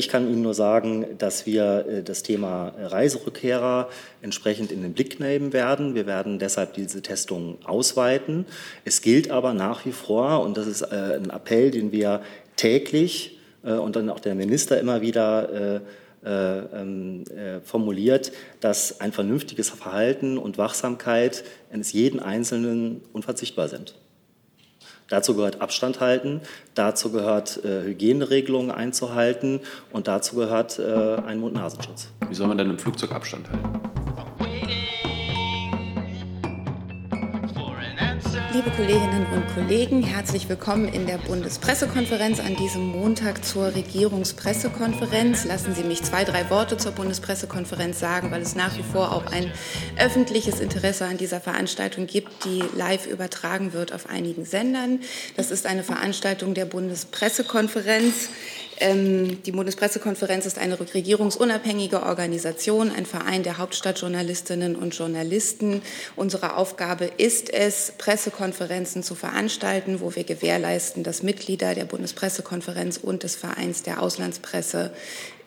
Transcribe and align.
ich 0.00 0.08
kann 0.08 0.28
Ihnen 0.28 0.42
nur 0.42 0.54
sagen, 0.54 1.06
dass 1.18 1.46
wir 1.46 2.02
das 2.04 2.24
Thema 2.24 2.74
Reiserückkehrer 2.76 3.88
entsprechend 4.20 4.72
in 4.72 4.82
den 4.82 4.92
Blick 4.92 5.20
nehmen 5.20 5.52
werden. 5.52 5.94
Wir 5.94 6.06
werden 6.06 6.40
deshalb 6.40 6.74
diese 6.74 7.02
Testung 7.02 7.58
ausweiten. 7.64 8.46
Es 8.84 9.02
gilt 9.02 9.30
aber 9.30 9.54
nach 9.54 9.86
wie 9.86 9.92
vor, 9.92 10.42
und 10.42 10.56
das 10.56 10.66
ist 10.66 10.82
ein 10.82 11.30
Appell, 11.30 11.70
den 11.70 11.92
wir 11.92 12.22
täglich 12.56 13.38
und 13.62 13.94
dann 13.94 14.10
auch 14.10 14.20
der 14.20 14.34
Minister 14.34 14.80
immer 14.80 15.02
wieder 15.02 15.80
äh, 16.22 16.58
ähm, 16.82 17.24
äh, 17.30 17.60
formuliert, 17.60 18.32
dass 18.60 19.00
ein 19.00 19.10
vernünftiges 19.10 19.70
Verhalten 19.70 20.36
und 20.36 20.58
Wachsamkeit 20.58 21.44
eines 21.72 21.94
jeden 21.94 22.20
Einzelnen 22.20 23.00
unverzichtbar 23.14 23.68
sind. 23.68 23.94
Dazu 25.10 25.34
gehört 25.34 25.60
Abstand 25.60 26.00
halten, 26.00 26.40
dazu 26.74 27.10
gehört 27.10 27.64
äh, 27.64 27.82
Hygieneregelungen 27.82 28.70
einzuhalten 28.70 29.60
und 29.92 30.06
dazu 30.06 30.36
gehört 30.36 30.78
äh, 30.78 31.16
ein 31.26 31.40
Mund-Nasenschutz. 31.40 32.12
Wie 32.28 32.34
soll 32.34 32.46
man 32.46 32.56
denn 32.56 32.70
im 32.70 32.78
Flugzeug 32.78 33.10
Abstand 33.10 33.50
halten? 33.50 33.99
Liebe 38.52 38.72
Kolleginnen 38.72 39.26
und 39.32 39.46
Kollegen, 39.54 40.02
herzlich 40.02 40.48
willkommen 40.48 40.88
in 40.88 41.06
der 41.06 41.18
Bundespressekonferenz 41.18 42.40
an 42.40 42.56
diesem 42.56 42.84
Montag 42.88 43.44
zur 43.44 43.72
Regierungspressekonferenz. 43.76 45.44
Lassen 45.44 45.72
Sie 45.72 45.84
mich 45.84 46.02
zwei, 46.02 46.24
drei 46.24 46.50
Worte 46.50 46.76
zur 46.76 46.90
Bundespressekonferenz 46.90 48.00
sagen, 48.00 48.32
weil 48.32 48.42
es 48.42 48.56
nach 48.56 48.76
wie 48.76 48.82
vor 48.82 49.12
auch 49.12 49.26
ein 49.26 49.52
öffentliches 50.00 50.58
Interesse 50.58 51.04
an 51.04 51.16
dieser 51.16 51.40
Veranstaltung 51.40 52.08
gibt, 52.08 52.44
die 52.44 52.64
live 52.76 53.06
übertragen 53.06 53.72
wird 53.72 53.92
auf 53.92 54.10
einigen 54.10 54.44
Sendern. 54.44 54.98
Das 55.36 55.52
ist 55.52 55.66
eine 55.66 55.84
Veranstaltung 55.84 56.52
der 56.54 56.64
Bundespressekonferenz. 56.64 58.30
Ähm, 58.80 59.42
die 59.42 59.52
Bundespressekonferenz 59.52 60.46
ist 60.46 60.58
eine 60.58 60.80
regierungsunabhängige 60.80 62.02
Organisation, 62.02 62.90
ein 62.90 63.04
Verein 63.04 63.42
der 63.42 63.58
Hauptstadtjournalistinnen 63.58 64.74
und 64.74 64.96
Journalisten. 64.96 65.82
Unsere 66.16 66.56
Aufgabe 66.56 67.04
ist 67.18 67.52
es, 67.52 67.92
Pressekonferenzen 67.98 69.02
zu 69.02 69.14
veranstalten, 69.14 70.00
wo 70.00 70.16
wir 70.16 70.24
gewährleisten, 70.24 71.02
dass 71.02 71.22
Mitglieder 71.22 71.74
der 71.74 71.84
Bundespressekonferenz 71.84 72.96
und 72.96 73.22
des 73.22 73.36
Vereins 73.36 73.82
der 73.82 74.02
Auslandspresse 74.02 74.92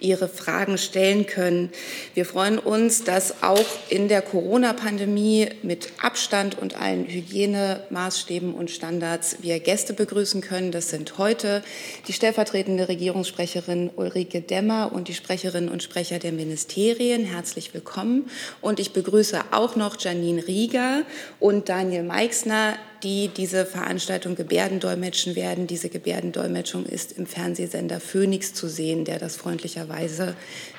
ihre 0.04 0.28
Fragen 0.28 0.78
stellen 0.78 1.26
können. 1.26 1.72
Wir 2.14 2.26
freuen 2.26 2.60
uns, 2.60 3.04
dass 3.04 3.42
auch 3.42 3.66
in 3.90 4.10
der 4.10 4.22
Corona-Pandemie 4.22 5.50
mit 5.64 5.94
Abstand 6.02 6.60
und 6.60 6.80
allen 6.80 7.06
Hygienemaßstäben 7.08 8.54
und 8.54 8.70
Standards 8.70 9.38
wir 9.42 9.60
Gäste 9.60 9.94
begrüßen 9.94 10.42
können. 10.42 10.72
Das 10.72 10.90
sind 10.90 11.18
heute 11.18 11.64
die 12.08 12.14
stellvertretende 12.14 12.88
Regierungssprecherin 12.90 13.90
Ulrike 13.96 14.42
Demmer 14.42 14.92
und 14.94 15.08
die 15.08 15.14
Sprecherinnen 15.14 15.70
und 15.70 15.82
Sprecher 15.82 16.20
der 16.20 16.34
Ministerien. 16.34 17.24
Herzlich 17.24 17.74
willkommen. 17.74 18.30
Und 18.62 18.80
ich 18.80 18.92
begrüße 18.92 19.40
auch 19.52 19.76
noch 19.76 20.00
Janine 20.00 20.46
Rieger 20.46 21.04
und 21.40 21.70
Daniel 21.70 22.04
Meixner, 22.04 22.76
die 23.04 23.28
diese 23.28 23.66
Veranstaltung 23.66 24.36
Gebärdendolmetschen 24.36 25.36
werden. 25.36 25.68
Diese 25.68 25.90
Gebärdendolmetschung 25.90 26.86
ist 26.86 27.12
im 27.14 27.26
Fernsehsender 27.26 28.00
Phoenix 28.00 28.54
zu 28.54 28.68
sehen, 28.68 29.06
der 29.06 29.20
das 29.20 29.36
freundlicherweise 29.36 30.36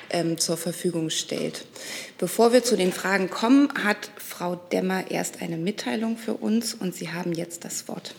ähm, 0.09 0.37
zur 0.37 0.57
Verfügung 0.57 1.09
stellt. 1.09 1.65
Bevor 2.17 2.53
wir 2.53 2.63
zu 2.63 2.75
den 2.75 2.91
Fragen 2.91 3.29
kommen, 3.29 3.69
hat 3.83 4.09
Frau 4.17 4.55
Demmer 4.55 5.11
erst 5.11 5.41
eine 5.41 5.57
Mitteilung 5.57 6.17
für 6.17 6.33
uns 6.33 6.73
und 6.73 6.95
Sie 6.95 7.09
haben 7.09 7.33
jetzt 7.33 7.63
das 7.63 7.87
Wort. 7.87 8.15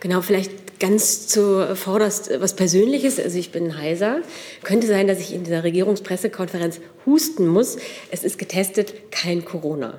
Genau, 0.00 0.22
vielleicht 0.22 0.80
ganz 0.80 1.28
zuvorderst 1.28 2.30
was 2.40 2.56
Persönliches. 2.56 3.20
Also 3.20 3.36
ich 3.38 3.52
bin 3.52 3.76
heiser. 3.76 4.22
Könnte 4.62 4.86
sein, 4.86 5.06
dass 5.06 5.20
ich 5.20 5.34
in 5.34 5.44
dieser 5.44 5.62
Regierungspressekonferenz 5.62 6.80
husten 7.04 7.46
muss. 7.46 7.76
Es 8.10 8.24
ist 8.24 8.38
getestet, 8.38 9.12
kein 9.12 9.44
Corona. 9.44 9.98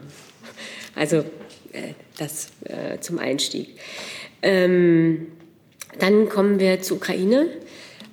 Also 0.95 1.17
äh, 1.17 1.23
das 2.17 2.49
äh, 2.65 2.99
zum 2.99 3.19
Einstieg. 3.19 3.69
Ähm, 4.41 5.27
dann 5.99 6.29
kommen 6.29 6.59
wir 6.59 6.81
zur 6.81 6.97
Ukraine. 6.97 7.47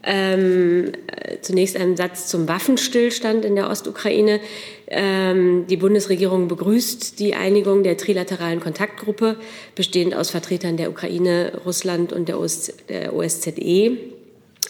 Ähm, 0.04 0.92
äh, 1.08 1.40
zunächst 1.40 1.76
ein 1.76 1.96
Satz 1.96 2.28
zum 2.28 2.46
Waffenstillstand 2.46 3.44
in 3.44 3.56
der 3.56 3.68
Ostukraine. 3.68 4.40
Ähm, 4.86 5.66
die 5.68 5.76
Bundesregierung 5.76 6.48
begrüßt 6.48 7.18
die 7.18 7.34
Einigung 7.34 7.82
der 7.82 7.96
trilateralen 7.96 8.60
Kontaktgruppe, 8.60 9.36
bestehend 9.74 10.14
aus 10.14 10.30
Vertretern 10.30 10.76
der 10.76 10.90
Ukraine, 10.90 11.60
Russland 11.66 12.12
und 12.12 12.28
der, 12.28 12.38
OS 12.38 12.72
der 12.88 13.12
OSZE, 13.12 13.98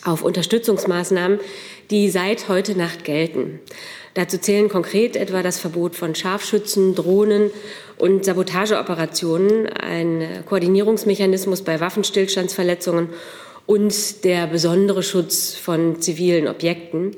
auf 0.05 0.23
Unterstützungsmaßnahmen, 0.23 1.39
die 1.91 2.09
seit 2.09 2.49
heute 2.49 2.77
Nacht 2.77 3.05
gelten. 3.05 3.61
Dazu 4.19 4.37
zählen 4.37 4.69
konkret 4.69 5.15
etwa 5.15 5.45
das 5.45 5.61
Verbot 5.61 5.95
von 5.95 6.17
Scharfschützen, 6.17 6.97
Drohnen 6.97 7.53
und 7.99 8.25
Sabotageoperationen, 8.25 9.69
ein 9.69 10.43
Koordinierungsmechanismus 10.45 11.63
bei 11.63 11.79
Waffenstillstandsverletzungen 11.79 13.11
und 13.67 14.25
der 14.25 14.49
besondere 14.49 15.05
Schutz 15.05 15.55
von 15.55 16.01
zivilen 16.01 16.49
Objekten. 16.49 17.17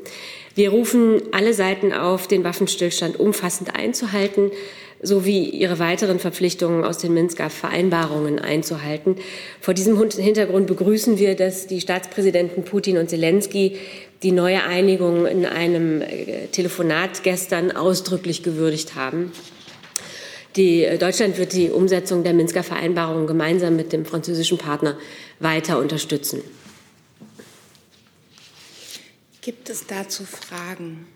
Wir 0.55 0.73
rufen 0.73 1.23
alle 1.33 1.55
Seiten 1.55 1.95
auf, 1.95 2.27
den 2.27 2.45
Waffenstillstand 2.45 3.19
umfassend 3.19 3.75
einzuhalten 3.75 4.51
sowie 5.03 5.45
ihre 5.45 5.79
weiteren 5.79 6.19
Verpflichtungen 6.19 6.85
aus 6.85 6.99
den 6.99 7.15
Minsker 7.15 7.49
Vereinbarungen 7.49 8.39
einzuhalten. 8.39 9.17
Vor 9.59 9.73
diesem 9.73 9.97
Hintergrund 10.11 10.67
begrüßen 10.67 11.19
wir, 11.19 11.35
dass 11.35 11.67
die 11.67 11.81
Staatspräsidenten 11.81 12.65
Putin 12.65 12.99
und 12.99 13.09
Zelensky 13.09 13.79
die 14.23 14.33
neue 14.33 14.65
Einigung 14.65 15.27
in 15.27 15.47
einem 15.47 16.03
äh, 16.03 16.49
Telefonat 16.49 17.23
gestern 17.23 17.73
ausdrücklich 17.73 18.43
gewürdigt 18.43 18.95
haben. 18.95 19.33
Die, 20.57 20.85
äh, 20.85 20.99
Deutschland 20.99 21.39
wird 21.39 21.53
die 21.53 21.71
Umsetzung 21.71 22.23
der 22.23 22.35
Minsker 22.35 22.63
Vereinbarung 22.63 23.27
gemeinsam 23.27 23.77
mit 23.77 23.93
dem 23.93 24.05
französischen 24.05 24.59
Partner 24.59 24.99
weiter 25.39 25.79
unterstützen. 25.79 26.43
Gibt 29.41 29.71
es 29.71 29.87
dazu 29.87 30.25
Fragen? 30.25 31.07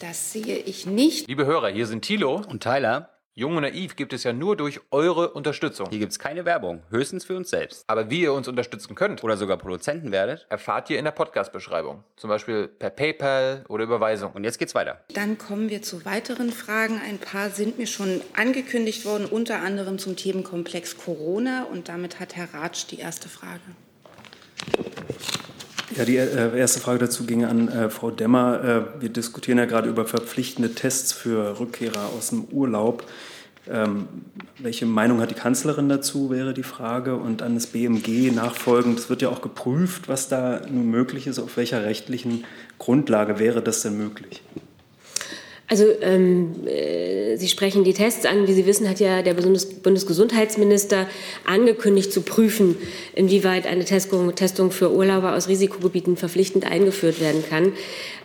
Das 0.00 0.32
sehe 0.32 0.56
ich 0.56 0.86
nicht. 0.86 1.28
Liebe 1.28 1.44
Hörer, 1.44 1.68
hier 1.68 1.86
sind 1.86 2.02
Thilo 2.02 2.40
und 2.48 2.62
Tyler. 2.62 3.17
Jung 3.38 3.54
und 3.54 3.62
Naiv 3.62 3.94
gibt 3.94 4.12
es 4.12 4.24
ja 4.24 4.32
nur 4.32 4.56
durch 4.56 4.80
eure 4.90 5.30
Unterstützung. 5.30 5.86
Hier 5.90 6.00
gibt 6.00 6.10
es 6.10 6.18
keine 6.18 6.44
Werbung, 6.44 6.82
höchstens 6.90 7.24
für 7.24 7.36
uns 7.36 7.50
selbst. 7.50 7.84
Aber 7.86 8.10
wie 8.10 8.22
ihr 8.22 8.32
uns 8.32 8.48
unterstützen 8.48 8.96
könnt 8.96 9.22
oder 9.22 9.36
sogar 9.36 9.58
Produzenten 9.58 10.10
werdet, 10.10 10.48
erfahrt 10.48 10.90
ihr 10.90 10.98
in 10.98 11.04
der 11.04 11.12
Podcast-Beschreibung. 11.12 12.02
Zum 12.16 12.30
Beispiel 12.30 12.66
per 12.66 12.90
PayPal 12.90 13.64
oder 13.68 13.84
Überweisung. 13.84 14.32
Und 14.32 14.42
jetzt 14.42 14.58
geht's 14.58 14.74
weiter. 14.74 15.04
Dann 15.14 15.38
kommen 15.38 15.70
wir 15.70 15.82
zu 15.82 16.04
weiteren 16.04 16.50
Fragen. 16.50 17.00
Ein 17.00 17.18
paar 17.18 17.50
sind 17.50 17.78
mir 17.78 17.86
schon 17.86 18.22
angekündigt 18.34 19.04
worden, 19.04 19.26
unter 19.26 19.60
anderem 19.60 20.00
zum 20.00 20.16
Themenkomplex 20.16 20.96
Corona. 20.96 21.62
Und 21.62 21.88
damit 21.88 22.18
hat 22.18 22.34
Herr 22.34 22.52
Ratsch 22.52 22.88
die 22.90 22.98
erste 22.98 23.28
Frage. 23.28 23.60
Ja, 25.96 26.04
die 26.04 26.16
äh, 26.16 26.58
erste 26.58 26.80
Frage 26.80 26.98
dazu 26.98 27.24
ging 27.24 27.44
an 27.44 27.68
äh, 27.68 27.88
Frau 27.90 28.10
Demmer. 28.10 28.62
Äh, 28.98 29.02
wir 29.02 29.08
diskutieren 29.08 29.58
ja 29.58 29.64
gerade 29.64 29.88
über 29.88 30.04
verpflichtende 30.04 30.74
Tests 30.74 31.12
für 31.12 31.58
Rückkehrer 31.58 32.10
aus 32.16 32.28
dem 32.28 32.44
Urlaub. 32.44 33.04
Ähm, 33.70 34.08
welche 34.58 34.86
Meinung 34.86 35.20
hat 35.20 35.30
die 35.30 35.34
Kanzlerin 35.34 35.88
dazu, 35.88 36.30
wäre 36.30 36.52
die 36.52 36.62
Frage. 36.62 37.16
Und 37.16 37.42
an 37.42 37.54
das 37.54 37.68
BMG 37.68 38.32
nachfolgend, 38.32 38.98
es 38.98 39.08
wird 39.08 39.22
ja 39.22 39.30
auch 39.30 39.40
geprüft, 39.40 40.08
was 40.08 40.28
da 40.28 40.60
nun 40.70 40.90
möglich 40.90 41.26
ist, 41.26 41.38
auf 41.38 41.56
welcher 41.56 41.84
rechtlichen 41.84 42.44
Grundlage 42.78 43.38
wäre 43.38 43.62
das 43.62 43.82
denn 43.82 43.96
möglich? 43.96 44.42
Also 45.68 45.84
ähm, 46.00 46.66
äh, 46.66 47.36
Sie 47.36 47.48
sprechen 47.48 47.84
die 47.84 47.92
Tests 47.92 48.24
an. 48.24 48.48
Wie 48.48 48.54
Sie 48.54 48.64
wissen, 48.64 48.88
hat 48.88 49.00
ja 49.00 49.20
der 49.20 49.34
Bundes 49.34 49.66
Bundesgesundheitsminister 49.66 51.06
angekündigt 51.44 52.10
zu 52.10 52.22
prüfen, 52.22 52.76
inwieweit 53.14 53.66
eine 53.66 53.84
Testung, 53.84 54.34
Testung 54.34 54.70
für 54.70 54.90
Urlauber 54.90 55.36
aus 55.36 55.46
Risikogebieten 55.46 56.16
verpflichtend 56.16 56.64
eingeführt 56.64 57.20
werden 57.20 57.44
kann. 57.48 57.74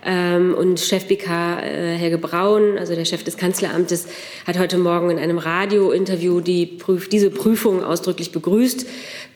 Ähm, 0.06 0.54
und 0.54 0.80
Chef 0.80 1.06
BK 1.06 1.60
äh, 1.62 1.96
Helge 1.96 2.18
Braun, 2.18 2.78
also 2.78 2.96
der 2.96 3.06
Chef 3.06 3.24
des 3.24 3.38
Kanzleramtes, 3.38 4.08
hat 4.46 4.60
heute 4.60 4.78
Morgen 4.78 5.10
in 5.10 5.18
einem 5.18 5.38
Radiointerview 5.38 6.42
die 6.42 6.66
Prüf 6.66 7.08
diese 7.10 7.30
Prüfung 7.30 7.84
ausdrücklich 7.84 8.32
begrüßt. 8.32 8.86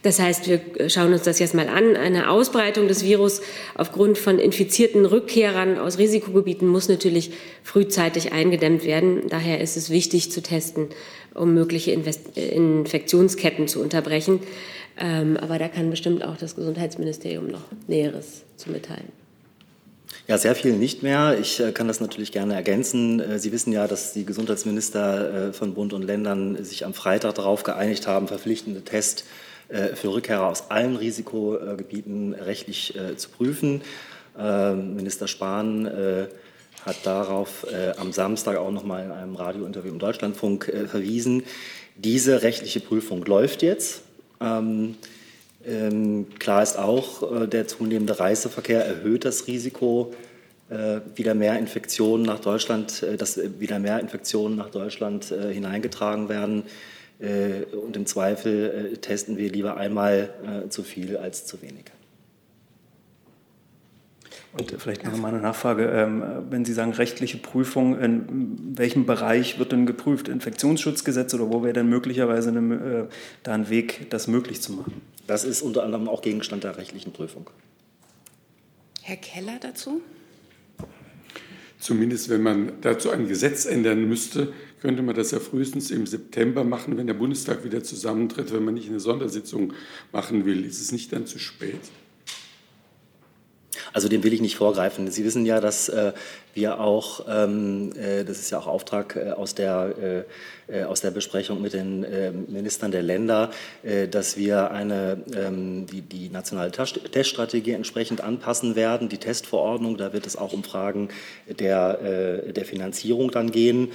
Das 0.04 0.20
heißt, 0.20 0.48
wir 0.48 0.90
schauen 0.90 1.14
uns 1.14 1.24
das 1.24 1.40
jetzt 1.40 1.54
mal 1.54 1.68
an. 1.70 1.96
Eine 1.96 2.30
Ausbreitung 2.30 2.88
des 2.88 3.04
Virus 3.04 3.42
aufgrund 3.76 4.18
von 4.18 4.40
infizierten 4.40 5.06
Rückkehrern 5.06 5.78
aus 5.78 5.98
Risikogebieten 5.98 6.68
muss 6.68 6.88
natürlich 6.88 7.32
frühzeitig 7.64 8.32
eingedämmt 8.32 8.86
werden. 8.86 9.24
Daher 9.30 9.60
ist 9.62 9.76
es 9.78 9.90
wichtig 9.90 10.32
zu 10.32 10.42
testen, 10.42 10.88
um 11.34 11.54
mögliche 11.54 11.92
Infektionsketten 11.92 13.68
zu 13.68 13.82
unterbrechen. 13.82 14.40
Ähm, 15.00 15.38
aber 15.38 15.60
da 15.60 15.68
kann 15.68 15.90
bestimmt 15.90 16.24
auch 16.24 16.38
das 16.38 16.56
Gesundheitsministerium 16.56 17.48
noch 17.48 17.64
Näheres 17.88 18.44
zu 18.56 18.72
mitteilen. 18.72 19.17
Ja, 20.28 20.38
sehr 20.38 20.56
viel 20.56 20.74
nicht 20.74 21.04
mehr. 21.04 21.38
Ich 21.40 21.62
äh, 21.62 21.72
kann 21.72 21.88
das 21.88 22.02
natürlich 22.02 22.34
gerne 22.34 22.54
ergänzen. 22.54 23.22
Äh, 23.22 23.40
Sie 23.40 23.54
wissen 23.54 23.72
ja, 23.72 23.88
dass 23.88 24.12
die 24.12 24.26
Gesundheitsminister 24.26 25.48
äh, 25.48 25.54
von 25.54 25.74
Bund 25.74 25.94
und 25.94 26.04
Ländern 26.04 26.62
sich 26.66 26.86
am 26.86 26.94
Freitag 26.94 27.36
darauf 27.36 27.64
geeinigt 27.64 28.08
haben, 28.08 28.28
verpflichtende 28.28 28.82
Tests 28.82 29.24
für 29.70 30.14
Rückkehrer 30.14 30.48
aus 30.48 30.72
allen 30.72 30.96
Risikogebieten 30.96 32.34
rechtlich 32.34 32.98
zu 33.18 33.28
prüfen. 33.28 33.82
Ähm, 34.40 34.96
Minister 34.96 35.28
Spahn 35.28 35.92
hat 36.86 36.96
darauf 37.04 37.68
am 37.98 38.14
Samstag 38.14 38.56
auch 38.56 38.72
noch 38.72 38.86
mal 38.86 39.04
in 39.04 39.12
einem 39.12 39.36
Radiointerview 39.36 39.92
im 39.92 40.00
Deutschlandfunk 40.00 40.72
verwiesen. 40.88 41.44
Diese 41.98 42.44
rechtliche 42.44 42.80
Prüfung 42.80 43.26
läuft 43.26 43.62
jetzt. 43.62 44.04
Ähm, 44.40 44.96
klar 46.40 46.64
ist 46.64 46.78
auch, 46.78 47.44
äh, 47.44 47.48
der 47.48 47.68
zunehmende 47.68 48.20
Reiseverkehr 48.20 48.86
erhöht 48.86 49.26
das 49.26 49.48
Risiko, 49.48 50.14
äh, 50.70 51.02
wieder 51.16 51.34
mehr 51.34 51.60
Infektionen 51.60 52.24
nach 52.24 52.40
Deutschland, 52.40 53.04
äh, 53.04 53.18
dass 53.18 53.40
wieder 53.60 53.80
mehr 53.80 54.00
Infektionen 54.00 54.56
nach 54.56 54.70
Deutschland 54.70 55.26
hineingetragen 55.26 56.30
werden. 56.30 56.64
Und 57.20 57.96
im 57.96 58.06
Zweifel 58.06 59.00
testen 59.02 59.38
wir 59.38 59.50
lieber 59.52 59.76
einmal 59.76 60.30
zu 60.70 60.84
viel 60.84 61.18
als 61.18 61.48
zu 61.48 61.60
wenig. 61.64 61.86
Und 64.54 64.74
vielleicht 64.80 65.04
noch 65.04 65.16
mal 65.18 65.30
eine 65.30 65.42
Nachfrage. 65.42 65.86
Ähm, 65.86 66.24
wenn 66.50 66.66
Sie 66.66 66.74
sagen 66.74 66.92
rechtliche 66.94 67.38
Prüfung, 67.38 68.00
in 68.00 68.76
welchem 68.78 69.06
Bereich 69.06 69.60
wird 69.60 69.72
denn 69.72 69.86
geprüft? 69.86 70.28
Infektionsschutzgesetz 70.30 71.34
oder 71.34 71.52
wo 71.52 71.64
wäre 71.64 71.74
denn 71.74 71.90
möglicherweise 71.90 72.50
eine, 72.50 73.10
da 73.44 73.54
ein 73.54 73.70
Weg, 73.70 74.10
das 74.10 74.28
möglich 74.28 74.62
zu 74.62 74.74
machen? 74.74 75.02
Das 75.28 75.44
ist 75.44 75.62
unter 75.62 75.84
anderem 75.84 76.08
auch 76.08 76.22
Gegenstand 76.22 76.64
der 76.64 76.78
rechtlichen 76.78 77.14
Prüfung. 77.14 77.50
Herr 79.04 79.18
Keller 79.18 79.58
dazu? 79.62 80.02
Zumindest 81.80 82.30
wenn 82.30 82.42
man 82.42 82.72
dazu 82.82 83.12
ein 83.12 83.28
Gesetz 83.28 83.66
ändern 83.66 84.08
müsste, 84.08 84.52
könnte 84.82 85.04
man 85.04 85.16
das 85.16 85.32
ja 85.32 85.40
frühestens 85.40 85.92
im 85.92 86.08
September 86.08 86.64
machen, 86.64 86.98
wenn 86.98 87.08
der 87.08 87.14
Bundestag 87.14 87.64
wieder 87.64 87.84
zusammentritt, 87.84 88.52
wenn 88.52 88.66
man 88.66 88.74
nicht 88.74 88.90
eine 88.90 89.00
Sondersitzung 89.00 89.74
machen 90.12 90.46
will. 90.46 90.66
Ist 90.66 90.82
es 90.82 90.92
nicht 90.92 91.14
dann 91.14 91.26
zu 91.26 91.40
spät? 91.40 91.80
Also 93.94 94.10
dem 94.10 94.24
will 94.24 94.34
ich 94.34 94.42
nicht 94.42 94.56
vorgreifen. 94.56 95.10
Sie 95.10 95.24
wissen 95.24 95.46
ja, 95.46 95.60
dass 95.60 95.90
äh, 95.90 96.14
wir 96.58 96.80
auch, 96.80 97.26
ähm, 97.30 97.92
äh, 97.96 98.26
das 98.26 98.40
ist 98.40 98.50
ja 98.50 98.58
auch 98.58 98.68
Auftrag 98.68 99.16
äh, 99.16 99.32
aus, 99.32 99.56
der, 99.56 100.26
äh, 100.70 100.80
äh, 100.80 100.84
aus 100.84 101.02
der 101.02 101.12
Besprechung 101.12 101.62
mit 101.62 101.74
den 101.74 102.04
äh, 102.04 102.32
Ministern 102.32 102.92
der 102.92 103.04
Länder, 103.04 103.52
dass 104.12 104.38
wir 104.38 104.72
eine, 104.72 105.22
ähm, 105.36 105.86
die, 105.86 106.02
die 106.02 106.30
nationale 106.30 106.72
Teststrategie 106.72 107.72
entsprechend 107.72 108.22
anpassen 108.22 108.76
werden, 108.76 109.08
die 109.08 109.18
Testverordnung. 109.18 109.98
Da 109.98 110.14
wird 110.14 110.26
es 110.26 110.36
auch 110.36 110.54
um 110.54 110.64
Fragen 110.64 111.10
der, 111.48 112.42
der 112.52 112.66
Finanzierung 112.66 113.32
dann 113.32 113.52
gehen. 113.52 113.92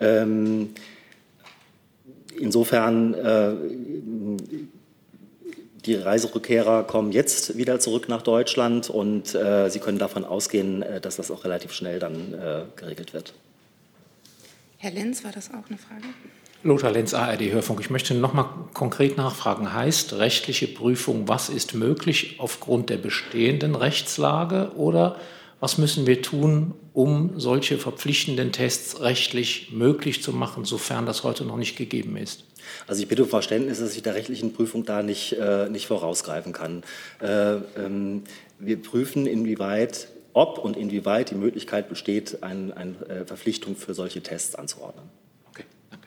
Ähm, 0.00 0.70
insofern 2.38 3.14
die 5.86 5.94
Reiserückkehrer 5.94 6.84
kommen 6.84 7.12
jetzt 7.12 7.56
wieder 7.56 7.80
zurück 7.80 8.08
nach 8.08 8.22
Deutschland 8.22 8.90
und 8.90 9.34
äh, 9.34 9.68
Sie 9.70 9.80
können 9.80 9.98
davon 9.98 10.24
ausgehen, 10.24 10.82
äh, 10.82 11.00
dass 11.00 11.16
das 11.16 11.30
auch 11.30 11.44
relativ 11.44 11.72
schnell 11.72 11.98
dann 11.98 12.34
äh, 12.34 12.62
geregelt 12.76 13.12
wird. 13.12 13.34
Herr 14.78 14.90
Lenz, 14.92 15.24
war 15.24 15.32
das 15.32 15.50
auch 15.50 15.68
eine 15.68 15.78
Frage? 15.78 16.04
Lothar 16.62 16.92
Lenz, 16.92 17.12
ARD 17.12 17.52
Hörfunk. 17.52 17.80
Ich 17.80 17.90
möchte 17.90 18.14
noch 18.14 18.32
mal 18.32 18.48
konkret 18.72 19.18
nachfragen. 19.18 19.74
Heißt 19.74 20.14
rechtliche 20.14 20.66
Prüfung, 20.66 21.28
was 21.28 21.50
ist 21.50 21.74
möglich 21.74 22.36
aufgrund 22.38 22.88
der 22.88 22.96
bestehenden 22.96 23.74
Rechtslage 23.74 24.72
oder 24.76 25.16
was 25.60 25.78
müssen 25.78 26.06
wir 26.06 26.22
tun, 26.22 26.74
um 26.94 27.38
solche 27.38 27.78
verpflichtenden 27.78 28.52
Tests 28.52 29.00
rechtlich 29.00 29.72
möglich 29.72 30.22
zu 30.22 30.32
machen, 30.32 30.64
sofern 30.64 31.04
das 31.06 31.22
heute 31.22 31.44
noch 31.44 31.56
nicht 31.56 31.76
gegeben 31.76 32.16
ist? 32.16 32.43
Also 32.86 33.02
ich 33.02 33.08
bitte 33.08 33.22
um 33.22 33.28
Verständnis, 33.28 33.80
dass 33.80 33.94
ich 33.94 34.02
der 34.02 34.14
rechtlichen 34.14 34.52
Prüfung 34.52 34.84
da 34.84 35.02
nicht, 35.02 35.32
äh, 35.32 35.68
nicht 35.68 35.86
vorausgreifen 35.86 36.52
kann. 36.52 36.82
Äh, 37.20 37.56
ähm, 37.76 38.24
wir 38.58 38.80
prüfen, 38.80 39.26
inwieweit, 39.26 40.08
ob 40.32 40.58
und 40.58 40.76
inwieweit 40.76 41.30
die 41.30 41.34
Möglichkeit 41.34 41.88
besteht, 41.88 42.42
eine 42.42 42.76
ein, 42.76 42.96
äh, 43.08 43.24
Verpflichtung 43.24 43.76
für 43.76 43.94
solche 43.94 44.22
Tests 44.22 44.54
anzuordnen. 44.54 45.04
Okay, 45.50 45.64
danke. 45.90 46.06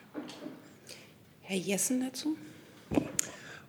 Herr 1.42 1.56
Jessen 1.56 2.00
dazu? 2.00 2.36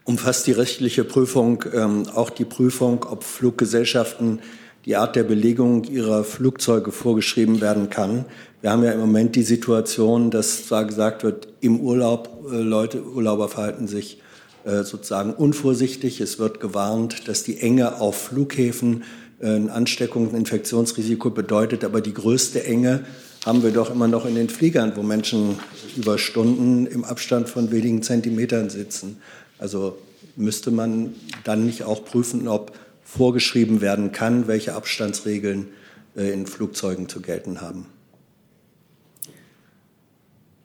Umfasst 0.04 0.48
die 0.48 0.54
rechtliche 0.54 1.04
Prüfung 1.04 1.64
ähm, 1.74 2.08
auch 2.10 2.30
die 2.30 2.46
Prüfung, 2.46 3.04
ob 3.04 3.24
Fluggesellschaften 3.24 4.42
die 4.90 4.96
Art 4.96 5.16
der 5.16 5.22
Belegung 5.22 5.84
ihrer 5.84 6.24
Flugzeuge 6.24 6.92
vorgeschrieben 6.92 7.62
werden 7.62 7.92
kann. 7.92 8.26
Wir 8.62 8.72
haben 8.72 8.84
ja 8.84 8.92
im 8.92 9.00
Moment 9.00 9.36
die 9.36 9.44
Situation, 9.44 10.32
dass 10.32 10.66
zwar 10.66 10.84
gesagt 10.84 11.24
wird, 11.24 11.48
im 11.62 11.80
Urlaub, 11.80 12.44
äh, 12.52 12.56
Leute, 12.56 13.04
Urlauber 13.04 13.50
verhalten 13.50 13.88
sich 13.88 14.20
äh, 14.64 14.82
sozusagen 14.82 15.34
unvorsichtig. 15.36 16.22
Es 16.22 16.40
wird 16.40 16.60
gewarnt, 16.60 17.28
dass 17.28 17.44
die 17.44 17.60
Enge 17.60 18.02
auf 18.02 18.20
Flughäfen 18.20 19.04
äh, 19.40 19.58
ein 19.58 19.70
Ansteckungs- 19.70 20.30
und 20.30 20.36
Infektionsrisiko 20.36 21.30
bedeutet. 21.30 21.84
Aber 21.84 22.02
die 22.02 22.16
größte 22.16 22.64
Enge 22.64 23.06
haben 23.46 23.62
wir 23.62 23.70
doch 23.70 23.92
immer 23.92 24.08
noch 24.08 24.26
in 24.26 24.34
den 24.34 24.50
Fliegern, 24.50 24.94
wo 24.96 25.04
Menschen 25.04 25.60
über 25.98 26.18
Stunden 26.18 26.88
im 26.88 27.04
Abstand 27.04 27.48
von 27.48 27.70
wenigen 27.70 28.02
Zentimetern 28.02 28.72
sitzen. 28.72 29.18
Also 29.60 30.00
müsste 30.36 30.72
man 30.72 31.14
dann 31.44 31.68
nicht 31.68 31.84
auch 31.84 32.04
prüfen, 32.04 32.48
ob 32.48 32.72
vorgeschrieben 33.10 33.82
werden 33.82 34.12
kann, 34.12 34.48
welche 34.48 34.76
Abstandsregeln 34.76 35.70
äh, 36.16 36.32
in 36.32 36.46
Flugzeugen 36.46 37.10
zu 37.10 37.22
gelten 37.22 37.60
haben. 37.60 37.88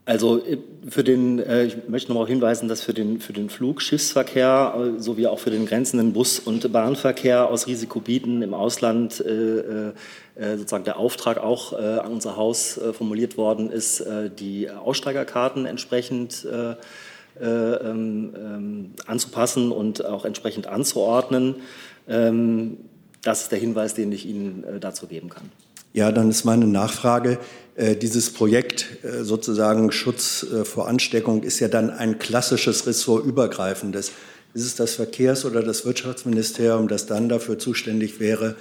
Also 0.04 0.44
äh, 0.44 0.58
für 0.86 1.02
den, 1.02 1.38
äh, 1.38 1.64
ich 1.64 1.88
möchte 1.88 2.12
noch 2.12 2.20
mal 2.20 2.26
hinweisen, 2.26 2.68
dass 2.68 2.82
für 2.82 2.92
den, 2.92 3.18
für 3.20 3.32
den 3.32 3.48
Flug, 3.48 3.80
sowie 3.80 5.26
auch 5.26 5.38
für 5.38 5.50
den 5.50 5.64
grenzenden 5.64 6.12
Bus- 6.12 6.38
und 6.38 6.70
Bahnverkehr 6.70 7.48
aus 7.48 7.66
Risikogebieten 7.66 8.42
im 8.42 8.52
Ausland 8.52 9.24
sozusagen 10.36 10.84
der 10.84 10.98
Auftrag 10.98 11.38
auch 11.38 11.72
an 11.72 12.12
unser 12.12 12.36
Haus 12.36 12.78
formuliert 12.92 13.36
worden 13.36 13.70
ist, 13.70 14.04
die 14.38 14.68
Aussteigerkarten 14.68 15.64
entsprechend 15.64 16.44
ähm, 17.40 18.32
ähm, 18.36 18.94
anzupassen 19.06 19.72
und 19.72 20.04
auch 20.04 20.24
entsprechend 20.24 20.68
anzuordnen. 20.68 21.56
Ähm, 22.08 22.78
das 23.24 23.42
ist 23.42 23.52
der 23.52 23.58
Hinweis, 23.58 23.94
den 23.94 24.12
ich 24.12 24.26
Ihnen 24.26 24.64
äh, 24.64 24.78
dazu 24.78 25.06
geben 25.06 25.30
kann. 25.30 25.50
Ja, 25.92 26.12
dann 26.12 26.28
ist 26.30 26.44
meine 26.44 26.66
Nachfrage. 26.66 27.38
Äh, 27.74 27.96
dieses 27.96 28.32
Projekt 28.32 29.04
äh, 29.04 29.24
sozusagen 29.24 29.90
Schutz 29.92 30.46
vor 30.64 30.88
Ansteckung 30.88 31.42
ist 31.42 31.60
ja 31.60 31.68
dann 31.68 31.90
ein 31.90 32.18
klassisches 32.18 32.86
ressortübergreifendes. 32.86 34.12
Ist 34.52 34.64
es 34.64 34.76
das 34.76 34.94
Verkehrs- 34.94 35.44
oder 35.44 35.62
das 35.62 35.84
Wirtschaftsministerium, 35.84 36.86
das 36.86 37.06
dann 37.06 37.28
dafür 37.28 37.58
zuständig 37.58 38.20
wäre, 38.20 38.54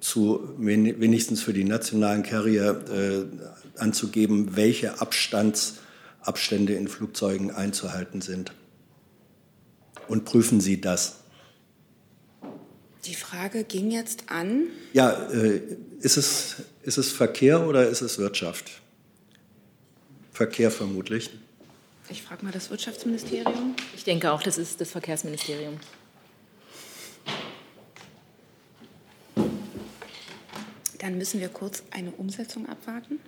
zu, 0.00 0.40
wenigstens 0.58 1.40
für 1.40 1.52
die 1.52 1.62
nationalen 1.62 2.24
Carrier 2.24 2.80
anzugeben, 3.76 4.56
welche 4.56 5.00
Abstandsabstände 5.00 6.74
in 6.74 6.88
Flugzeugen 6.88 7.52
einzuhalten 7.52 8.22
sind? 8.22 8.50
Und 10.08 10.24
prüfen 10.24 10.60
Sie 10.60 10.80
das? 10.80 11.20
Die 13.06 13.14
Frage 13.14 13.62
ging 13.62 13.90
jetzt 13.92 14.24
an. 14.28 14.64
Ja, 14.92 15.12
äh, 15.30 15.60
ist, 16.00 16.16
es, 16.16 16.56
ist 16.82 16.98
es 16.98 17.12
Verkehr 17.12 17.66
oder 17.66 17.88
ist 17.88 18.00
es 18.00 18.18
Wirtschaft? 18.18 18.80
Verkehr 20.32 20.72
vermutlich. 20.72 21.30
Ich 22.08 22.22
frage 22.22 22.44
mal 22.44 22.50
das 22.50 22.70
Wirtschaftsministerium. 22.70 23.76
Ich 23.94 24.02
denke 24.02 24.32
auch, 24.32 24.42
das 24.42 24.58
ist 24.58 24.80
das 24.80 24.90
Verkehrsministerium. 24.90 25.78
Dann 30.98 31.18
müssen 31.18 31.40
wir 31.40 31.48
kurz 31.48 31.84
eine 31.92 32.10
Umsetzung 32.10 32.68
abwarten. 32.68 33.20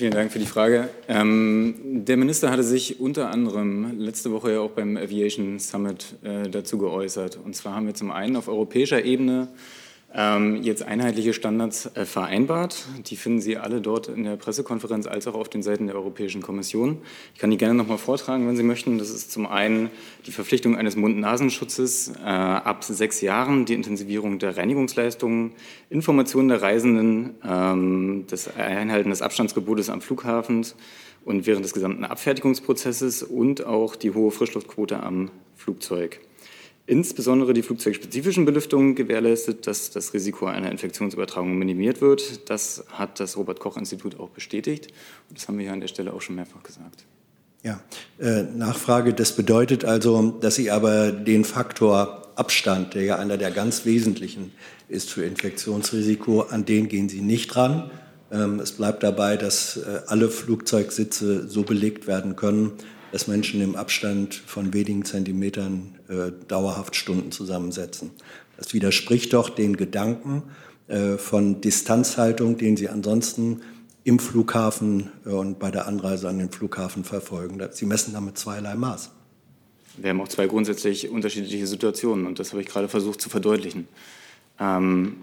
Vielen 0.00 0.14
Dank 0.14 0.32
für 0.32 0.38
die 0.38 0.46
Frage. 0.46 0.88
Ähm, 1.08 1.74
der 2.06 2.16
Minister 2.16 2.50
hatte 2.50 2.62
sich 2.62 3.00
unter 3.00 3.30
anderem 3.30 4.00
letzte 4.00 4.32
Woche 4.32 4.52
ja 4.52 4.60
auch 4.60 4.70
beim 4.70 4.96
Aviation 4.96 5.58
Summit 5.58 6.14
äh, 6.24 6.48
dazu 6.48 6.78
geäußert. 6.78 7.38
Und 7.44 7.54
zwar 7.54 7.74
haben 7.74 7.84
wir 7.84 7.92
zum 7.92 8.10
einen 8.10 8.36
auf 8.36 8.48
europäischer 8.48 9.04
Ebene 9.04 9.48
jetzt 10.62 10.82
einheitliche 10.82 11.32
Standards 11.32 11.86
äh, 11.94 12.04
vereinbart. 12.04 12.84
Die 13.06 13.14
finden 13.14 13.40
Sie 13.40 13.56
alle 13.56 13.80
dort 13.80 14.08
in 14.08 14.24
der 14.24 14.36
Pressekonferenz 14.36 15.06
als 15.06 15.28
auch 15.28 15.34
auf 15.34 15.48
den 15.48 15.62
Seiten 15.62 15.86
der 15.86 15.94
Europäischen 15.94 16.42
Kommission. 16.42 16.98
Ich 17.32 17.40
kann 17.40 17.50
die 17.50 17.56
gerne 17.56 17.74
noch 17.74 17.86
mal 17.86 17.96
vortragen, 17.96 18.48
wenn 18.48 18.56
Sie 18.56 18.64
möchten. 18.64 18.98
Das 18.98 19.10
ist 19.10 19.30
zum 19.30 19.46
einen 19.46 19.88
die 20.26 20.32
Verpflichtung 20.32 20.76
eines 20.76 20.96
Mund-Nasenschutzes 20.96 22.12
äh, 22.24 22.26
ab 22.26 22.82
sechs 22.82 23.20
Jahren, 23.20 23.66
die 23.66 23.74
Intensivierung 23.74 24.40
der 24.40 24.56
Reinigungsleistungen, 24.56 25.52
Informationen 25.90 26.48
der 26.48 26.60
Reisenden, 26.60 27.34
ähm, 27.44 28.24
das 28.28 28.56
Einhalten 28.56 29.10
des 29.10 29.22
Abstandsgebotes 29.22 29.90
am 29.90 30.00
Flughafen 30.00 30.66
und 31.24 31.46
während 31.46 31.64
des 31.64 31.72
gesamten 31.72 32.04
Abfertigungsprozesses 32.04 33.22
und 33.22 33.64
auch 33.64 33.94
die 33.94 34.12
hohe 34.12 34.32
Frischluftquote 34.32 35.00
am 35.00 35.30
Flugzeug. 35.54 36.20
Insbesondere 36.90 37.54
die 37.54 37.62
flugzeugspezifischen 37.62 38.44
Belüftungen 38.44 38.96
gewährleistet, 38.96 39.68
dass 39.68 39.90
das 39.90 40.12
Risiko 40.12 40.46
einer 40.46 40.70
Infektionsübertragung 40.72 41.56
minimiert 41.56 42.00
wird. 42.00 42.50
Das 42.50 42.84
hat 42.90 43.20
das 43.20 43.36
Robert-Koch-Institut 43.36 44.18
auch 44.18 44.30
bestätigt. 44.30 44.88
Und 45.28 45.38
das 45.38 45.46
haben 45.46 45.56
wir 45.58 45.64
hier 45.64 45.72
an 45.72 45.80
der 45.80 45.88
Stelle 45.88 46.12
auch 46.12 46.20
schon 46.20 46.34
mehrfach 46.34 46.64
gesagt. 46.64 47.04
Ja, 47.62 47.80
äh, 48.18 48.42
Nachfrage. 48.42 49.14
Das 49.14 49.36
bedeutet 49.36 49.84
also, 49.84 50.30
dass 50.40 50.56
Sie 50.56 50.70
aber 50.70 51.12
den 51.12 51.44
Faktor 51.44 52.32
Abstand, 52.34 52.94
der 52.94 53.04
ja 53.04 53.16
einer 53.18 53.36
der 53.36 53.52
ganz 53.52 53.84
wesentlichen 53.84 54.52
ist 54.88 55.10
für 55.10 55.24
Infektionsrisiko, 55.24 56.40
an 56.40 56.64
den 56.64 56.88
gehen 56.88 57.08
Sie 57.08 57.20
nicht 57.20 57.54
ran. 57.54 57.90
Ähm, 58.32 58.58
es 58.58 58.72
bleibt 58.72 59.04
dabei, 59.04 59.36
dass 59.36 59.76
äh, 59.76 60.00
alle 60.06 60.28
Flugzeugsitze 60.28 61.46
so 61.46 61.62
belegt 61.62 62.08
werden 62.08 62.34
können, 62.34 62.72
dass 63.12 63.26
Menschen 63.26 63.60
im 63.60 63.76
Abstand 63.76 64.34
von 64.34 64.72
wenigen 64.72 65.04
Zentimetern 65.04 65.98
äh, 66.08 66.32
dauerhaft 66.48 66.96
Stunden 66.96 67.32
zusammensetzen. 67.32 68.10
Das 68.56 68.72
widerspricht 68.74 69.32
doch 69.32 69.48
den 69.48 69.76
Gedanken 69.76 70.42
äh, 70.88 71.16
von 71.16 71.60
Distanzhaltung, 71.60 72.56
den 72.56 72.76
Sie 72.76 72.88
ansonsten 72.88 73.62
im 74.04 74.18
Flughafen 74.18 75.10
äh, 75.24 75.30
und 75.30 75.58
bei 75.58 75.70
der 75.70 75.86
Anreise 75.86 76.28
an 76.28 76.38
den 76.38 76.50
Flughafen 76.50 77.04
verfolgen. 77.04 77.60
Sie 77.72 77.86
messen 77.86 78.12
damit 78.12 78.38
zweierlei 78.38 78.74
Maß. 78.74 79.10
Wir 79.96 80.10
haben 80.10 80.20
auch 80.20 80.28
zwei 80.28 80.46
grundsätzlich 80.46 81.08
unterschiedliche 81.08 81.66
Situationen 81.66 82.26
und 82.26 82.38
das 82.38 82.52
habe 82.52 82.62
ich 82.62 82.68
gerade 82.68 82.88
versucht 82.88 83.20
zu 83.20 83.28
verdeutlichen. 83.28 83.88
Ähm, 84.58 85.16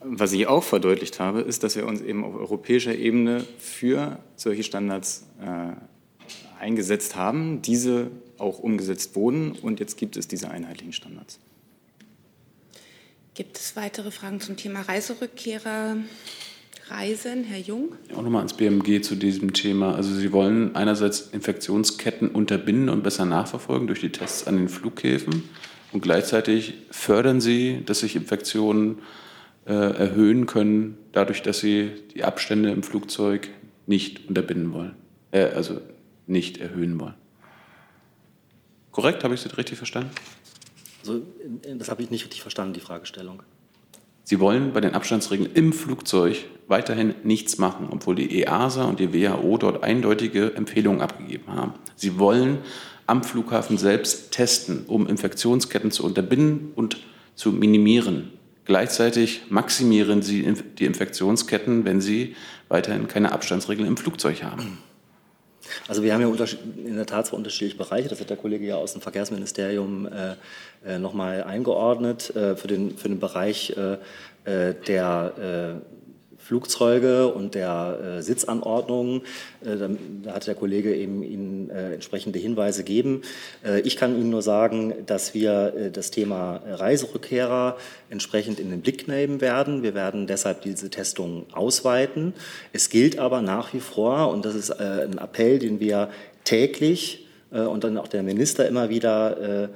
was 0.00 0.32
ich 0.32 0.46
auch 0.46 0.62
verdeutlicht 0.62 1.18
habe, 1.20 1.40
ist, 1.40 1.62
dass 1.62 1.76
wir 1.76 1.86
uns 1.86 2.00
eben 2.00 2.24
auf 2.24 2.34
europäischer 2.34 2.94
Ebene 2.94 3.44
für 3.58 4.18
solche 4.36 4.62
Standards 4.62 5.26
äh, 5.40 5.72
eingesetzt 6.58 7.16
haben, 7.16 7.62
diese 7.62 8.10
auch 8.38 8.58
umgesetzt 8.58 9.16
wurden 9.16 9.52
und 9.52 9.80
jetzt 9.80 9.96
gibt 9.96 10.16
es 10.16 10.28
diese 10.28 10.50
einheitlichen 10.50 10.92
Standards. 10.92 11.38
Gibt 13.34 13.58
es 13.58 13.74
weitere 13.76 14.10
Fragen 14.10 14.40
zum 14.40 14.56
Thema 14.56 14.82
Reiserückkehrer? 14.82 15.96
Reisen, 16.88 17.44
Herr 17.44 17.58
Jung? 17.58 17.94
Auch 18.12 18.22
nochmal 18.22 18.40
ans 18.40 18.54
BMG 18.54 19.00
zu 19.02 19.14
diesem 19.14 19.54
Thema. 19.54 19.94
Also 19.94 20.14
Sie 20.14 20.32
wollen 20.32 20.76
einerseits 20.76 21.22
Infektionsketten 21.32 22.28
unterbinden 22.28 22.90
und 22.90 23.02
besser 23.02 23.24
nachverfolgen 23.24 23.86
durch 23.86 24.00
die 24.00 24.12
Tests 24.12 24.46
an 24.46 24.56
den 24.56 24.68
Flughäfen 24.68 25.44
und 25.92 26.02
gleichzeitig 26.02 26.74
fördern 26.90 27.40
Sie, 27.40 27.82
dass 27.86 28.00
sich 28.00 28.16
Infektionen 28.16 28.98
äh, 29.66 29.72
erhöhen 29.72 30.44
können, 30.44 30.98
dadurch, 31.12 31.40
dass 31.42 31.60
Sie 31.60 31.90
die 32.14 32.24
Abstände 32.24 32.70
im 32.70 32.82
Flugzeug 32.82 33.48
nicht 33.86 34.28
unterbinden 34.28 34.72
wollen, 34.72 34.94
äh, 35.30 35.44
also 35.44 35.80
nicht 36.26 36.58
erhöhen 36.58 36.98
wollen. 37.00 37.14
Korrekt, 38.92 39.24
habe 39.24 39.34
ich 39.34 39.40
Sie 39.40 39.48
richtig 39.56 39.78
verstanden? 39.78 40.10
Also, 41.00 41.22
das 41.76 41.90
habe 41.90 42.02
ich 42.02 42.10
nicht 42.10 42.24
richtig 42.24 42.42
verstanden, 42.42 42.74
die 42.74 42.80
Fragestellung. 42.80 43.42
Sie 44.22 44.40
wollen 44.40 44.72
bei 44.72 44.80
den 44.80 44.94
Abstandsregeln 44.94 45.50
im 45.52 45.72
Flugzeug 45.74 46.44
weiterhin 46.66 47.14
nichts 47.24 47.58
machen, 47.58 47.88
obwohl 47.90 48.14
die 48.14 48.40
EASA 48.40 48.84
und 48.84 48.98
die 48.98 49.12
WHO 49.12 49.58
dort 49.58 49.84
eindeutige 49.84 50.54
Empfehlungen 50.54 51.02
abgegeben 51.02 51.52
haben. 51.52 51.74
Sie 51.94 52.18
wollen 52.18 52.58
am 53.06 53.22
Flughafen 53.22 53.76
selbst 53.76 54.32
testen, 54.32 54.84
um 54.86 55.06
Infektionsketten 55.06 55.90
zu 55.90 56.04
unterbinden 56.04 56.72
und 56.74 56.96
zu 57.34 57.52
minimieren. 57.52 58.32
Gleichzeitig 58.64 59.42
maximieren 59.50 60.22
sie 60.22 60.54
die 60.78 60.86
Infektionsketten, 60.86 61.84
wenn 61.84 62.00
sie 62.00 62.34
weiterhin 62.68 63.08
keine 63.08 63.32
Abstandsregeln 63.32 63.86
im 63.86 63.98
Flugzeug 63.98 64.42
haben. 64.42 64.78
Also 65.88 66.02
wir 66.02 66.14
haben 66.14 66.20
ja 66.20 66.46
in 66.84 66.96
der 66.96 67.06
Tat 67.06 67.26
zwei 67.26 67.36
unterschiedliche 67.36 67.76
Bereiche. 67.76 68.08
Das 68.08 68.20
hat 68.20 68.30
der 68.30 68.36
Kollege 68.36 68.66
ja 68.66 68.76
aus 68.76 68.92
dem 68.92 69.00
Verkehrsministerium 69.00 70.06
äh, 70.06 70.34
äh 70.86 70.98
nochmal 70.98 71.44
eingeordnet. 71.44 72.34
Äh, 72.36 72.56
für, 72.56 72.68
den, 72.68 72.96
für 72.96 73.08
den 73.08 73.20
Bereich 73.20 73.74
äh, 73.76 73.98
äh 74.44 74.74
der 74.86 75.80
äh, 75.80 76.03
Flugzeuge 76.44 77.28
und 77.28 77.54
der 77.54 78.18
äh, 78.18 78.22
Sitzanordnungen. 78.22 79.22
Äh, 79.64 79.76
da, 79.76 79.88
da, 80.22 80.34
hat 80.34 80.46
der 80.46 80.54
Kollege 80.54 80.94
eben 80.94 81.22
Ihnen 81.22 81.70
äh, 81.70 81.94
entsprechende 81.94 82.38
Hinweise 82.38 82.84
gegeben. 82.84 83.22
Äh, 83.64 83.80
ich 83.80 83.96
kann 83.96 84.14
Ihnen 84.14 84.28
nur 84.28 84.42
sagen, 84.42 84.92
dass 85.06 85.32
wir 85.32 85.72
äh, 85.74 85.90
das 85.90 86.10
Thema 86.10 86.60
Reiserückkehrer 86.66 87.78
entsprechend 88.10 88.60
in 88.60 88.68
den 88.68 88.82
Blick 88.82 89.08
nehmen 89.08 89.40
werden. 89.40 89.82
Wir 89.82 89.94
werden 89.94 90.26
deshalb 90.26 90.60
diese 90.60 90.90
Testung 90.90 91.46
ausweiten. 91.52 92.34
Es 92.74 92.90
gilt 92.90 93.18
aber 93.18 93.40
nach 93.40 93.72
wie 93.72 93.80
vor, 93.80 94.30
und 94.30 94.44
das 94.44 94.54
ist 94.54 94.68
äh, 94.68 95.06
ein 95.08 95.16
Appell, 95.16 95.58
den 95.58 95.80
wir 95.80 96.10
täglich 96.44 97.26
und 97.50 97.84
dann 97.84 97.98
auch 97.98 98.08
der 98.08 98.24
Minister 98.24 98.66
immer 98.66 98.88
wieder 98.88 99.70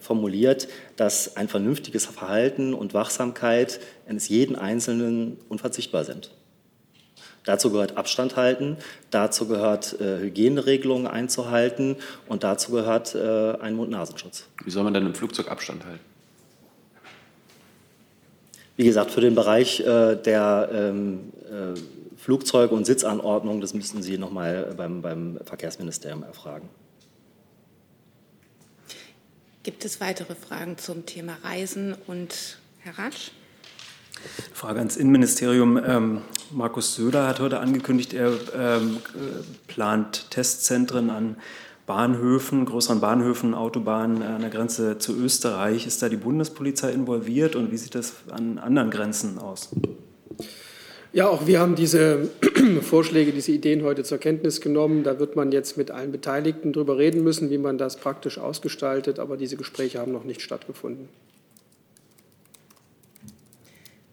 formuliert, 0.00 0.68
dass 0.96 1.36
ein 1.36 1.48
vernünftiges 1.48 2.06
Verhalten 2.06 2.74
und 2.74 2.94
Wachsamkeit 2.94 3.80
eines 4.08 4.28
jeden 4.28 4.54
Einzelnen 4.54 5.38
unverzichtbar 5.48 6.04
sind. 6.04 6.30
Dazu 7.44 7.72
gehört 7.72 7.96
Abstand 7.96 8.36
halten, 8.36 8.76
dazu 9.10 9.48
gehört 9.48 10.00
äh, 10.00 10.20
Hygieneregelungen 10.20 11.08
einzuhalten 11.08 11.96
und 12.28 12.44
dazu 12.44 12.70
gehört 12.70 13.16
äh, 13.16 13.54
ein 13.60 13.74
Mund-Nasenschutz. 13.74 14.46
Wie 14.64 14.70
soll 14.70 14.84
man 14.84 14.94
denn 14.94 15.06
im 15.06 15.14
Flugzeug 15.14 15.50
Abstand 15.50 15.84
halten? 15.84 16.04
Wie 18.76 18.84
gesagt, 18.84 19.10
für 19.10 19.20
den 19.20 19.34
Bereich 19.34 19.80
äh, 19.80 20.16
der 20.16 20.70
ähm, 20.72 21.32
äh, 21.44 21.78
Flugzeuge 22.16 22.74
und 22.74 22.86
Sitzanordnung, 22.86 23.60
das 23.60 23.74
müssten 23.74 24.02
Sie 24.02 24.18
nochmal 24.18 24.72
beim, 24.76 25.02
beim 25.02 25.40
Verkehrsministerium 25.44 26.22
erfragen. 26.22 26.68
Gibt 29.62 29.84
es 29.84 30.00
weitere 30.00 30.34
Fragen 30.34 30.76
zum 30.76 31.06
Thema 31.06 31.36
Reisen 31.44 31.94
und 32.08 32.58
Herr 32.80 32.98
Ratsch? 32.98 33.30
Frage 34.52 34.80
ans 34.80 34.96
Innenministerium. 34.96 35.76
Ähm, 35.76 36.22
Markus 36.50 36.96
Söder 36.96 37.28
hat 37.28 37.38
heute 37.38 37.60
angekündigt, 37.60 38.12
er 38.12 38.32
ähm, 38.56 38.96
plant 39.68 40.32
Testzentren 40.32 41.10
an 41.10 41.36
Bahnhöfen, 41.86 42.64
größeren 42.64 43.00
Bahnhöfen, 43.00 43.54
Autobahnen 43.54 44.22
an 44.24 44.40
der 44.40 44.50
Grenze 44.50 44.98
zu 44.98 45.16
Österreich. 45.16 45.86
Ist 45.86 46.02
da 46.02 46.08
die 46.08 46.16
Bundespolizei 46.16 46.90
involviert 46.90 47.54
und 47.54 47.70
wie 47.70 47.76
sieht 47.76 47.94
das 47.94 48.14
an 48.30 48.58
anderen 48.58 48.90
Grenzen 48.90 49.38
aus? 49.38 49.68
Ja, 51.14 51.28
auch 51.28 51.46
wir 51.46 51.60
haben 51.60 51.74
diese 51.74 52.30
Vorschläge, 52.80 53.32
diese 53.32 53.52
Ideen 53.52 53.82
heute 53.82 54.02
zur 54.02 54.16
Kenntnis 54.16 54.62
genommen. 54.62 55.04
Da 55.04 55.18
wird 55.18 55.36
man 55.36 55.52
jetzt 55.52 55.76
mit 55.76 55.90
allen 55.90 56.10
Beteiligten 56.10 56.72
darüber 56.72 56.96
reden 56.96 57.22
müssen, 57.22 57.50
wie 57.50 57.58
man 57.58 57.76
das 57.76 57.96
praktisch 57.96 58.38
ausgestaltet. 58.38 59.18
Aber 59.18 59.36
diese 59.36 59.56
Gespräche 59.56 59.98
haben 59.98 60.12
noch 60.12 60.24
nicht 60.24 60.40
stattgefunden. 60.40 61.10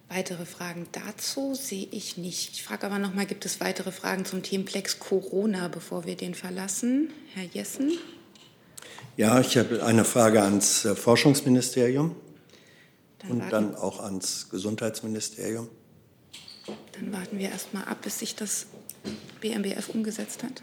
Weitere 0.10 0.46
Fragen 0.46 0.88
dazu 0.91 1.53
sehe 1.53 1.88
ich 1.91 2.18
nicht. 2.18 2.56
Ich 2.56 2.63
frage 2.63 2.88
aber 2.88 3.00
noch 3.00 3.13
mal, 3.13 3.25
gibt 3.25 3.46
es 3.46 3.62
weitere 3.62 3.91
Fragen 3.91 4.25
zum 4.25 4.44
Themenplex 4.44 5.00
Corona, 5.00 5.70
bevor 5.70 6.06
wir 6.06 6.15
den 6.15 6.34
verlassen? 6.34 7.12
Herr 7.34 7.46
Jessen? 7.46 7.94
Ja, 9.15 9.39
ich 9.39 9.58
habe 9.58 9.86
eine 9.86 10.03
Frage 10.03 10.41
ans 10.41 10.84
äh, 10.84 10.96
Forschungsministerium 10.96 12.15
dann 13.20 13.32
und 13.32 13.51
dann 13.51 13.75
auch 13.75 14.01
ans 14.01 14.50
Gesundheitsministerium. 14.50 15.70
Dann 17.00 17.13
warten 17.13 17.39
wir 17.39 17.50
erst 17.50 17.74
mal 17.74 17.84
ab, 17.84 18.01
bis 18.01 18.20
sich 18.20 18.36
das 18.36 18.68
BMBF 19.39 19.89
umgesetzt 19.89 20.44
hat. 20.44 20.62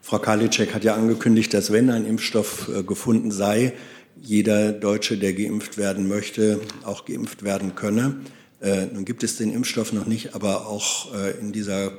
Frau 0.00 0.18
Karliczek 0.18 0.74
hat 0.74 0.84
ja 0.84 0.94
angekündigt, 0.94 1.54
dass 1.54 1.72
wenn 1.72 1.88
ein 1.88 2.04
Impfstoff 2.04 2.68
äh, 2.68 2.82
gefunden 2.82 3.30
sei, 3.30 3.72
jeder 4.20 4.72
Deutsche, 4.72 5.16
der 5.16 5.32
geimpft 5.32 5.78
werden 5.78 6.06
möchte, 6.06 6.60
auch 6.84 7.06
geimpft 7.06 7.44
werden 7.44 7.74
könne. 7.74 8.16
Äh, 8.62 8.86
nun 8.86 9.04
gibt 9.04 9.24
es 9.24 9.36
den 9.36 9.52
Impfstoff 9.52 9.92
noch 9.92 10.06
nicht, 10.06 10.34
aber 10.34 10.66
auch 10.68 11.12
äh, 11.14 11.32
in 11.38 11.52
dieser 11.52 11.92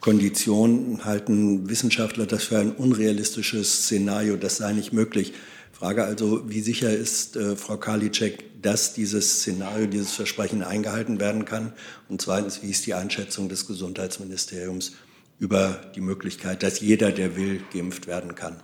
Kondition 0.00 1.04
halten 1.04 1.68
Wissenschaftler 1.68 2.26
das 2.26 2.44
für 2.44 2.58
ein 2.58 2.70
unrealistisches 2.70 3.82
Szenario, 3.84 4.36
das 4.36 4.58
sei 4.58 4.72
nicht 4.72 4.92
möglich. 4.92 5.32
Frage 5.72 6.04
also, 6.04 6.48
wie 6.48 6.60
sicher 6.60 6.90
ist 6.90 7.36
äh, 7.36 7.56
Frau 7.56 7.76
Karliczek, 7.76 8.62
dass 8.62 8.94
dieses 8.94 9.40
Szenario, 9.40 9.86
dieses 9.86 10.12
Versprechen 10.12 10.62
eingehalten 10.62 11.18
werden 11.18 11.44
kann? 11.44 11.72
Und 12.08 12.22
zweitens, 12.22 12.62
wie 12.62 12.70
ist 12.70 12.86
die 12.86 12.94
Einschätzung 12.94 13.48
des 13.48 13.66
Gesundheitsministeriums 13.66 14.92
über 15.40 15.80
die 15.96 16.00
Möglichkeit, 16.00 16.62
dass 16.62 16.80
jeder, 16.80 17.10
der 17.10 17.36
will, 17.36 17.60
geimpft 17.72 18.06
werden 18.06 18.36
kann? 18.36 18.60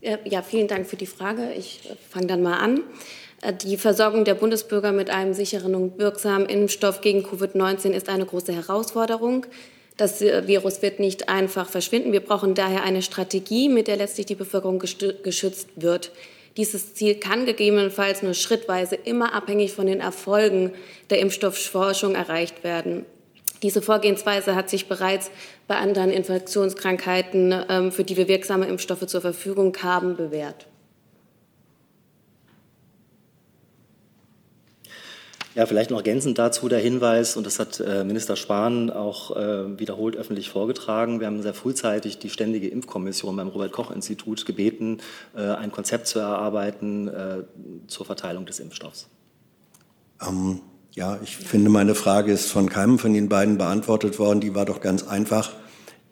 Ja, 0.00 0.42
vielen 0.42 0.68
Dank 0.68 0.86
für 0.86 0.96
die 0.96 1.06
Frage. 1.06 1.52
Ich 1.54 1.80
fange 2.10 2.26
dann 2.26 2.42
mal 2.42 2.58
an. 2.58 2.80
Die 3.62 3.76
Versorgung 3.76 4.24
der 4.24 4.34
Bundesbürger 4.34 4.92
mit 4.92 5.10
einem 5.10 5.34
sicheren 5.34 5.74
und 5.74 5.98
wirksamen 5.98 6.48
Impfstoff 6.48 7.02
gegen 7.02 7.26
Covid-19 7.26 7.90
ist 7.90 8.08
eine 8.08 8.24
große 8.24 8.54
Herausforderung. 8.54 9.44
Das 9.98 10.20
Virus 10.22 10.80
wird 10.80 10.98
nicht 10.98 11.28
einfach 11.28 11.68
verschwinden. 11.68 12.12
Wir 12.12 12.20
brauchen 12.20 12.54
daher 12.54 12.82
eine 12.82 13.02
Strategie, 13.02 13.68
mit 13.68 13.86
der 13.86 13.96
letztlich 13.96 14.26
die 14.26 14.34
Bevölkerung 14.34 14.78
geschützt 14.78 15.68
wird. 15.76 16.10
Dieses 16.56 16.94
Ziel 16.94 17.16
kann 17.16 17.44
gegebenenfalls 17.44 18.22
nur 18.22 18.34
schrittweise 18.34 18.94
immer 18.94 19.34
abhängig 19.34 19.72
von 19.72 19.86
den 19.86 20.00
Erfolgen 20.00 20.72
der 21.10 21.18
Impfstoffforschung 21.18 22.14
erreicht 22.14 22.64
werden. 22.64 23.04
Diese 23.62 23.82
Vorgehensweise 23.82 24.54
hat 24.54 24.70
sich 24.70 24.88
bereits 24.88 25.30
bei 25.66 25.76
anderen 25.76 26.10
Infektionskrankheiten, 26.10 27.54
ähm, 27.68 27.92
für 27.92 28.04
die 28.04 28.16
wir 28.16 28.28
wirksame 28.28 28.66
Impfstoffe 28.66 29.06
zur 29.06 29.20
Verfügung 29.20 29.76
haben, 29.82 30.16
bewährt. 30.16 30.66
Ja, 35.54 35.66
vielleicht 35.66 35.90
noch 35.90 35.98
ergänzend 35.98 36.36
dazu 36.38 36.68
der 36.68 36.80
Hinweis, 36.80 37.36
und 37.36 37.46
das 37.46 37.60
hat 37.60 37.78
äh, 37.78 38.02
Minister 38.02 38.34
Spahn 38.34 38.90
auch 38.90 39.36
äh, 39.36 39.78
wiederholt 39.78 40.16
öffentlich 40.16 40.50
vorgetragen. 40.50 41.20
Wir 41.20 41.28
haben 41.28 41.42
sehr 41.42 41.54
frühzeitig 41.54 42.18
die 42.18 42.28
Ständige 42.28 42.66
Impfkommission 42.66 43.36
beim 43.36 43.46
Robert-Koch-Institut 43.46 44.46
gebeten, 44.46 44.98
äh, 45.36 45.42
ein 45.42 45.70
Konzept 45.70 46.08
zu 46.08 46.18
erarbeiten 46.18 47.10
zur 47.86 48.06
Verteilung 48.06 48.46
des 48.46 48.58
Impfstoffs. 48.58 49.08
Ähm, 50.26 50.60
ja, 50.92 51.18
ich 51.22 51.36
finde, 51.36 51.70
meine 51.70 51.94
Frage 51.94 52.32
ist 52.32 52.50
von 52.50 52.68
keinem 52.68 52.98
von 52.98 53.14
Ihnen 53.14 53.28
beiden 53.28 53.58
beantwortet 53.58 54.18
worden. 54.18 54.40
Die 54.40 54.54
war 54.54 54.64
doch 54.64 54.80
ganz 54.80 55.06
einfach. 55.06 55.52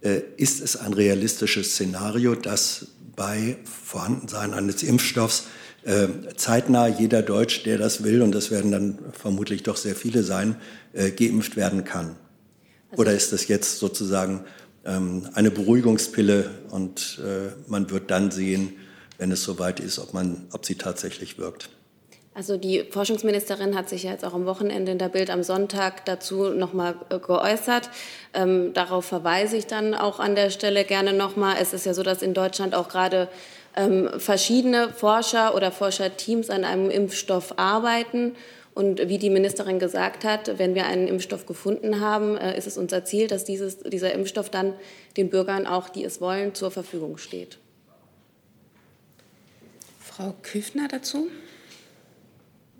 ist 0.00 0.60
es 0.60 0.76
ein 0.76 0.92
realistisches 0.92 1.72
Szenario, 1.72 2.34
dass 2.34 2.88
bei 3.16 3.56
Vorhandensein 3.64 4.54
eines 4.54 4.82
Impfstoffs 4.82 5.44
zeitnah 6.36 6.86
jeder 6.86 7.22
Deutsch, 7.22 7.64
der 7.64 7.78
das 7.78 8.04
will, 8.04 8.22
und 8.22 8.32
das 8.32 8.50
werden 8.50 8.70
dann 8.70 8.98
vermutlich 9.12 9.62
doch 9.62 9.76
sehr 9.76 9.96
viele 9.96 10.22
sein, 10.22 10.56
äh, 10.92 11.10
geimpft 11.10 11.56
werden 11.56 11.84
kann? 11.84 12.16
Also 12.90 13.02
Oder 13.02 13.12
ist 13.14 13.32
das 13.32 13.48
jetzt 13.48 13.78
sozusagen 13.78 14.44
ähm, 14.84 15.28
eine 15.34 15.50
Beruhigungspille 15.50 16.50
und 16.70 17.20
äh, 17.24 17.52
man 17.66 17.90
wird 17.90 18.10
dann 18.10 18.30
sehen, 18.30 18.74
wenn 19.18 19.32
es 19.32 19.42
soweit 19.42 19.80
ist, 19.80 19.98
ob, 19.98 20.14
man, 20.14 20.46
ob 20.52 20.66
sie 20.66 20.76
tatsächlich 20.76 21.38
wirkt? 21.38 21.70
Also 22.34 22.56
die 22.56 22.84
Forschungsministerin 22.90 23.76
hat 23.76 23.90
sich 23.90 24.04
jetzt 24.04 24.24
auch 24.24 24.32
am 24.32 24.46
Wochenende 24.46 24.90
in 24.90 24.98
der 24.98 25.10
Bild 25.10 25.28
am 25.28 25.42
Sonntag 25.42 26.06
dazu 26.06 26.48
nochmal 26.48 26.94
geäußert. 27.10 27.90
Ähm, 28.32 28.72
darauf 28.72 29.04
verweise 29.04 29.58
ich 29.58 29.66
dann 29.66 29.94
auch 29.94 30.18
an 30.18 30.34
der 30.34 30.48
Stelle 30.48 30.84
gerne 30.84 31.12
nochmal. 31.12 31.56
Es 31.60 31.74
ist 31.74 31.84
ja 31.84 31.92
so, 31.92 32.02
dass 32.02 32.22
in 32.22 32.32
Deutschland 32.32 32.74
auch 32.74 32.88
gerade 32.88 33.28
ähm, 33.76 34.08
verschiedene 34.18 34.90
Forscher 34.90 35.54
oder 35.54 35.72
Forscherteams 35.72 36.50
an 36.50 36.64
einem 36.64 36.90
Impfstoff 36.90 37.58
arbeiten. 37.58 38.34
Und 38.74 39.06
wie 39.08 39.18
die 39.18 39.28
Ministerin 39.30 39.78
gesagt 39.78 40.24
hat, 40.24 40.58
wenn 40.58 40.74
wir 40.74 40.86
einen 40.86 41.06
Impfstoff 41.06 41.46
gefunden 41.46 42.00
haben, 42.00 42.36
äh, 42.38 42.56
ist 42.56 42.66
es 42.66 42.78
unser 42.78 43.04
Ziel, 43.04 43.26
dass 43.28 43.44
dieses, 43.44 43.78
dieser 43.80 44.12
Impfstoff 44.12 44.48
dann 44.48 44.74
den 45.16 45.28
Bürgern 45.28 45.66
auch, 45.66 45.88
die 45.88 46.04
es 46.04 46.20
wollen, 46.20 46.54
zur 46.54 46.70
Verfügung 46.70 47.18
steht. 47.18 47.58
Frau 50.00 50.34
Küfner 50.42 50.88
dazu? 50.88 51.28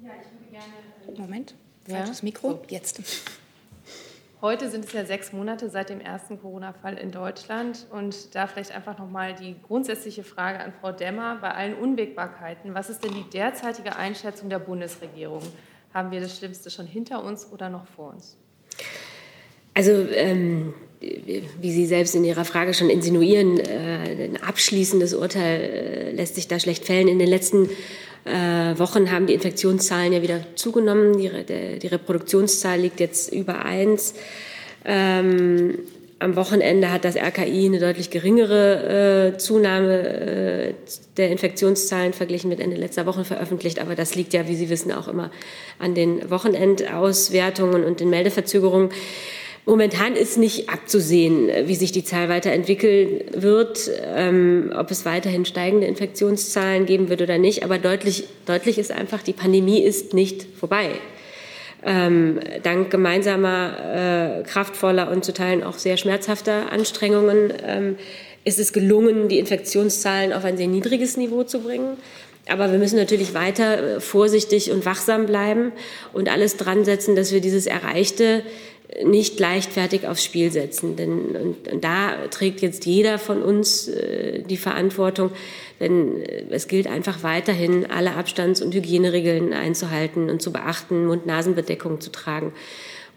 Ja, 0.02 0.10
ich 0.20 0.30
würde 0.32 0.50
gerne. 0.50 1.18
Moment, 1.18 1.54
falsches 1.86 2.20
ja? 2.20 2.24
Mikro. 2.24 2.62
Jetzt. 2.68 3.00
Heute 4.42 4.68
sind 4.70 4.84
es 4.84 4.92
ja 4.92 5.04
sechs 5.04 5.32
Monate 5.32 5.70
seit 5.70 5.88
dem 5.88 6.00
ersten 6.00 6.40
Corona-Fall 6.40 6.98
in 6.98 7.12
Deutschland. 7.12 7.86
Und 7.92 8.34
da 8.34 8.48
vielleicht 8.48 8.74
einfach 8.74 8.98
nochmal 8.98 9.36
die 9.36 9.54
grundsätzliche 9.68 10.24
Frage 10.24 10.58
an 10.58 10.72
Frau 10.80 10.90
Demmer. 10.90 11.38
Bei 11.40 11.52
allen 11.52 11.74
Unwägbarkeiten, 11.74 12.74
was 12.74 12.90
ist 12.90 13.04
denn 13.04 13.12
die 13.14 13.30
derzeitige 13.30 13.94
Einschätzung 13.94 14.50
der 14.50 14.58
Bundesregierung? 14.58 15.42
Haben 15.94 16.10
wir 16.10 16.20
das 16.20 16.36
Schlimmste 16.36 16.70
schon 16.70 16.88
hinter 16.88 17.22
uns 17.22 17.52
oder 17.52 17.68
noch 17.68 17.86
vor 17.86 18.14
uns? 18.14 18.36
Also, 19.74 19.92
ähm, 19.92 20.74
wie 21.00 21.70
Sie 21.70 21.86
selbst 21.86 22.16
in 22.16 22.24
Ihrer 22.24 22.44
Frage 22.44 22.74
schon 22.74 22.90
insinuieren, 22.90 23.60
äh, 23.60 24.24
ein 24.24 24.42
abschließendes 24.42 25.14
Urteil 25.14 25.60
äh, 25.60 26.10
lässt 26.10 26.34
sich 26.34 26.48
da 26.48 26.58
schlecht 26.58 26.84
fällen. 26.84 27.06
In 27.06 27.20
den 27.20 27.28
letzten 27.28 27.70
Wochen 28.24 29.10
haben 29.10 29.26
die 29.26 29.34
Infektionszahlen 29.34 30.12
ja 30.12 30.22
wieder 30.22 30.40
zugenommen. 30.54 31.18
Die, 31.18 31.30
die 31.78 31.86
Reproduktionszahl 31.86 32.78
liegt 32.78 33.00
jetzt 33.00 33.32
über 33.32 33.64
eins. 33.64 34.14
Ähm, 34.84 35.78
am 36.22 36.36
Wochenende 36.36 36.92
hat 36.92 37.04
das 37.04 37.16
RKI 37.16 37.66
eine 37.66 37.80
deutlich 37.80 38.10
geringere 38.10 39.32
äh, 39.34 39.38
Zunahme 39.38 40.08
äh, 40.08 40.74
der 41.16 41.30
Infektionszahlen 41.30 42.12
verglichen 42.12 42.48
mit 42.48 42.60
Ende 42.60 42.76
letzter 42.76 43.06
Woche 43.06 43.24
veröffentlicht. 43.24 43.80
Aber 43.80 43.96
das 43.96 44.14
liegt 44.14 44.32
ja, 44.32 44.46
wie 44.46 44.54
Sie 44.54 44.70
wissen, 44.70 44.92
auch 44.92 45.08
immer 45.08 45.32
an 45.80 45.96
den 45.96 46.30
Wochenendauswertungen 46.30 47.82
und 47.82 47.98
den 47.98 48.08
Meldeverzögerungen. 48.08 48.90
Momentan 49.64 50.16
ist 50.16 50.38
nicht 50.38 50.68
abzusehen, 50.70 51.48
wie 51.68 51.76
sich 51.76 51.92
die 51.92 52.02
Zahl 52.02 52.28
weiterentwickeln 52.28 53.20
wird, 53.32 53.88
ähm, 54.16 54.72
ob 54.76 54.90
es 54.90 55.04
weiterhin 55.04 55.44
steigende 55.44 55.86
Infektionszahlen 55.86 56.84
geben 56.84 57.08
wird 57.08 57.22
oder 57.22 57.38
nicht. 57.38 57.64
Aber 57.64 57.78
deutlich, 57.78 58.24
deutlich 58.44 58.78
ist 58.78 58.90
einfach, 58.90 59.22
die 59.22 59.32
Pandemie 59.32 59.80
ist 59.80 60.14
nicht 60.14 60.46
vorbei. 60.58 60.90
Ähm, 61.84 62.40
dank 62.64 62.90
gemeinsamer, 62.90 64.40
äh, 64.40 64.42
kraftvoller 64.42 65.10
und 65.10 65.24
zu 65.24 65.32
Teilen 65.32 65.62
auch 65.62 65.78
sehr 65.78 65.96
schmerzhafter 65.96 66.72
Anstrengungen 66.72 67.52
ähm, 67.64 67.96
ist 68.44 68.58
es 68.58 68.72
gelungen, 68.72 69.28
die 69.28 69.38
Infektionszahlen 69.38 70.32
auf 70.32 70.44
ein 70.44 70.56
sehr 70.56 70.68
niedriges 70.68 71.16
Niveau 71.16 71.44
zu 71.44 71.60
bringen. 71.60 71.96
Aber 72.48 72.72
wir 72.72 72.78
müssen 72.78 72.96
natürlich 72.96 73.34
weiter 73.34 73.96
äh, 73.96 74.00
vorsichtig 74.00 74.72
und 74.72 74.84
wachsam 74.84 75.26
bleiben 75.26 75.72
und 76.12 76.28
alles 76.28 76.56
dran 76.56 76.84
setzen, 76.84 77.14
dass 77.14 77.32
wir 77.32 77.40
dieses 77.40 77.66
Erreichte 77.66 78.42
nicht 79.04 79.38
leichtfertig 79.40 80.06
aufs 80.06 80.24
Spiel 80.24 80.50
setzen. 80.50 80.96
Denn 80.96 81.36
und, 81.36 81.72
und 81.72 81.84
da 81.84 82.26
trägt 82.30 82.60
jetzt 82.60 82.84
jeder 82.86 83.18
von 83.18 83.42
uns 83.42 83.88
äh, 83.88 84.42
die 84.42 84.56
Verantwortung, 84.56 85.30
denn 85.80 86.22
äh, 86.22 86.44
es 86.50 86.68
gilt 86.68 86.86
einfach 86.86 87.22
weiterhin, 87.22 87.90
alle 87.90 88.14
Abstands- 88.14 88.62
und 88.62 88.74
Hygieneregeln 88.74 89.52
einzuhalten 89.52 90.30
und 90.30 90.42
zu 90.42 90.52
beachten, 90.52 91.06
Mund-Nasen-Bedeckung 91.06 92.00
zu 92.00 92.10
tragen 92.10 92.52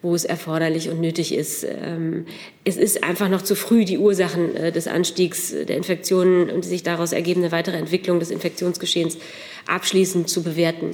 wo 0.01 0.13
es 0.13 0.23
erforderlich 0.23 0.89
und 0.89 1.01
nötig 1.01 1.33
ist. 1.33 1.63
Ähm, 1.63 2.27
es 2.63 2.77
ist 2.77 3.03
einfach 3.03 3.27
noch 3.27 3.41
zu 3.41 3.55
früh, 3.55 3.85
die 3.85 3.97
Ursachen 3.97 4.55
äh, 4.55 4.71
des 4.71 4.87
Anstiegs 4.87 5.49
der 5.49 5.75
Infektionen 5.75 6.51
und 6.51 6.63
die 6.63 6.69
sich 6.69 6.83
daraus 6.83 7.11
ergebende 7.11 7.51
weitere 7.51 7.77
Entwicklung 7.77 8.19
des 8.19 8.29
Infektionsgeschehens 8.29 9.17
abschließend 9.65 10.29
zu 10.29 10.43
bewerten. 10.43 10.91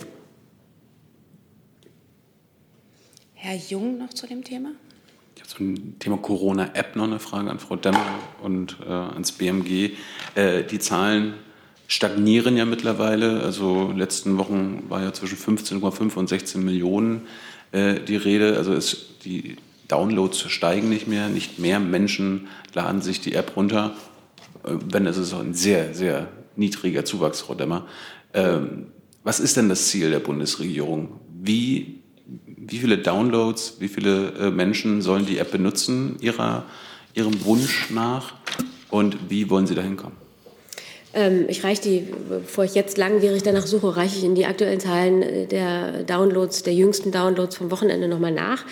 Herr 3.43 3.55
Jung 3.55 3.97
noch 3.97 4.11
zu 4.11 4.27
dem 4.27 4.43
Thema? 4.43 4.69
Ich 5.33 5.41
habe 5.41 5.49
zum 5.49 5.97
Thema 5.97 6.17
Corona-App 6.17 6.95
noch 6.95 7.05
eine 7.05 7.17
Frage 7.17 7.49
an 7.49 7.57
Frau 7.57 7.75
Demmer 7.75 8.05
und 8.43 8.77
äh, 8.85 8.91
ans 8.91 9.31
BMG. 9.31 9.93
Äh, 10.35 10.63
die 10.63 10.77
Zahlen 10.77 11.33
stagnieren 11.87 12.55
ja 12.55 12.65
mittlerweile. 12.65 13.41
Also 13.41 13.93
letzten 13.97 14.37
Wochen 14.37 14.83
war 14.89 15.01
ja 15.01 15.11
zwischen 15.11 15.39
15,5 15.39 16.13
und 16.17 16.29
16 16.29 16.63
Millionen 16.63 17.23
äh, 17.71 17.99
die 17.99 18.15
Rede. 18.15 18.57
Also 18.57 18.73
ist, 18.73 19.25
die 19.25 19.55
Downloads 19.87 20.41
steigen 20.41 20.89
nicht 20.89 21.07
mehr. 21.07 21.27
Nicht 21.27 21.57
mehr 21.57 21.79
Menschen 21.79 22.47
laden 22.75 23.01
sich 23.01 23.21
die 23.21 23.33
App 23.33 23.57
runter. 23.57 23.95
Äh, 24.63 24.73
wenn 24.91 25.07
es 25.07 25.17
ist 25.17 25.33
ein 25.33 25.55
sehr, 25.55 25.95
sehr 25.95 26.27
niedriger 26.55 27.05
Zuwachs, 27.05 27.41
Frau 27.41 27.55
Demmer. 27.55 27.87
Ähm, 28.35 28.91
was 29.23 29.39
ist 29.39 29.57
denn 29.57 29.67
das 29.67 29.87
Ziel 29.87 30.11
der 30.11 30.19
Bundesregierung? 30.19 31.19
Wie 31.41 32.00
wie 32.71 32.77
viele 32.77 32.97
Downloads, 32.97 33.75
wie 33.79 33.87
viele 33.87 34.33
äh, 34.39 34.49
Menschen 34.49 35.01
sollen 35.01 35.25
die 35.25 35.37
App 35.37 35.51
benutzen, 35.51 36.15
ihrer, 36.21 36.63
ihrem 37.13 37.43
Wunsch 37.45 37.89
nach? 37.89 38.33
Und 38.89 39.29
wie 39.29 39.49
wollen 39.49 39.67
Sie 39.67 39.75
dahin 39.75 39.97
kommen? 39.97 40.15
Ähm, 41.13 41.45
ich 41.49 41.63
reiche 41.63 41.81
die, 41.81 42.07
bevor 42.29 42.63
ich 42.63 42.73
jetzt 42.73 42.97
langwierig 42.97 43.43
danach 43.43 43.67
suche, 43.67 43.97
reiche 43.97 44.17
ich 44.17 44.23
in 44.23 44.35
die 44.35 44.45
aktuellen 44.45 44.79
Zahlen 44.79 45.21
äh, 45.21 45.45
der 45.45 46.03
Downloads, 46.03 46.63
der 46.63 46.73
jüngsten 46.73 47.11
Downloads 47.11 47.57
vom 47.57 47.69
Wochenende 47.71 48.07
nochmal 48.07 48.31
nach. 48.31 48.63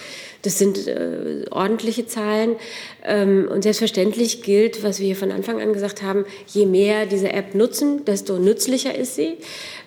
Das 0.44 0.58
sind 0.58 0.88
äh, 0.88 1.46
ordentliche 1.52 2.06
Zahlen. 2.06 2.56
Ähm, 3.04 3.50
und 3.52 3.64
selbstverständlich 3.64 4.42
gilt, 4.42 4.84
was 4.84 5.00
wir 5.00 5.08
hier 5.08 5.18
von 5.18 5.32
Anfang 5.32 5.62
an 5.62 5.74
gesagt 5.74 6.02
haben, 6.02 6.26
je 6.48 6.66
mehr 6.66 7.06
diese 7.06 7.34
App 7.34 7.56
nutzen, 7.56 8.06
desto 8.06 8.40
nützlicher 8.40 8.96
ist 8.96 9.16
sie. 9.16 9.38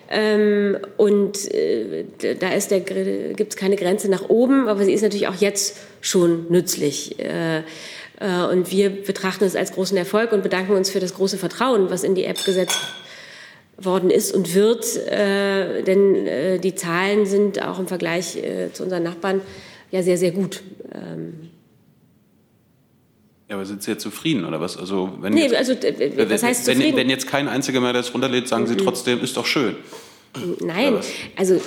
Ähm, 0.09 0.77
und 0.97 1.51
äh, 1.53 2.05
da 2.39 2.49
gibt 2.57 3.53
es 3.53 3.57
keine 3.57 3.75
Grenze 3.75 4.09
nach 4.09 4.29
oben, 4.29 4.67
aber 4.67 4.83
sie 4.83 4.93
ist 4.93 5.01
natürlich 5.01 5.27
auch 5.27 5.35
jetzt 5.35 5.77
schon 6.01 6.45
nützlich. 6.49 7.19
Äh, 7.19 7.63
äh, 8.19 8.43
und 8.51 8.71
wir 8.71 8.89
betrachten 8.89 9.43
es 9.45 9.55
als 9.55 9.71
großen 9.71 9.97
Erfolg 9.97 10.31
und 10.31 10.43
bedanken 10.43 10.73
uns 10.73 10.89
für 10.89 10.99
das 10.99 11.13
große 11.13 11.37
Vertrauen, 11.37 11.89
was 11.89 12.03
in 12.03 12.15
die 12.15 12.25
App 12.25 12.43
gesetzt 12.43 12.79
worden 13.77 14.09
ist 14.09 14.33
und 14.33 14.53
wird. 14.53 14.85
Äh, 15.07 15.83
denn 15.83 16.27
äh, 16.27 16.59
die 16.59 16.75
Zahlen 16.75 17.25
sind 17.25 17.65
auch 17.65 17.79
im 17.79 17.87
Vergleich 17.87 18.37
zu 18.73 18.83
unseren 18.83 19.03
Nachbarn 19.03 19.41
ja 19.91 20.01
sehr, 20.01 20.17
sehr 20.17 20.31
gut. 20.31 20.63
Ähm, 20.93 21.49
ja, 23.53 23.57
aber 23.57 23.65
sind 23.65 23.83
Sie 23.83 23.91
jetzt 23.91 24.01
zufrieden 24.01 24.45
oder 24.45 24.59
was? 24.59 24.77
Also, 24.77 25.11
wenn 25.19 25.33
nee, 25.33 25.43
jetzt, 25.43 25.55
also, 25.55 25.73
was 25.73 26.43
heißt 26.43 26.67
wenn, 26.67 26.95
wenn, 26.95 27.09
jetzt 27.09 27.27
kein 27.27 27.47
einziger 27.47 27.79
mehr 27.81 27.93
das 27.93 28.11
runterlädt, 28.11 28.47
sagen 28.47 28.65
Sie 28.65 28.73
mhm. 28.73 28.79
trotzdem, 28.79 29.21
ist 29.21 29.37
doch 29.37 29.45
schön. 29.45 29.75
Nein, 30.59 30.97
also 31.35 31.61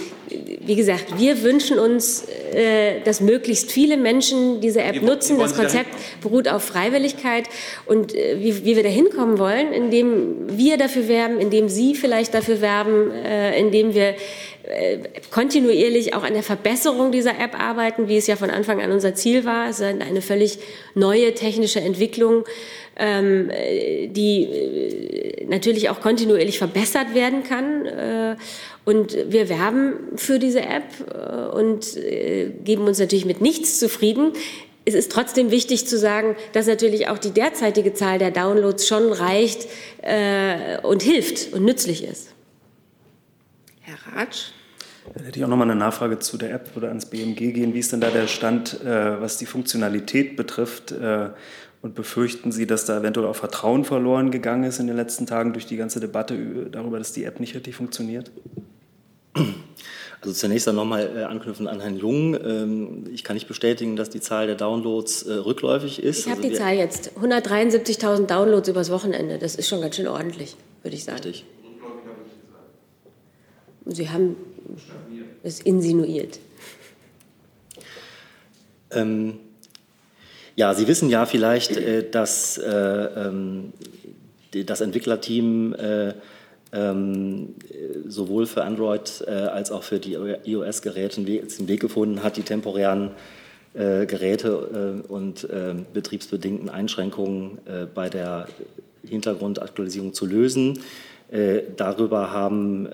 wie 0.61 0.75
gesagt, 0.75 1.21
wir 1.21 1.45
wünschen 1.45 1.79
uns, 1.79 2.27
äh, 2.53 3.01
dass 3.05 3.21
möglichst 3.21 3.71
viele 3.71 3.97
Menschen 3.97 4.61
diese 4.61 4.83
App 4.83 4.97
Wie- 4.97 5.05
nutzen. 5.05 5.37
wie 5.37 5.43
Das 5.43 5.55
Konzept 5.55 5.91
beruht 6.21 6.49
auf 6.49 6.65
Freiwilligkeit. 6.65 7.45
Und 7.85 8.13
äh, 8.13 8.39
wie, 8.41 8.65
wie 8.65 8.75
wir 8.75 8.83
da 8.83 8.89
hinkommen 8.89 9.39
wollen, 9.39 9.73
indem 9.73 10.59
wir 10.59 10.79
dafür 10.79 11.07
werben, 11.07 11.39
indem 11.39 11.69
Sie 11.69 11.95
vielleicht 11.95 12.35
dafür 12.35 12.61
werben, 12.61 13.13
äh, 13.13 13.57
indem 13.61 13.95
wir 13.95 14.09
äh, 14.09 14.15
kontinuierlich 15.31 16.15
auch 16.15 16.23
an 16.23 16.35
der 16.35 16.43
Verbesserung 16.43 17.13
dieser 17.13 17.39
App 17.39 17.59
arbeiten, 17.59 18.09
wie 18.09 18.17
es 18.17 18.27
ja 18.27 18.37
von 18.37 18.51
Anfang 18.51 18.81
an 18.81 18.93
unser 18.93 19.15
Ziel 19.15 19.45
war. 19.45 19.69
Es 19.69 19.81
ist 19.81 19.87
eine 19.87 20.23
völlig 20.23 20.59
neue 20.95 21.35
technische 21.35 21.81
Entwicklung, 21.81 22.45
ähm, 22.99 23.51
äh, 23.51 24.09
die 24.09 24.45
äh, 24.45 25.47
natürlich 25.47 25.91
auch 25.91 26.01
kontinuierlich 26.01 26.59
verbessert 26.59 27.15
werden 27.15 27.43
kann. 27.43 27.87
Äh, 27.87 28.37
Und 28.87 29.17
wir 29.33 29.49
werben 29.49 30.17
für 30.17 30.39
diese 30.39 30.61
App 30.61 30.85
äh, 31.13 31.57
und 31.57 31.97
äh, 31.97 32.53
geben 32.65 32.87
uns 32.87 33.01
natürlich 33.01 33.27
mit 33.27 33.41
nichts 33.41 33.81
zufrieden. 33.81 34.33
Es 34.85 34.95
ist 34.95 35.11
trotzdem 35.11 35.51
wichtig 35.51 35.89
zu 35.89 35.99
sagen, 35.99 36.37
dass 36.53 36.69
natürlich 36.69 37.09
auch 37.09 37.19
die 37.19 37.33
derzeitige 37.33 37.95
Zahl 37.95 38.21
der 38.21 38.31
Downloads 38.31 38.87
schon 38.87 39.13
reicht 39.13 39.67
äh, 40.03 40.79
und 40.83 41.03
hilft 41.03 41.53
und 41.53 41.65
nützlich 41.65 42.05
ist. 42.05 42.36
Herr 43.87 44.17
Ratsch. 44.17 44.51
Dann 45.15 45.25
hätte 45.25 45.39
ich 45.39 45.45
auch 45.45 45.49
noch 45.49 45.57
mal 45.57 45.63
eine 45.63 45.77
Nachfrage 45.77 46.19
zu 46.19 46.37
der 46.37 46.53
App 46.53 46.71
oder 46.77 46.89
ans 46.89 47.07
BMG 47.07 47.53
gehen. 47.53 47.73
Wie 47.73 47.79
ist 47.79 47.93
denn 47.93 48.01
da 48.01 48.11
der 48.11 48.27
Stand, 48.27 48.81
äh, 48.83 49.21
was 49.21 49.39
die 49.39 49.47
Funktionalität 49.47 50.37
betrifft? 50.37 50.91
Äh, 50.91 51.31
und 51.83 51.95
befürchten 51.95 52.51
Sie, 52.51 52.67
dass 52.67 52.85
da 52.85 52.99
eventuell 52.99 53.27
auch 53.27 53.37
Vertrauen 53.37 53.85
verloren 53.85 54.33
gegangen 54.33 54.65
ist 54.65 54.81
in 54.81 54.89
den 54.89 54.97
letzten 54.97 55.27
Tagen 55.27 55.53
durch 55.53 55.67
die 55.67 55.77
ganze 55.77 56.01
Debatte 56.01 56.67
darüber, 56.73 56.99
dass 56.99 57.13
die 57.13 57.23
App 57.23 57.39
nicht 57.39 57.55
richtig 57.55 57.77
funktioniert? 57.77 58.33
Also 60.21 60.33
zunächst 60.33 60.67
dann 60.67 60.75
nochmal 60.75 61.09
äh, 61.17 61.23
anknüpfend 61.23 61.69
an 61.69 61.81
Herrn 61.81 61.97
Jung. 61.97 62.35
Ähm, 62.35 63.05
ich 63.13 63.23
kann 63.23 63.35
nicht 63.35 63.47
bestätigen, 63.47 63.95
dass 63.95 64.11
die 64.11 64.21
Zahl 64.21 64.49
der 64.49 64.57
Downloads 64.57 65.23
äh, 65.23 65.35
rückläufig 65.35 66.03
ist. 66.03 66.21
Ich 66.21 66.27
habe 66.27 66.39
Also 66.39 66.49
die 66.49 66.57
Zahl 66.57 66.75
jetzt. 66.75 67.13
173.000 67.23 68.27
Downloads 68.27 68.69
übers 68.69 68.91
Wochenende. 68.91 69.39
Das 69.39 69.55
ist 69.55 69.69
schon 69.69 69.81
ganz 69.81 69.95
schön 69.95 70.09
ordentlich, 70.09 70.57
würde 70.83 70.97
ich 70.97 71.05
sagen. 71.05 71.19
Richtig. 71.23 71.45
Sie 73.87 74.11
haben 74.11 74.37
es 75.43 75.61
insinuiert. 75.61 76.41
Ähm, 78.91 79.35
ja, 80.57 80.75
Sie 80.75 80.89
wissen 80.89 81.09
ja 81.09 81.25
vielleicht, 81.27 81.77
äh, 81.77 82.09
dass 82.11 82.59
äh, 82.59 82.69
ähm, 82.69 83.73
das 84.65 84.81
Entwicklerteam 84.81 85.75
äh, 85.75 86.15
ähm, 86.73 87.55
äh, 87.71 88.09
sowohl 88.09 88.47
für 88.47 88.65
Android 88.65 89.25
äh, 89.27 89.31
als 89.31 89.71
auch 89.71 89.85
für 89.85 90.01
die 90.01 90.15
iOS-Geräte 90.15 91.17
den 91.17 91.27
Weg- 91.27 91.57
den 91.57 91.69
Weg 91.69 91.81
gefunden 91.81 92.23
hat, 92.23 92.37
die 92.37 92.43
temporären 92.43 93.13
äh, 93.75 94.07
Geräte 94.07 95.03
äh, 95.07 95.07
und 95.07 95.47
betriebsbedingten 95.93 96.71
Einschränkungen 96.71 97.59
bei 97.95 98.09
der 98.09 98.49
Hintergrundaktualisierung 99.07 100.13
zu 100.13 100.27
lösen. 100.27 100.81
Darüber 101.77 102.33
haben 102.33 102.89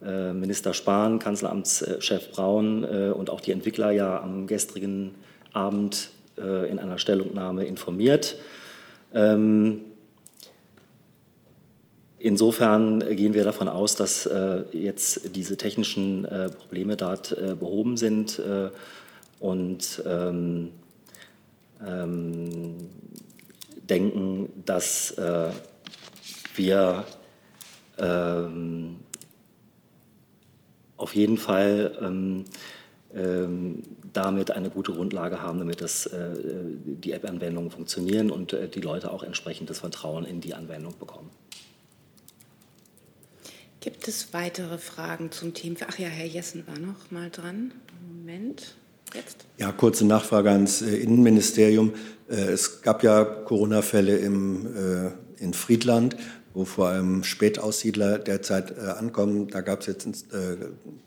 Minister 0.00 0.74
Spahn, 0.74 1.18
Kanzleramtschef 1.18 2.30
Braun 2.30 2.84
äh, 2.84 3.10
und 3.10 3.30
auch 3.30 3.40
die 3.40 3.52
Entwickler 3.52 3.90
ja 3.90 4.20
am 4.20 4.46
gestrigen 4.46 5.14
Abend 5.52 6.10
äh, 6.38 6.70
in 6.70 6.78
einer 6.78 6.98
Stellungnahme 6.98 7.64
informiert. 7.64 8.36
Ähm, 9.12 9.80
Insofern 12.20 12.98
gehen 13.14 13.32
wir 13.32 13.44
davon 13.44 13.68
aus, 13.68 13.94
dass 13.94 14.26
äh, 14.26 14.64
jetzt 14.72 15.36
diese 15.36 15.56
technischen 15.56 16.24
äh, 16.24 16.48
Probleme 16.48 16.96
dort 16.96 17.30
äh, 17.30 17.54
behoben 17.54 17.96
sind 17.96 18.40
äh, 18.40 18.70
und 19.38 20.02
ähm, 20.04 20.70
ähm, 21.86 22.74
denken, 23.88 24.48
dass 24.64 25.12
äh, 25.12 25.50
wir 26.56 27.04
auf 30.98 31.14
jeden 31.14 31.38
Fall 31.38 31.96
ähm, 32.02 32.44
ähm, 33.14 33.82
damit 34.12 34.50
eine 34.50 34.68
gute 34.68 34.92
Grundlage 34.92 35.40
haben, 35.40 35.58
damit 35.58 35.80
das, 35.80 36.06
äh, 36.06 36.34
die 36.84 37.12
App-Anwendungen 37.12 37.70
funktionieren 37.70 38.30
und 38.30 38.52
äh, 38.52 38.68
die 38.68 38.80
Leute 38.80 39.10
auch 39.10 39.22
entsprechendes 39.22 39.78
Vertrauen 39.78 40.26
in 40.26 40.40
die 40.40 40.54
Anwendung 40.54 40.94
bekommen. 40.98 41.30
Gibt 43.80 44.08
es 44.08 44.34
weitere 44.34 44.76
Fragen 44.76 45.30
zum 45.30 45.54
Thema? 45.54 45.76
Ach 45.88 45.98
ja, 45.98 46.08
Herr 46.08 46.26
Jessen 46.26 46.66
war 46.66 46.78
noch 46.78 47.10
mal 47.10 47.30
dran. 47.30 47.72
Moment, 48.08 48.74
jetzt. 49.14 49.46
Ja, 49.56 49.72
kurze 49.72 50.04
Nachfrage 50.04 50.50
ans 50.50 50.82
äh, 50.82 50.96
Innenministerium. 50.96 51.94
Äh, 52.28 52.34
Es 52.34 52.82
gab 52.82 53.02
ja 53.02 53.24
Corona-Fälle 53.24 54.16
im, 54.18 54.66
äh, 54.76 55.10
in 55.42 55.54
Friedland, 55.54 56.16
wo 56.54 56.64
vor 56.64 56.88
allem 56.88 57.24
Spätaussiedler 57.24 58.18
derzeit 58.18 58.76
äh, 58.76 58.80
ankommen. 58.90 59.48
Da 59.48 59.60
gab 59.60 59.80
es 59.80 59.86
jetzt 59.86 60.06
äh, 60.06 60.56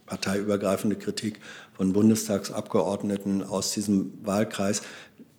parteiübergreifende 0.05 0.95
Kritik 0.95 1.39
von 1.73 1.93
Bundestagsabgeordneten 1.93 3.43
aus 3.43 3.73
diesem 3.73 4.13
Wahlkreis. 4.23 4.81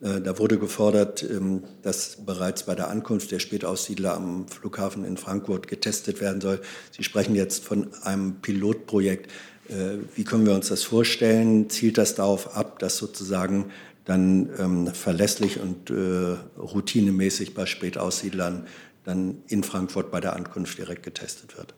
Äh, 0.03 0.21
Da 0.21 0.39
wurde 0.39 0.59
gefordert, 0.59 1.23
ähm, 1.23 1.63
dass 1.83 2.17
bereits 2.27 2.65
bei 2.65 2.75
der 2.75 2.89
Ankunft 2.89 3.31
der 3.31 3.39
Spätaussiedler 3.39 4.15
am 4.15 4.49
Flughafen 4.49 5.05
in 5.05 5.17
Frankfurt 5.17 5.69
getestet 5.69 6.21
werden 6.21 6.41
soll. 6.41 6.61
Sie 6.91 7.05
sprechen 7.05 7.35
jetzt 7.35 7.65
von 7.65 7.95
einem 8.03 8.41
Pilotprojekt. 8.43 9.31
Äh, 9.69 9.99
Wie 10.17 10.25
können 10.25 10.45
wir 10.47 10.55
uns 10.55 10.69
das 10.69 10.83
vorstellen? 10.83 11.71
Zielt 11.71 11.97
das 11.99 12.15
darauf 12.17 12.57
ab, 12.57 12.79
dass 12.81 12.97
sozusagen 12.97 13.71
dann 14.05 14.51
ähm, 14.59 14.87
verlässlich 14.89 15.61
und 15.61 15.91
äh, 15.91 16.37
routinemäßig 16.59 17.55
bei 17.55 17.67
Spätaussiedlern 17.67 18.67
dann 19.05 19.43
in 19.49 19.63
Frankfurt 19.63 20.11
bei 20.11 20.21
der 20.21 20.35
Ankunft 20.37 20.79
direkt 20.79 21.03
getestet 21.03 21.57
wird? 21.57 21.75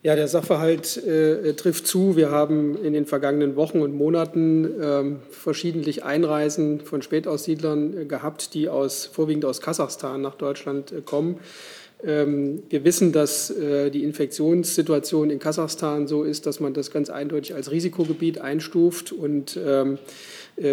Ja, 0.00 0.14
der 0.14 0.28
Sachverhalt 0.28 0.96
äh, 0.96 1.54
trifft 1.54 1.88
zu. 1.88 2.14
Wir 2.14 2.30
haben 2.30 2.76
in 2.76 2.92
den 2.92 3.04
vergangenen 3.04 3.56
Wochen 3.56 3.80
und 3.80 3.92
Monaten 3.94 4.68
ähm, 4.80 5.20
verschiedentlich 5.30 6.04
Einreisen 6.04 6.80
von 6.80 7.02
Spätaussiedlern 7.02 8.02
äh, 8.02 8.04
gehabt, 8.04 8.54
die 8.54 8.68
aus, 8.68 9.06
vorwiegend 9.06 9.44
aus 9.44 9.60
Kasachstan 9.60 10.22
nach 10.22 10.36
Deutschland 10.36 10.92
äh, 10.92 11.00
kommen. 11.00 11.40
Ähm, 12.04 12.62
wir 12.68 12.84
wissen, 12.84 13.10
dass 13.10 13.50
äh, 13.50 13.90
die 13.90 14.04
Infektionssituation 14.04 15.30
in 15.30 15.40
Kasachstan 15.40 16.06
so 16.06 16.22
ist, 16.22 16.46
dass 16.46 16.60
man 16.60 16.74
das 16.74 16.92
ganz 16.92 17.10
eindeutig 17.10 17.56
als 17.56 17.72
Risikogebiet 17.72 18.40
einstuft. 18.40 19.10
Und 19.10 19.58
ähm, 19.60 19.94
äh, 19.94 19.98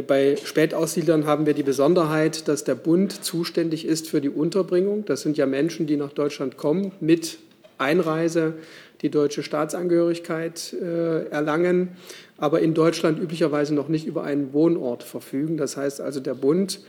bei 0.08 0.36
Spätaussiedlern 0.44 1.26
haben 1.26 1.46
wir 1.46 1.54
die 1.54 1.64
Besonderheit, 1.64 2.48
dass 2.48 2.64
der 2.64 2.76
Bund 2.76 3.24
zuständig 3.24 3.86
ist 3.86 4.10
für 4.10 4.20
die 4.20 4.30
Unterbringung. 4.30 5.06
Das 5.06 5.22
sind 5.22 5.38
ja 5.38 5.46
Menschen, 5.46 5.86
die 5.86 5.96
nach 5.96 6.12
Deutschland 6.12 6.58
kommen 6.58 6.92
mit 7.00 7.38
Einreise 7.78 8.54
die 9.02 9.10
deutsche 9.10 9.44
Staatsangehörigkeit 9.44 10.74
äh, 10.74 11.28
erlangen, 11.28 11.90
aber 12.38 12.62
in 12.62 12.74
Deutschland 12.74 13.20
üblicherweise 13.20 13.76
noch 13.76 13.88
nicht 13.88 14.08
über 14.08 14.24
einen 14.24 14.54
Wohnort 14.54 15.04
verfügen. 15.04 15.58
Das 15.58 15.78
heißt 15.78 16.02
also, 16.02 16.20
der 16.20 16.34
Bund 16.34 16.80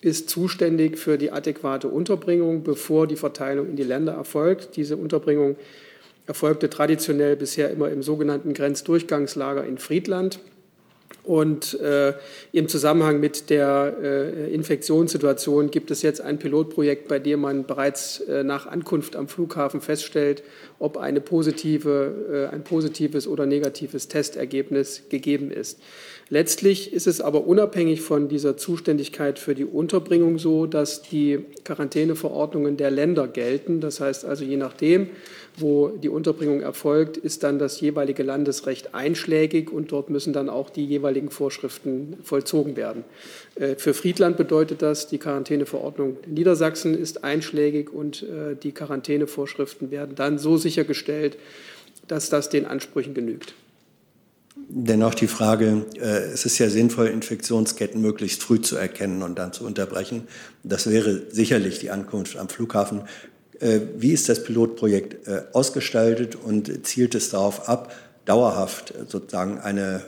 ist 0.00 0.28
zuständig 0.28 0.98
für 0.98 1.16
die 1.16 1.30
adäquate 1.30 1.88
Unterbringung, 1.88 2.64
bevor 2.64 3.06
die 3.06 3.16
Verteilung 3.16 3.68
in 3.68 3.76
die 3.76 3.84
Länder 3.84 4.12
erfolgt. 4.12 4.76
Diese 4.76 4.96
Unterbringung 4.96 5.56
erfolgte 6.26 6.68
traditionell 6.68 7.36
bisher 7.36 7.70
immer 7.70 7.88
im 7.90 8.02
sogenannten 8.02 8.52
Grenzdurchgangslager 8.52 9.64
in 9.64 9.78
Friedland. 9.78 10.40
Und 11.24 11.78
äh, 11.80 12.14
im 12.50 12.68
Zusammenhang 12.68 13.20
mit 13.20 13.48
der 13.48 13.96
äh, 14.02 14.52
Infektionssituation 14.52 15.70
gibt 15.70 15.90
es 15.92 16.02
jetzt 16.02 16.20
ein 16.20 16.38
Pilotprojekt, 16.38 17.06
bei 17.06 17.20
dem 17.20 17.40
man 17.40 17.64
bereits 17.64 18.20
äh, 18.20 18.42
nach 18.42 18.66
Ankunft 18.66 19.14
am 19.14 19.28
Flughafen 19.28 19.80
feststellt, 19.80 20.42
ob 20.82 20.96
eine 20.96 21.20
positive, 21.20 22.48
äh, 22.50 22.54
ein 22.54 22.64
positives 22.64 23.28
oder 23.28 23.46
negatives 23.46 24.08
Testergebnis 24.08 25.04
gegeben 25.08 25.52
ist. 25.52 25.78
Letztlich 26.28 26.92
ist 26.92 27.06
es 27.06 27.20
aber 27.20 27.46
unabhängig 27.46 28.00
von 28.00 28.28
dieser 28.28 28.56
Zuständigkeit 28.56 29.38
für 29.38 29.54
die 29.54 29.66
Unterbringung 29.66 30.38
so, 30.38 30.66
dass 30.66 31.02
die 31.02 31.40
Quarantäneverordnungen 31.64 32.76
der 32.78 32.90
Länder 32.90 33.28
gelten. 33.28 33.80
Das 33.80 34.00
heißt 34.00 34.24
also, 34.24 34.42
je 34.42 34.56
nachdem, 34.56 35.10
wo 35.58 35.88
die 35.88 36.08
Unterbringung 36.08 36.62
erfolgt, 36.62 37.18
ist 37.18 37.42
dann 37.42 37.58
das 37.58 37.80
jeweilige 37.80 38.22
Landesrecht 38.22 38.94
einschlägig 38.94 39.70
und 39.70 39.92
dort 39.92 40.08
müssen 40.08 40.32
dann 40.32 40.48
auch 40.48 40.70
die 40.70 40.86
jeweiligen 40.86 41.30
Vorschriften 41.30 42.16
vollzogen 42.22 42.76
werden. 42.76 43.04
Äh, 43.54 43.76
Für 43.76 43.92
Friedland 43.92 44.38
bedeutet 44.38 44.80
das, 44.80 45.08
die 45.08 45.18
Quarantäneverordnung 45.18 46.16
Niedersachsen 46.26 46.98
ist 46.98 47.24
einschlägig 47.24 47.92
und 47.92 48.22
äh, 48.22 48.56
die 48.56 48.72
Quarantänevorschriften 48.72 49.90
werden 49.90 50.14
dann 50.16 50.38
so 50.38 50.56
sichergestellt, 50.72 51.36
dass 52.08 52.30
das 52.30 52.48
den 52.48 52.66
Ansprüchen 52.66 53.14
genügt. 53.14 53.54
Dennoch 54.68 55.14
die 55.14 55.26
Frage, 55.26 55.86
äh, 55.96 56.32
es 56.32 56.46
ist 56.46 56.58
ja 56.58 56.68
sinnvoll, 56.68 57.08
Infektionsketten 57.08 58.00
möglichst 58.00 58.42
früh 58.42 58.60
zu 58.60 58.76
erkennen 58.76 59.22
und 59.22 59.38
dann 59.38 59.52
zu 59.52 59.64
unterbrechen. 59.64 60.28
Das 60.62 60.88
wäre 60.90 61.22
sicherlich 61.30 61.78
die 61.78 61.90
Ankunft 61.90 62.36
am 62.36 62.48
Flughafen. 62.48 63.02
Äh, 63.60 63.80
wie 63.96 64.12
ist 64.12 64.28
das 64.28 64.44
Pilotprojekt 64.44 65.26
äh, 65.28 65.42
ausgestaltet 65.52 66.36
und 66.36 66.86
zielt 66.86 67.14
es 67.14 67.30
darauf 67.30 67.68
ab, 67.68 67.94
dauerhaft 68.24 68.94
sozusagen 69.08 69.58
eine, 69.58 70.02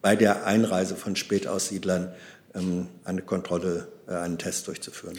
bei 0.00 0.16
der 0.16 0.46
Einreise 0.46 0.94
von 0.94 1.16
Spätaussiedlern 1.16 2.12
ähm, 2.54 2.86
eine 3.04 3.22
Kontrolle, 3.22 3.88
einen 4.06 4.38
Test 4.38 4.66
durchzuführen? 4.68 5.18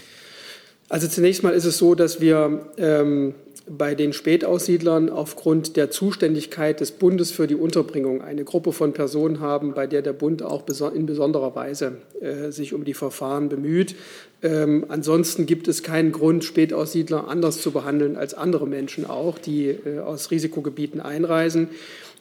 Also 0.89 1.07
zunächst 1.07 1.43
mal 1.43 1.53
ist 1.53 1.65
es 1.65 1.77
so, 1.77 1.95
dass 1.95 2.21
wir 2.21 2.71
ähm, 2.77 3.36
bei 3.69 3.95
den 3.95 4.13
Spätaussiedlern 4.13 5.10
aufgrund 5.10 5.75
der 5.75 5.91
Zuständigkeit 5.91 6.80
des 6.80 6.91
Bundes 6.91 7.32
für 7.32 7.47
die 7.47 7.56
Unterbringung 7.56 8.21
eine 8.21 8.43
Gruppe 8.43 8.71
von 8.71 8.93
Personen 8.93 9.39
haben, 9.39 9.73
bei 9.73 9.88
der 9.88 10.01
der 10.01 10.13
Bund 10.13 10.41
auch 10.43 10.63
in 10.93 11.06
besonderer 11.06 11.56
Weise 11.56 11.97
äh, 12.21 12.51
sich 12.51 12.73
um 12.73 12.86
die 12.86 12.93
Verfahren 12.93 13.49
bemüht. 13.49 13.95
Ähm, 14.41 14.86
ansonsten 14.88 15.45
gibt 15.45 15.67
es 15.67 15.84
keinen 15.84 16.12
Grund, 16.12 16.43
Spätaussiedler 16.43 17.27
anders 17.27 17.62
zu 17.62 17.71
behandeln 17.71 18.15
als 18.15 18.34
andere 18.34 18.67
Menschen 18.67 19.06
auch, 19.06 19.38
die 19.39 19.67
äh, 19.67 19.99
aus 19.99 20.32
Risikogebieten 20.32 21.01
einreisen. 21.01 21.69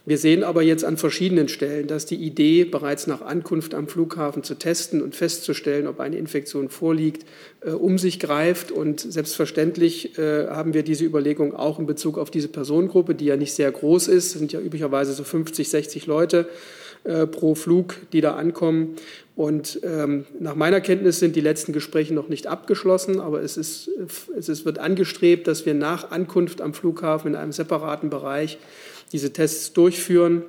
Wir 0.06 0.18
sehen 0.18 0.44
aber 0.44 0.62
jetzt 0.62 0.84
an 0.84 0.96
verschiedenen 0.96 1.48
Stellen, 1.48 1.88
dass 1.88 2.06
die 2.06 2.14
Idee, 2.14 2.64
bereits 2.64 3.08
nach 3.08 3.22
Ankunft 3.22 3.74
am 3.74 3.88
Flughafen 3.88 4.44
zu 4.44 4.54
testen 4.54 5.02
und 5.02 5.16
festzustellen, 5.16 5.88
ob 5.88 5.98
eine 5.98 6.16
Infektion 6.16 6.68
vorliegt, 6.68 7.26
äh, 7.60 7.70
um 7.70 7.98
sich 7.98 8.20
greift. 8.20 8.70
Und 8.70 9.00
selbstverständlich 9.00 10.16
äh, 10.16 10.46
haben 10.46 10.74
wir 10.74 10.84
diese 10.84 11.04
Überlegung 11.04 11.56
auch 11.56 11.80
in 11.80 11.86
Bezug 11.86 12.18
auf 12.18 12.30
diese 12.30 12.46
Personengruppe, 12.46 13.16
die 13.16 13.24
ja 13.24 13.36
nicht 13.36 13.52
sehr 13.52 13.72
groß 13.72 14.06
ist. 14.06 14.26
Es 14.26 14.38
sind 14.38 14.52
ja 14.52 14.60
üblicherweise 14.60 15.12
so 15.12 15.24
50, 15.24 15.68
60 15.68 16.06
Leute 16.06 16.48
äh, 17.02 17.26
pro 17.26 17.56
Flug, 17.56 17.96
die 18.12 18.20
da 18.20 18.36
ankommen. 18.36 18.94
Und 19.34 19.80
ähm, 19.82 20.24
nach 20.38 20.54
meiner 20.54 20.80
Kenntnis 20.80 21.18
sind 21.18 21.34
die 21.34 21.40
letzten 21.40 21.72
Gespräche 21.72 22.14
noch 22.14 22.28
nicht 22.28 22.46
abgeschlossen, 22.46 23.18
aber 23.18 23.42
es, 23.42 23.56
ist, 23.56 23.90
es 24.38 24.48
ist, 24.48 24.64
wird 24.64 24.78
angestrebt, 24.78 25.48
dass 25.48 25.66
wir 25.66 25.74
nach 25.74 26.12
Ankunft 26.12 26.60
am 26.60 26.74
Flughafen 26.74 27.32
in 27.32 27.36
einem 27.36 27.52
separaten 27.52 28.08
Bereich 28.08 28.58
diese 29.12 29.32
Tests 29.32 29.72
durchführen 29.72 30.42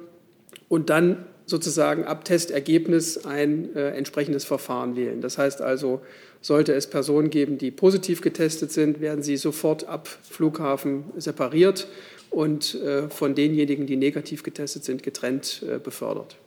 und 0.69 0.89
dann 0.89 1.25
sozusagen 1.45 2.03
ab 2.03 2.25
Testergebnis 2.25 3.25
ein 3.25 3.73
äh, 3.75 3.91
entsprechendes 3.91 4.43
Verfahren 4.43 4.95
wählen. 4.95 5.21
Das 5.21 5.37
heißt 5.37 5.61
also, 5.61 6.01
sollte 6.41 6.73
es 6.73 6.87
Personen 6.87 7.29
geben, 7.29 7.57
die 7.57 7.71
positiv 7.71 8.21
getestet 8.21 8.71
sind, 8.71 8.99
werden 8.99 9.23
sie 9.23 9.37
sofort 9.37 9.87
ab 9.87 10.07
Flughafen 10.07 11.05
separiert 11.17 11.87
und 12.29 12.75
äh, 12.75 13.09
von 13.09 13.33
denjenigen, 13.33 13.87
die 13.87 13.95
negativ 13.95 14.43
getestet 14.43 14.83
sind, 14.83 15.03
getrennt 15.03 15.63
äh, 15.67 15.79
befördert 15.79 16.37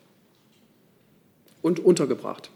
und 1.63 1.81
untergebracht. 1.81 2.51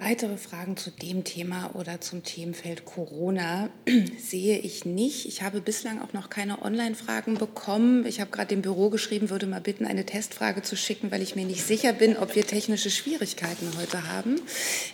Weitere 0.00 0.36
Fragen 0.36 0.76
zu 0.76 0.90
dem 0.90 1.22
Thema 1.22 1.70
oder 1.74 2.00
zum 2.00 2.24
Themenfeld 2.24 2.84
Corona 2.84 3.70
sehe 4.18 4.58
ich 4.58 4.84
nicht. 4.84 5.26
Ich 5.26 5.42
habe 5.42 5.60
bislang 5.60 6.02
auch 6.02 6.12
noch 6.12 6.30
keine 6.30 6.62
Online-Fragen 6.62 7.34
bekommen. 7.34 8.04
Ich 8.04 8.20
habe 8.20 8.30
gerade 8.32 8.48
dem 8.48 8.60
Büro 8.60 8.90
geschrieben, 8.90 9.30
würde 9.30 9.46
mal 9.46 9.60
bitten, 9.60 9.86
eine 9.86 10.04
Testfrage 10.04 10.62
zu 10.62 10.76
schicken, 10.76 11.12
weil 11.12 11.22
ich 11.22 11.36
mir 11.36 11.46
nicht 11.46 11.64
sicher 11.64 11.92
bin, 11.92 12.16
ob 12.16 12.34
wir 12.34 12.44
technische 12.44 12.90
Schwierigkeiten 12.90 13.70
heute 13.78 14.08
haben. 14.08 14.40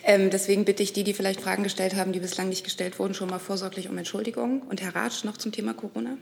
Ähm, 0.05 0.29
deswegen 0.29 0.67
bitte 0.67 0.83
ich 0.83 0.93
die, 0.93 1.03
die 1.03 1.15
vielleicht 1.15 1.41
Fragen 1.41 1.63
gestellt 1.63 1.97
haben, 1.97 2.13
die 2.13 2.21
bislang 2.21 2.51
nicht 2.51 2.65
gestellt 2.65 2.99
wurden, 2.99 3.15
schon 3.15 3.31
mal 3.31 3.39
vorsorglich 3.39 3.89
um 3.89 3.97
Entschuldigung. 3.97 4.61
Und 4.63 4.83
Herr 4.83 4.95
Ratsch, 4.95 5.25
noch 5.25 5.39
zum 5.39 5.51
Thema 5.51 5.73
Corona? 5.73 6.19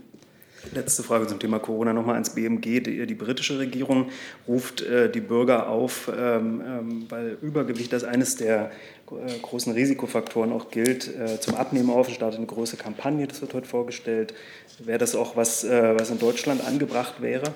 Letzte 0.73 1.03
Frage 1.03 1.27
zum 1.27 1.39
Thema 1.39 1.59
Corona 1.59 1.93
nochmal 1.93 2.15
ans 2.15 2.31
BMG. 2.31 2.81
Die, 2.83 3.07
die 3.07 3.15
britische 3.15 3.59
Regierung 3.59 4.11
ruft 4.47 4.83
äh, 4.83 5.11
die 5.11 5.21
Bürger 5.21 5.69
auf, 5.69 6.11
ähm, 6.15 6.63
ähm, 6.67 7.07
weil 7.09 7.39
Übergewicht 7.41 7.95
als 7.95 8.05
eines 8.05 8.37
der 8.37 8.71
äh, 9.11 9.39
großen 9.41 9.73
Risikofaktoren 9.73 10.53
auch 10.53 10.71
gilt, 10.71 11.15
äh, 11.17 11.41
zum 11.41 11.55
Abnehmen 11.55 11.91
auf. 11.91 12.09
Es 12.09 12.15
startet 12.15 12.39
eine 12.39 12.47
große 12.47 12.77
Kampagne, 12.77 13.27
das 13.27 13.41
wird 13.41 13.55
heute 13.55 13.69
vorgestellt. 13.69 14.35
Wäre 14.81 14.99
das 14.99 15.15
auch 15.15 15.37
was, 15.37 15.65
äh, 15.65 15.99
was 15.99 16.11
in 16.11 16.19
Deutschland 16.19 16.67
angebracht 16.67 17.23
wäre? 17.23 17.53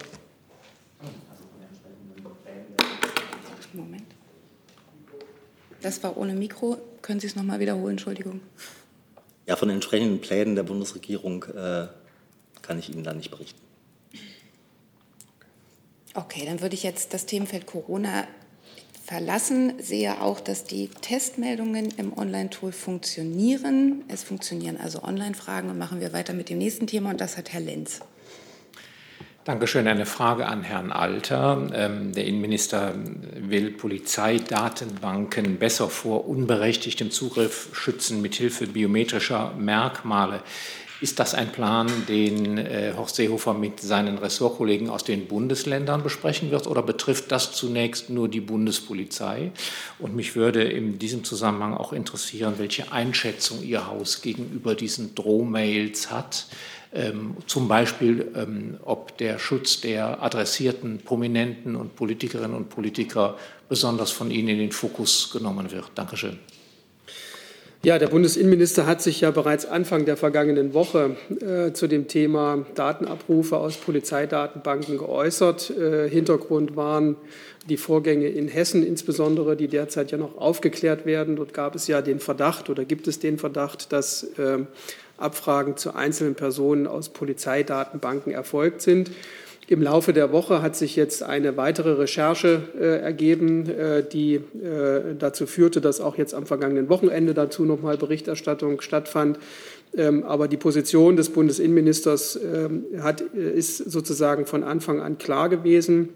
Moment. 3.73 4.05
Das 5.81 6.03
war 6.03 6.17
ohne 6.17 6.35
Mikro. 6.35 6.79
Können 7.01 7.21
Sie 7.21 7.27
es 7.27 7.37
nochmal 7.37 7.59
wiederholen? 7.59 7.93
Entschuldigung. 7.93 8.41
Ja, 9.47 9.57
von 9.57 9.69
den 9.69 9.77
entsprechenden 9.77 10.21
Plänen 10.21 10.55
der 10.55 10.63
Bundesregierung 10.63 11.45
äh, 11.45 11.89
kann 12.63 12.79
ich 12.79 12.91
Ihnen 12.91 13.05
da 13.05 13.13
nicht 13.13 13.31
berichten. 13.31 13.61
Okay, 16.15 16.45
dann 16.47 16.61
würde 16.61 16.75
ich 16.75 16.83
jetzt 16.83 17.15
das 17.15 17.27
Themenfeld 17.27 17.67
Corona 17.67 18.27
verlassen. 19.05 19.75
Sehe 19.81 20.21
auch, 20.21 20.41
dass 20.41 20.65
die 20.65 20.89
Testmeldungen 20.89 21.93
im 21.97 22.17
Online-Tool 22.17 22.73
funktionieren. 22.73 24.05
Es 24.09 24.23
funktionieren 24.23 24.77
also 24.77 25.03
Online-Fragen 25.03 25.71
und 25.71 25.79
machen 25.79 26.01
wir 26.01 26.13
weiter 26.13 26.35
mit 26.35 26.49
dem 26.49 26.59
nächsten 26.59 26.87
Thema 26.87 27.11
und 27.11 27.21
das 27.21 27.37
hat 27.37 27.53
Herr 27.53 27.61
Lenz. 27.61 28.01
Dankeschön. 29.45 29.89
Eine 29.89 30.07
Frage 30.07 30.47
an 30.47 30.63
Herrn 30.63 30.93
Alter. 30.93 31.69
Ähm, 31.75 32.13
der 32.13 32.27
Innenminister 32.27 32.95
will 33.37 33.73
Polizeidatenbanken 33.73 35.59
besser 35.59 35.89
vor 35.89 36.29
unberechtigtem 36.29 37.11
Zugriff 37.11 37.71
schützen 37.73 38.23
mithilfe 38.23 38.69
biometrischer 38.69 39.53
Merkmale. 39.59 40.45
Ist 41.03 41.19
das 41.19 41.35
ein 41.35 41.51
Plan, 41.51 41.91
den 42.07 42.59
äh, 42.59 42.93
Horst 42.97 43.17
Seehofer 43.17 43.55
mit 43.55 43.81
seinen 43.81 44.19
Ressortkollegen 44.19 44.89
aus 44.89 45.03
den 45.03 45.27
Bundesländern 45.27 46.05
besprechen 46.05 46.53
wird 46.53 46.69
oder 46.69 46.81
betrifft 46.81 47.33
das 47.33 47.51
zunächst 47.51 48.09
nur 48.09 48.29
die 48.29 48.41
Bundespolizei? 48.41 49.51
Und 49.99 50.15
mich 50.15 50.37
würde 50.37 50.63
in 50.63 51.01
diesem 51.01 51.25
Zusammenhang 51.25 51.75
auch 51.75 51.93
interessieren, 51.93 52.55
welche 52.59 52.93
Einschätzung 52.93 53.65
Ihr 53.65 53.89
Haus 53.89 54.23
gegenüber 54.23 54.77
diesen 54.77 55.17
Drohmails 55.17 56.13
hat. 56.13 56.47
Ähm, 56.95 57.37
zum 57.49 57.67
Beispiel, 57.67 58.31
ähm, 58.37 58.79
ob 58.85 59.19
der 59.19 59.41
Schutz 59.41 59.81
der 59.81 60.23
adressierten 60.23 60.99
Prominenten 60.99 61.75
und 61.75 61.97
Politikerinnen 61.97 62.57
und 62.57 62.69
Politiker 62.69 63.37
besonders 63.69 64.13
von 64.13 64.31
Ihnen 64.31 64.51
in 64.51 64.59
den 64.59 64.73
Fokus 64.73 65.33
genommen 65.33 65.73
wird. 65.73 65.91
Dankeschön. 65.97 66.39
Ja, 67.85 67.99
der 67.99 68.07
Bundesinnenminister 68.07 68.87
hat 68.87 69.03
sich 69.03 69.23
ja 69.23 69.33
bereits 69.33 69.67
Anfang 69.67 70.05
der 70.05 70.17
vergangenen 70.17 70.73
Woche 70.73 71.17
äh, 71.41 71.73
zu 71.73 71.89
dem 71.89 72.07
Thema 72.07 72.65
Datenabrufe 72.77 73.57
aus 73.57 73.77
Polizeidatenbanken 73.77 74.99
geäußert. 74.99 75.71
Äh, 75.71 76.09
Hintergrund 76.09 76.77
waren 76.77 77.17
die 77.69 77.77
Vorgänge 77.77 78.29
in 78.29 78.47
Hessen 78.47 78.87
insbesondere, 78.87 79.57
die 79.57 79.67
derzeit 79.67 80.13
ja 80.13 80.19
noch 80.19 80.39
aufgeklärt 80.39 81.07
werden. 81.07 81.35
Dort 81.35 81.55
gab 81.55 81.75
es 81.75 81.89
ja 81.89 82.03
den 82.03 82.21
Verdacht 82.21 82.71
oder 82.71 82.85
gibt 82.85 83.09
es 83.09 83.19
den 83.19 83.37
Verdacht, 83.37 83.93
dass 83.93 84.23
äh, 84.39 84.59
Abfragen 85.17 85.77
zu 85.77 85.93
einzelnen 85.93 86.37
Personen 86.37 86.87
aus 86.87 87.09
Polizeidatenbanken 87.09 88.33
erfolgt 88.33 88.81
sind. 88.81 89.11
Im 89.73 89.81
Laufe 89.81 90.13
der 90.13 90.33
Woche 90.33 90.61
hat 90.61 90.77
sich 90.77 90.97
jetzt 90.97 91.23
eine 91.23 91.57
weitere 91.57 91.93
Recherche 91.93 92.61
äh, 92.79 93.01
ergeben, 93.01 93.71
äh, 93.71 94.05
die 94.07 94.35
äh, 94.35 95.15
dazu 95.19 95.47
führte, 95.47 95.81
dass 95.81 96.03
auch 96.03 96.19
jetzt 96.19 96.35
am 96.35 96.45
vergangenen 96.45 96.91
Wochenende 96.91 97.33
dazu 97.33 97.65
nochmal 97.65 97.97
Berichterstattung 97.97 98.83
stattfand. 98.83 99.39
Ähm, 99.97 100.25
aber 100.25 100.47
die 100.47 100.59
Position 100.59 101.17
des 101.17 101.31
Bundesinnenministers 101.31 102.37
ähm, 102.37 102.85
hat, 103.01 103.25
äh, 103.35 103.51
ist 103.51 103.79
sozusagen 103.79 104.45
von 104.45 104.63
Anfang 104.63 105.01
an 105.01 105.17
klar 105.17 105.49
gewesen. 105.49 106.11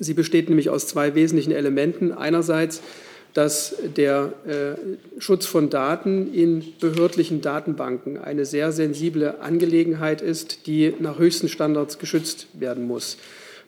Sie 0.00 0.14
besteht 0.14 0.48
nämlich 0.48 0.68
aus 0.68 0.88
zwei 0.88 1.14
wesentlichen 1.14 1.52
Elementen. 1.52 2.10
Einerseits 2.10 2.82
dass 3.34 3.76
der 3.96 4.32
äh, 4.46 5.20
Schutz 5.20 5.46
von 5.46 5.70
Daten 5.70 6.32
in 6.32 6.64
behördlichen 6.80 7.40
Datenbanken 7.40 8.18
eine 8.18 8.44
sehr 8.44 8.72
sensible 8.72 9.40
Angelegenheit 9.40 10.22
ist, 10.22 10.66
die 10.66 10.94
nach 10.98 11.18
höchsten 11.18 11.48
Standards 11.48 11.98
geschützt 11.98 12.48
werden 12.54 12.86
muss. 12.86 13.18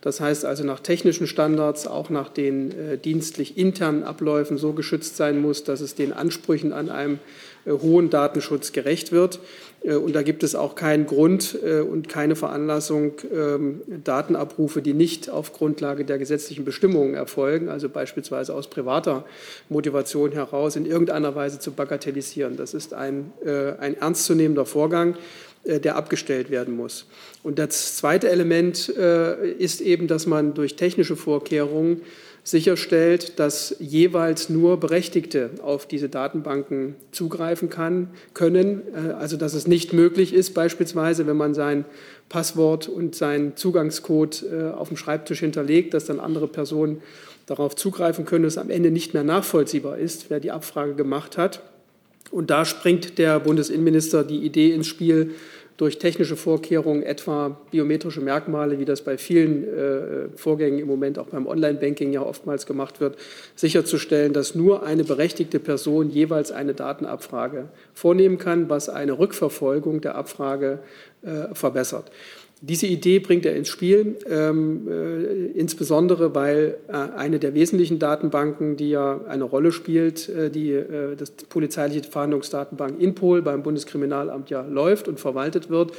Das 0.00 0.20
heißt 0.20 0.46
also 0.46 0.64
nach 0.64 0.80
technischen 0.80 1.26
Standards, 1.26 1.86
auch 1.86 2.08
nach 2.08 2.30
den 2.30 2.72
äh, 2.72 2.96
dienstlich 2.96 3.58
internen 3.58 4.02
Abläufen 4.02 4.56
so 4.56 4.72
geschützt 4.72 5.16
sein 5.16 5.40
muss, 5.40 5.62
dass 5.62 5.82
es 5.82 5.94
den 5.94 6.12
Ansprüchen 6.12 6.72
an 6.72 6.88
einem 6.88 7.18
äh, 7.66 7.72
hohen 7.72 8.08
Datenschutz 8.08 8.72
gerecht 8.72 9.12
wird. 9.12 9.40
Äh, 9.82 9.94
und 9.94 10.14
da 10.14 10.22
gibt 10.22 10.42
es 10.42 10.54
auch 10.54 10.74
keinen 10.74 11.06
Grund 11.06 11.58
äh, 11.64 11.80
und 11.80 12.08
keine 12.08 12.36
Veranlassung, 12.36 13.12
ähm, 13.32 13.82
Datenabrufe, 14.04 14.82
die 14.82 14.94
nicht 14.94 15.30
auf 15.30 15.52
Grundlage 15.52 16.04
der 16.04 16.18
gesetzlichen 16.18 16.64
Bestimmungen 16.64 17.14
erfolgen, 17.14 17.68
also 17.68 17.88
beispielsweise 17.88 18.54
aus 18.54 18.68
privater 18.68 19.24
Motivation 19.68 20.32
heraus, 20.32 20.76
in 20.76 20.86
irgendeiner 20.86 21.34
Weise 21.34 21.58
zu 21.58 21.72
bagatellisieren. 21.72 22.56
Das 22.56 22.74
ist 22.74 22.94
ein, 22.94 23.32
äh, 23.44 23.72
ein 23.78 23.96
ernstzunehmender 23.96 24.66
Vorgang 24.66 25.16
der 25.62 25.96
abgestellt 25.96 26.50
werden 26.50 26.74
muss. 26.74 27.04
Und 27.42 27.58
das 27.58 27.94
zweite 27.94 28.30
Element 28.30 28.88
ist 28.88 29.82
eben, 29.82 30.06
dass 30.06 30.26
man 30.26 30.54
durch 30.54 30.76
technische 30.76 31.16
Vorkehrungen 31.16 32.00
sicherstellt, 32.42 33.38
dass 33.38 33.76
jeweils 33.78 34.48
nur 34.48 34.78
Berechtigte 34.78 35.50
auf 35.62 35.86
diese 35.86 36.08
Datenbanken 36.08 36.96
zugreifen 37.12 37.70
kann, 37.70 38.08
können. 38.34 38.82
Äh, 38.94 39.12
also 39.12 39.36
dass 39.36 39.54
es 39.54 39.66
nicht 39.66 39.92
möglich 39.92 40.32
ist, 40.32 40.54
beispielsweise, 40.54 41.26
wenn 41.26 41.36
man 41.36 41.54
sein 41.54 41.84
Passwort 42.28 42.88
und 42.88 43.14
seinen 43.14 43.56
Zugangscode 43.56 44.44
äh, 44.50 44.70
auf 44.70 44.88
dem 44.88 44.96
Schreibtisch 44.96 45.40
hinterlegt, 45.40 45.94
dass 45.94 46.06
dann 46.06 46.20
andere 46.20 46.48
Personen 46.48 47.02
darauf 47.46 47.74
zugreifen 47.74 48.24
können, 48.24 48.44
dass 48.44 48.58
am 48.58 48.70
Ende 48.70 48.90
nicht 48.90 49.12
mehr 49.12 49.24
nachvollziehbar 49.24 49.98
ist, 49.98 50.30
wer 50.30 50.40
die 50.40 50.52
Abfrage 50.52 50.94
gemacht 50.94 51.36
hat. 51.36 51.62
Und 52.30 52.50
da 52.50 52.64
springt 52.64 53.18
der 53.18 53.40
Bundesinnenminister 53.40 54.22
die 54.22 54.44
Idee 54.44 54.72
ins 54.72 54.86
Spiel, 54.86 55.32
durch 55.80 55.96
technische 55.96 56.36
Vorkehrungen, 56.36 57.02
etwa 57.02 57.58
biometrische 57.70 58.20
Merkmale, 58.20 58.78
wie 58.78 58.84
das 58.84 59.00
bei 59.00 59.16
vielen 59.16 59.64
äh, 59.64 60.28
Vorgängen 60.36 60.78
im 60.78 60.86
Moment 60.86 61.18
auch 61.18 61.28
beim 61.28 61.46
Online-Banking 61.46 62.12
ja 62.12 62.20
oftmals 62.20 62.66
gemacht 62.66 63.00
wird, 63.00 63.16
sicherzustellen, 63.56 64.34
dass 64.34 64.54
nur 64.54 64.82
eine 64.82 65.04
berechtigte 65.04 65.58
Person 65.58 66.10
jeweils 66.10 66.52
eine 66.52 66.74
Datenabfrage 66.74 67.68
vornehmen 67.94 68.36
kann, 68.36 68.68
was 68.68 68.90
eine 68.90 69.18
Rückverfolgung 69.18 70.02
der 70.02 70.16
Abfrage 70.16 70.80
äh, 71.22 71.54
verbessert. 71.54 72.10
Diese 72.62 72.86
Idee 72.86 73.20
bringt 73.20 73.46
er 73.46 73.56
ins 73.56 73.68
Spiel, 73.68 74.18
ähm, 74.28 74.86
äh, 74.86 75.46
insbesondere 75.58 76.34
weil 76.34 76.76
äh, 76.88 76.92
eine 76.92 77.38
der 77.38 77.54
wesentlichen 77.54 77.98
Datenbanken, 77.98 78.76
die 78.76 78.90
ja 78.90 79.18
eine 79.26 79.44
Rolle 79.44 79.72
spielt, 79.72 80.28
äh, 80.28 80.50
die 80.50 80.72
äh, 80.72 81.16
das 81.16 81.30
polizeiliche 81.30 82.02
Fahndungsdatenbank 82.02 83.00
Inpol 83.00 83.40
beim 83.40 83.62
Bundeskriminalamt 83.62 84.50
ja 84.50 84.60
läuft 84.60 85.08
und 85.08 85.18
verwaltet 85.18 85.70
wird 85.70 85.92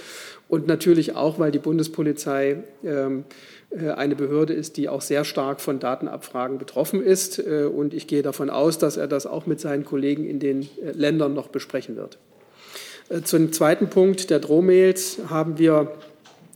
und 0.49 0.67
natürlich 0.67 1.15
auch, 1.15 1.39
weil 1.39 1.49
die 1.49 1.57
Bundespolizei 1.57 2.57
ähm, 2.83 3.23
äh, 3.71 3.89
eine 3.89 4.15
Behörde 4.15 4.53
ist, 4.53 4.77
die 4.77 4.87
auch 4.87 5.01
sehr 5.01 5.25
stark 5.25 5.61
von 5.61 5.79
Datenabfragen 5.79 6.59
betroffen 6.59 7.03
ist. 7.03 7.39
Äh, 7.39 7.63
und 7.63 7.95
ich 7.95 8.05
gehe 8.05 8.21
davon 8.21 8.51
aus, 8.51 8.77
dass 8.77 8.97
er 8.97 9.07
das 9.07 9.25
auch 9.25 9.47
mit 9.47 9.59
seinen 9.59 9.83
Kollegen 9.83 10.25
in 10.25 10.39
den 10.39 10.69
Ländern 10.93 11.33
noch 11.33 11.47
besprechen 11.47 11.95
wird. 11.95 12.19
Zum 13.25 13.51
zweiten 13.51 13.89
Punkt 13.89 14.29
der 14.29 14.39
Drohmails 14.39 15.19
haben 15.27 15.57
wir 15.57 15.91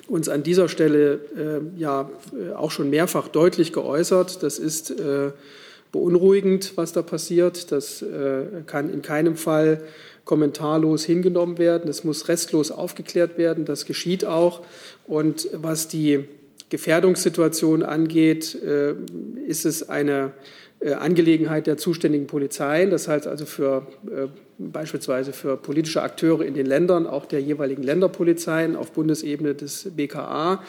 uns 0.08 0.30
an 0.30 0.44
dieser 0.44 0.70
Stelle 0.70 1.20
äh, 1.36 1.80
ja 1.80 2.10
äh, 2.34 2.54
auch 2.54 2.72
schon 2.72 2.90
mehrfach 2.90 3.28
deutlich 3.28 3.74
geäußert. 3.74 4.44
Das 4.44 4.60
ist 4.60 4.92
äh, 4.92 5.32
beunruhigend, 5.92 6.74
was 6.76 6.94
da 6.94 7.02
passiert. 7.02 7.72
Das 7.72 8.02
äh, 8.02 8.64
kann 8.66 8.92
in 8.92 9.02
keinem 9.02 9.36
Fall 9.36 9.82
kommentarlos 10.26 11.06
hingenommen 11.06 11.58
werden. 11.58 11.90
Es 11.90 12.04
muss 12.04 12.28
restlos 12.28 12.72
aufgeklärt 12.72 13.38
werden. 13.38 13.66
Das 13.66 13.86
geschieht 13.86 14.26
auch. 14.26 14.62
Und 15.08 15.48
was 15.54 15.88
die 15.88 16.26
Gefährdungssituation 16.70 17.84
angeht, 17.84 18.56
äh, 18.62 18.96
ist 19.48 19.66
es 19.66 19.88
eine 19.88 20.34
Angelegenheit 21.00 21.68
der 21.68 21.78
zuständigen 21.78 22.28
Polizeien. 22.28 22.90
Das 22.90 23.08
heißt 23.08 23.28
also 23.28 23.46
für 23.46 23.88
beispielsweise 24.58 25.34
für 25.34 25.58
politische 25.58 26.02
Akteure 26.02 26.42
in 26.42 26.54
den 26.54 26.66
Ländern, 26.66 27.08
auch 27.08 27.26
der 27.26 27.42
jeweiligen 27.42 27.84
Länderpolizeien 27.84 28.76
auf 28.76 28.92
Bundesebene 28.92 29.56
des 29.56 29.92
BKA, 29.96 30.64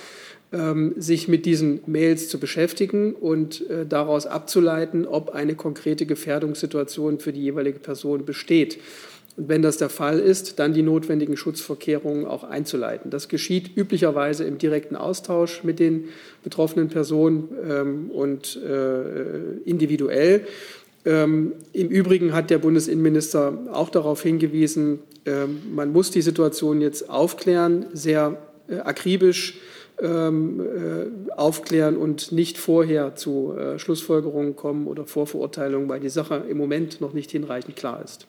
ähm, 0.52 0.94
sich 0.96 1.28
mit 1.28 1.46
diesen 1.46 1.80
Mails 1.86 2.28
zu 2.28 2.38
beschäftigen 2.38 3.14
und 3.14 3.68
äh, 3.68 3.86
daraus 3.86 4.26
abzuleiten, 4.26 5.06
ob 5.06 5.30
eine 5.30 5.54
konkrete 5.54 6.06
Gefährdungssituation 6.06 7.18
für 7.18 7.32
die 7.32 7.42
jeweilige 7.42 7.78
Person 7.78 8.24
besteht. 8.24 8.78
Und 9.36 9.48
wenn 9.48 9.62
das 9.62 9.76
der 9.76 9.90
Fall 9.90 10.18
ist, 10.18 10.58
dann 10.58 10.72
die 10.72 10.82
notwendigen 10.82 11.36
Schutzvorkehrungen 11.36 12.24
auch 12.24 12.44
einzuleiten. 12.44 13.10
Das 13.10 13.28
geschieht 13.28 13.76
üblicherweise 13.76 14.44
im 14.44 14.58
direkten 14.58 14.96
Austausch 14.96 15.62
mit 15.62 15.78
den 15.78 16.08
betroffenen 16.42 16.88
Personen 16.88 17.48
ähm, 17.68 18.10
und 18.10 18.56
äh, 18.56 19.58
individuell. 19.64 20.46
Ähm, 21.04 21.52
Im 21.72 21.88
Übrigen 21.88 22.32
hat 22.32 22.50
der 22.50 22.58
Bundesinnenminister 22.58 23.58
auch 23.72 23.90
darauf 23.90 24.22
hingewiesen, 24.22 25.00
ähm, 25.26 25.60
man 25.74 25.92
muss 25.92 26.10
die 26.10 26.22
Situation 26.22 26.80
jetzt 26.80 27.10
aufklären, 27.10 27.86
sehr 27.92 28.38
äh, 28.68 28.78
akribisch 28.78 29.58
ähm, 30.00 30.60
äh, 30.60 31.32
aufklären 31.32 31.96
und 31.96 32.32
nicht 32.32 32.58
vorher 32.58 33.14
zu 33.14 33.54
äh, 33.56 33.78
Schlussfolgerungen 33.78 34.56
kommen 34.56 34.86
oder 34.86 35.06
Vorverurteilungen, 35.06 35.88
weil 35.88 36.00
die 36.00 36.08
Sache 36.08 36.44
im 36.48 36.58
Moment 36.58 37.00
noch 37.00 37.12
nicht 37.12 37.30
hinreichend 37.30 37.76
klar 37.76 38.02
ist. 38.02 38.26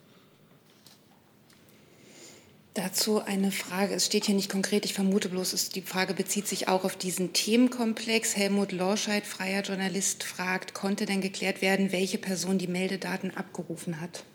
Dazu 2.78 3.24
eine 3.26 3.50
Frage. 3.50 3.96
Es 3.96 4.06
steht 4.06 4.26
hier 4.26 4.36
nicht 4.36 4.52
konkret, 4.52 4.86
ich 4.86 4.94
vermute 4.94 5.30
bloß, 5.30 5.54
es, 5.54 5.70
die 5.70 5.82
Frage 5.82 6.14
bezieht 6.14 6.48
sich 6.48 6.68
auch 6.68 6.84
auf 6.84 6.96
diesen 6.96 7.34
Themenkomplex. 7.34 8.38
Helmut 8.38 8.72
Lorscheid, 8.72 9.26
freier 9.26 9.64
Journalist, 9.64 10.24
fragt, 10.24 10.76
konnte 10.76 11.08
denn 11.08 11.20
geklärt 11.20 11.64
werden, 11.64 11.92
welche 11.92 12.20
Person 12.20 12.60
die 12.60 12.68
Meldedaten 12.68 13.32
abgerufen 13.36 14.00
hat? 14.00 14.26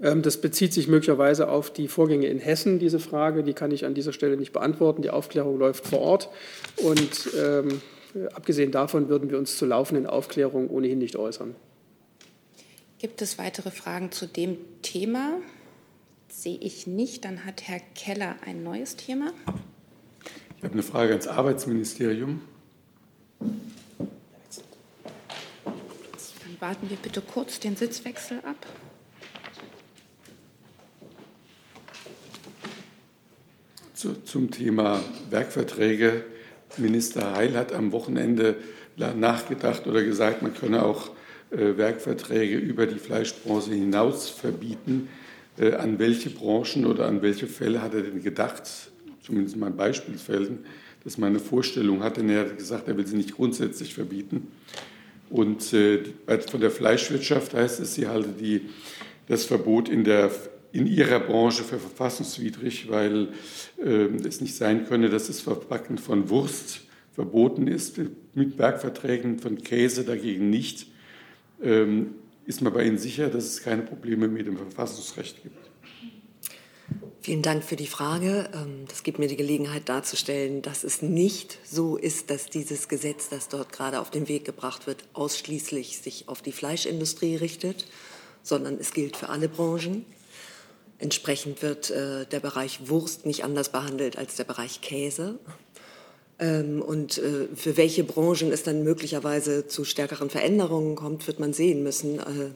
Ähm, 0.00 0.22
das 0.22 0.40
bezieht 0.40 0.72
sich 0.72 0.86
möglicherweise 0.86 1.48
auf 1.48 1.72
die 1.72 1.88
Vorgänge 1.88 2.28
in 2.28 2.38
Hessen, 2.38 2.78
diese 2.78 3.00
Frage. 3.00 3.42
Die 3.42 3.54
kann 3.54 3.72
ich 3.72 3.84
an 3.84 3.94
dieser 3.94 4.12
Stelle 4.12 4.36
nicht 4.36 4.52
beantworten. 4.52 5.02
Die 5.02 5.10
Aufklärung 5.10 5.58
läuft 5.58 5.84
vor 5.84 5.98
Ort. 5.98 6.28
Und 6.76 7.28
ähm, 7.36 7.82
abgesehen 8.34 8.70
davon 8.70 9.08
würden 9.08 9.30
wir 9.30 9.38
uns 9.38 9.56
zur 9.56 9.66
laufenden 9.66 10.06
Aufklärung 10.06 10.70
ohnehin 10.70 11.00
nicht 11.00 11.16
äußern. 11.16 11.56
Gibt 13.00 13.20
es 13.20 13.36
weitere 13.36 13.72
Fragen 13.72 14.12
zu 14.12 14.26
dem 14.26 14.58
Thema? 14.82 15.40
Sehe 16.36 16.58
ich 16.58 16.86
nicht. 16.86 17.24
Dann 17.24 17.44
hat 17.44 17.66
Herr 17.66 17.80
Keller 17.94 18.36
ein 18.44 18.62
neues 18.62 18.96
Thema. 18.96 19.32
Ich 20.56 20.64
habe 20.64 20.74
eine 20.74 20.82
Frage 20.82 21.12
ans 21.12 21.26
Arbeitsministerium. 21.26 22.42
Dann 23.40 23.60
warten 26.60 26.90
wir 26.90 26.96
bitte 26.96 27.20
kurz 27.20 27.60
den 27.60 27.76
Sitzwechsel 27.76 28.38
ab. 28.38 28.56
Zu, 33.94 34.14
zum 34.24 34.50
Thema 34.50 35.00
Werkverträge. 35.30 36.24
Minister 36.76 37.34
Heil 37.34 37.56
hat 37.56 37.72
am 37.72 37.92
Wochenende 37.92 38.56
nachgedacht 38.96 39.86
oder 39.86 40.02
gesagt, 40.02 40.42
man 40.42 40.52
könne 40.52 40.84
auch 40.84 41.10
äh, 41.50 41.78
Werkverträge 41.78 42.56
über 42.56 42.86
die 42.86 42.98
Fleischbranche 42.98 43.72
hinaus 43.72 44.28
verbieten. 44.28 45.08
Äh, 45.58 45.74
an 45.74 45.98
welche 45.98 46.30
Branchen 46.30 46.84
oder 46.84 47.06
an 47.06 47.22
welche 47.22 47.46
Fälle 47.46 47.82
hat 47.82 47.94
er 47.94 48.02
denn 48.02 48.22
gedacht, 48.22 48.62
zumindest 49.22 49.56
mal 49.56 49.68
in 49.68 49.76
Beispielsfällen, 49.76 50.58
dass 51.04 51.18
man 51.18 51.30
eine 51.30 51.38
Vorstellung 51.38 52.02
hatte. 52.02 52.22
Er 52.22 52.40
hat 52.40 52.58
gesagt, 52.58 52.88
er 52.88 52.96
will 52.96 53.06
sie 53.06 53.16
nicht 53.16 53.34
grundsätzlich 53.34 53.94
verbieten. 53.94 54.48
Und 55.30 55.72
äh, 55.72 56.04
von 56.48 56.60
der 56.60 56.70
Fleischwirtschaft 56.70 57.54
heißt 57.54 57.80
es, 57.80 57.94
sie 57.94 58.06
halte 58.06 58.30
die, 58.30 58.62
das 59.28 59.44
Verbot 59.44 59.88
in, 59.88 60.04
der, 60.04 60.30
in 60.72 60.86
ihrer 60.86 61.20
Branche 61.20 61.64
für 61.64 61.78
verfassungswidrig, 61.78 62.90
weil 62.90 63.28
äh, 63.82 64.06
es 64.26 64.40
nicht 64.40 64.54
sein 64.54 64.86
könne, 64.86 65.08
dass 65.08 65.26
das 65.26 65.40
Verpacken 65.40 65.98
von 65.98 66.28
Wurst 66.28 66.82
verboten 67.14 67.66
ist, 67.66 67.98
mit 68.34 68.58
Werkverträgen 68.58 69.38
von 69.38 69.58
Käse 69.58 70.04
dagegen 70.04 70.50
nicht. 70.50 70.86
Ähm, 71.62 72.14
ist 72.46 72.62
man 72.62 72.72
bei 72.72 72.84
Ihnen 72.84 72.98
sicher, 72.98 73.28
dass 73.28 73.44
es 73.44 73.62
keine 73.62 73.82
Probleme 73.82 74.28
mit 74.28 74.46
dem 74.46 74.56
Verfassungsrecht 74.56 75.42
gibt? 75.42 75.58
Vielen 77.20 77.42
Dank 77.42 77.64
für 77.64 77.74
die 77.74 77.88
Frage. 77.88 78.48
Ähm, 78.54 78.84
das 78.88 79.02
gibt 79.02 79.18
mir 79.18 79.26
die 79.26 79.36
Gelegenheit 79.36 79.88
darzustellen, 79.88 80.62
dass 80.62 80.84
es 80.84 81.02
nicht 81.02 81.58
so 81.64 81.96
ist, 81.96 82.30
dass 82.30 82.46
dieses 82.46 82.88
Gesetz, 82.88 83.28
das 83.28 83.48
dort 83.48 83.72
gerade 83.72 84.00
auf 84.00 84.10
den 84.10 84.28
Weg 84.28 84.44
gebracht 84.44 84.86
wird, 84.86 85.04
ausschließlich 85.12 85.98
sich 85.98 86.28
auf 86.28 86.40
die 86.40 86.52
Fleischindustrie 86.52 87.34
richtet, 87.34 87.86
sondern 88.44 88.78
es 88.78 88.92
gilt 88.92 89.16
für 89.16 89.28
alle 89.28 89.48
Branchen. 89.48 90.06
Entsprechend 90.98 91.62
wird 91.62 91.90
äh, 91.90 92.26
der 92.26 92.38
Bereich 92.38 92.88
Wurst 92.88 93.26
nicht 93.26 93.42
anders 93.42 93.70
behandelt 93.70 94.16
als 94.16 94.36
der 94.36 94.44
Bereich 94.44 94.80
Käse. 94.80 95.40
Ähm, 96.38 96.82
und 96.82 97.16
äh, 97.16 97.48
für 97.54 97.78
welche 97.78 98.04
Branchen 98.04 98.52
es 98.52 98.62
dann 98.62 98.84
möglicherweise 98.84 99.66
zu 99.66 99.84
stärkeren 99.84 100.28
Veränderungen 100.28 100.94
kommt, 100.94 101.26
wird 101.26 101.40
man 101.40 101.54
sehen 101.54 101.82
müssen. 101.82 102.18
Äh, 102.18 102.50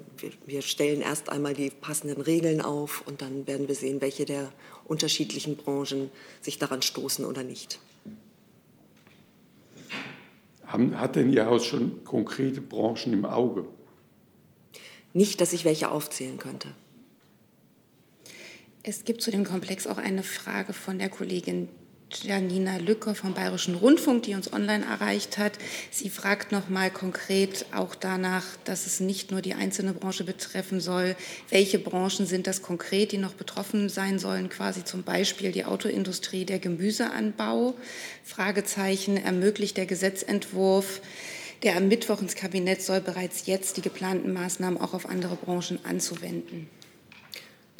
wir 0.46 0.60
stellen 0.60 1.00
erst 1.00 1.30
einmal 1.30 1.54
die 1.54 1.70
passenden 1.70 2.20
Regeln 2.20 2.60
auf 2.60 3.02
und 3.06 3.22
dann 3.22 3.46
werden 3.46 3.68
wir 3.68 3.74
sehen, 3.74 4.02
welche 4.02 4.26
der 4.26 4.52
unterschiedlichen 4.84 5.56
Branchen 5.56 6.10
sich 6.42 6.58
daran 6.58 6.82
stoßen 6.82 7.24
oder 7.24 7.42
nicht. 7.42 7.78
Hat 10.66 11.16
denn 11.16 11.32
Ihr 11.32 11.46
Haus 11.46 11.64
schon 11.64 12.04
konkrete 12.04 12.60
Branchen 12.60 13.12
im 13.12 13.24
Auge? 13.24 13.64
Nicht, 15.14 15.40
dass 15.40 15.52
ich 15.52 15.64
welche 15.64 15.90
aufzählen 15.90 16.38
könnte. 16.38 16.68
Es 18.82 19.04
gibt 19.04 19.20
zu 19.20 19.30
dem 19.30 19.44
Komplex 19.44 19.86
auch 19.86 19.98
eine 19.98 20.22
Frage 20.22 20.72
von 20.72 20.98
der 20.98 21.08
Kollegin 21.08 21.68
Janina 22.12 22.76
Lücke 22.78 23.14
vom 23.14 23.34
Bayerischen 23.34 23.74
Rundfunk, 23.74 24.24
die 24.24 24.34
uns 24.34 24.52
online 24.52 24.84
erreicht 24.84 25.38
hat. 25.38 25.52
Sie 25.90 26.10
fragt 26.10 26.52
noch 26.52 26.68
mal 26.68 26.90
konkret 26.90 27.66
auch 27.74 27.94
danach, 27.94 28.44
dass 28.64 28.86
es 28.86 29.00
nicht 29.00 29.30
nur 29.30 29.42
die 29.42 29.54
einzelne 29.54 29.92
Branche 29.92 30.24
betreffen 30.24 30.80
soll. 30.80 31.16
Welche 31.48 31.78
Branchen 31.78 32.26
sind 32.26 32.46
das 32.46 32.62
konkret, 32.62 33.12
die 33.12 33.18
noch 33.18 33.34
betroffen 33.34 33.88
sein 33.88 34.18
sollen? 34.18 34.48
Quasi 34.48 34.84
zum 34.84 35.02
Beispiel 35.02 35.52
die 35.52 35.64
Autoindustrie, 35.64 36.44
der 36.44 36.58
Gemüseanbau. 36.58 37.74
Fragezeichen 38.24 39.16
ermöglicht 39.16 39.76
der 39.76 39.86
Gesetzentwurf 39.86 41.00
der 41.62 41.76
am 41.76 41.88
Mittwoch 41.88 42.22
ins 42.22 42.36
Kabinett 42.36 42.80
soll 42.80 43.02
bereits 43.02 43.44
jetzt 43.44 43.76
die 43.76 43.82
geplanten 43.82 44.32
Maßnahmen 44.32 44.80
auch 44.80 44.94
auf 44.94 45.06
andere 45.06 45.36
Branchen 45.36 45.78
anzuwenden. 45.84 46.70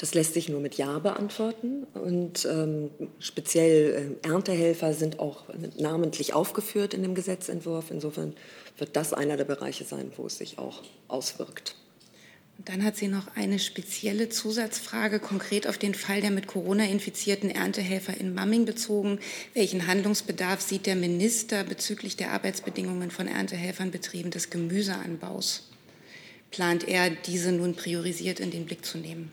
Das 0.01 0.15
lässt 0.15 0.33
sich 0.33 0.49
nur 0.49 0.61
mit 0.61 0.77
Ja 0.77 0.99
beantworten. 0.99 1.87
Und 1.93 2.47
ähm, 2.51 2.91
speziell 3.19 4.17
äh, 4.25 4.27
Erntehelfer 4.27 4.95
sind 4.95 5.19
auch 5.19 5.45
namentlich 5.77 6.33
aufgeführt 6.33 6.95
in 6.95 7.03
dem 7.03 7.15
Gesetzentwurf. 7.15 7.91
Insofern 7.91 8.33
wird 8.79 8.97
das 8.97 9.13
einer 9.13 9.37
der 9.37 9.45
Bereiche 9.45 9.85
sein, 9.85 10.11
wo 10.17 10.25
es 10.25 10.39
sich 10.39 10.57
auch 10.57 10.83
auswirkt. 11.09 11.75
Dann 12.65 12.83
hat 12.83 12.97
sie 12.97 13.09
noch 13.09 13.37
eine 13.37 13.59
spezielle 13.59 14.31
Zusatzfrage, 14.31 15.21
konkret 15.21 15.67
auf 15.67 15.77
den 15.77 15.95
Fall 15.95 16.23
der 16.23 16.31
mit 16.31 16.47
Corona 16.47 16.85
infizierten 16.87 17.51
Erntehelfer 17.51 18.17
in 18.17 18.33
Mamming 18.33 18.65
bezogen. 18.65 19.19
Welchen 19.53 19.87
Handlungsbedarf 19.87 20.63
sieht 20.63 20.87
der 20.87 20.97
Minister 20.97 21.63
bezüglich 21.65 22.17
der 22.17 22.33
Arbeitsbedingungen 22.33 23.11
von 23.11 23.29
Erntehelfern 23.29 23.91
Betrieben 23.91 24.31
des 24.31 24.49
Gemüseanbaus? 24.49 25.69
Plant 26.51 26.89
er, 26.89 27.11
diese 27.11 27.53
nun 27.53 27.75
priorisiert 27.75 28.41
in 28.41 28.51
den 28.51 28.65
Blick 28.65 28.87
zu 28.87 28.97
nehmen? 28.97 29.31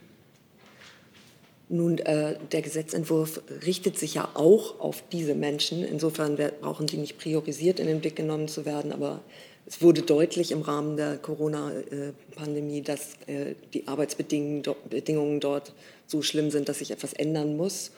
Nun, 1.69 1.97
äh, 1.97 2.37
der 2.51 2.61
Gesetzentwurf 2.61 3.41
richtet 3.65 3.99
sich 3.99 4.13
ja 4.13 4.29
auch 4.35 4.79
auf 4.79 5.03
diese 5.11 5.35
Menschen. 5.35 5.83
Insofern 5.83 6.37
brauchen 6.61 6.87
sie 6.87 6.97
nicht 6.97 7.17
priorisiert 7.17 7.79
in 7.79 7.87
den 7.87 7.99
Blick 7.99 8.15
genommen 8.15 8.47
zu 8.47 8.65
werden. 8.65 8.93
Aber 8.93 9.21
es 9.65 9.81
wurde 9.81 10.01
deutlich 10.01 10.51
im 10.51 10.61
Rahmen 10.61 10.95
der 10.95 11.17
Corona-Pandemie, 11.17 12.81
dass 12.83 13.15
äh, 13.27 13.55
die 13.73 13.85
Arbeitsbedingungen 13.87 15.39
dort 15.41 15.73
so 16.05 16.21
schlimm 16.21 16.51
sind, 16.51 16.69
dass 16.69 16.79
sich 16.79 16.91
etwas 16.91 17.11
ändern 17.11 17.57
muss. 17.57 17.91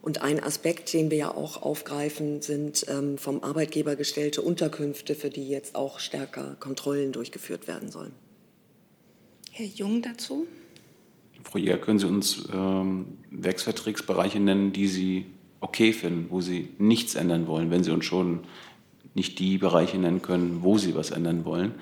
Und 0.00 0.22
ein 0.22 0.40
Aspekt, 0.40 0.92
den 0.92 1.10
wir 1.10 1.18
ja 1.18 1.34
auch 1.34 1.60
aufgreifen, 1.60 2.40
sind 2.40 2.86
ähm, 2.88 3.18
vom 3.18 3.42
Arbeitgeber 3.42 3.96
gestellte 3.96 4.42
Unterkünfte, 4.42 5.16
für 5.16 5.28
die 5.28 5.48
jetzt 5.48 5.74
auch 5.74 5.98
stärker 5.98 6.56
Kontrollen 6.60 7.10
durchgeführt 7.10 7.66
werden 7.66 7.90
sollen. 7.90 8.12
Herr 9.50 9.66
Jung 9.66 10.02
dazu? 10.02 10.46
Frau 11.50 11.58
Jäger, 11.58 11.78
können 11.78 11.98
Sie 11.98 12.06
uns 12.06 12.48
ähm, 12.52 13.06
Werksvertragsbereiche 13.30 14.38
nennen, 14.38 14.72
die 14.72 14.86
Sie 14.86 15.26
okay 15.60 15.92
finden, 15.92 16.26
wo 16.30 16.40
Sie 16.40 16.68
nichts 16.78 17.14
ändern 17.14 17.46
wollen, 17.46 17.70
wenn 17.70 17.82
Sie 17.82 17.90
uns 17.90 18.04
schon 18.04 18.40
nicht 19.18 19.38
die 19.38 19.58
Bereiche 19.58 19.98
nennen 19.98 20.22
können, 20.22 20.62
wo 20.62 20.78
sie 20.78 20.94
was 20.94 21.10
ändern 21.10 21.44
wollen. 21.44 21.74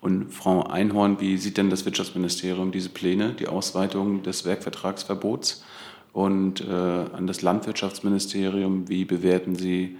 Und 0.00 0.30
Frau 0.30 0.62
Einhorn, 0.64 1.20
wie 1.20 1.38
sieht 1.38 1.56
denn 1.56 1.70
das 1.70 1.84
Wirtschaftsministerium 1.84 2.70
diese 2.72 2.90
Pläne, 2.90 3.32
die 3.32 3.48
Ausweitung 3.48 4.22
des 4.22 4.44
Werkvertragsverbots? 4.44 5.64
Und 6.12 6.60
äh, 6.60 6.70
an 6.70 7.26
das 7.26 7.40
Landwirtschaftsministerium, 7.40 8.88
wie 8.88 9.04
bewerten 9.06 9.54
Sie 9.54 9.96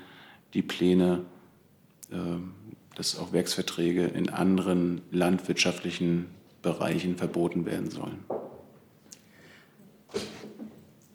die 0.52 0.62
Pläne, 0.62 1.20
äh, 2.10 2.16
dass 2.96 3.18
auch 3.18 3.32
Werksverträge 3.32 4.04
in 4.04 4.28
anderen 4.28 5.00
landwirtschaftlichen 5.10 6.26
Bereichen 6.60 7.16
verboten 7.16 7.64
werden 7.64 7.90
sollen? 7.90 8.41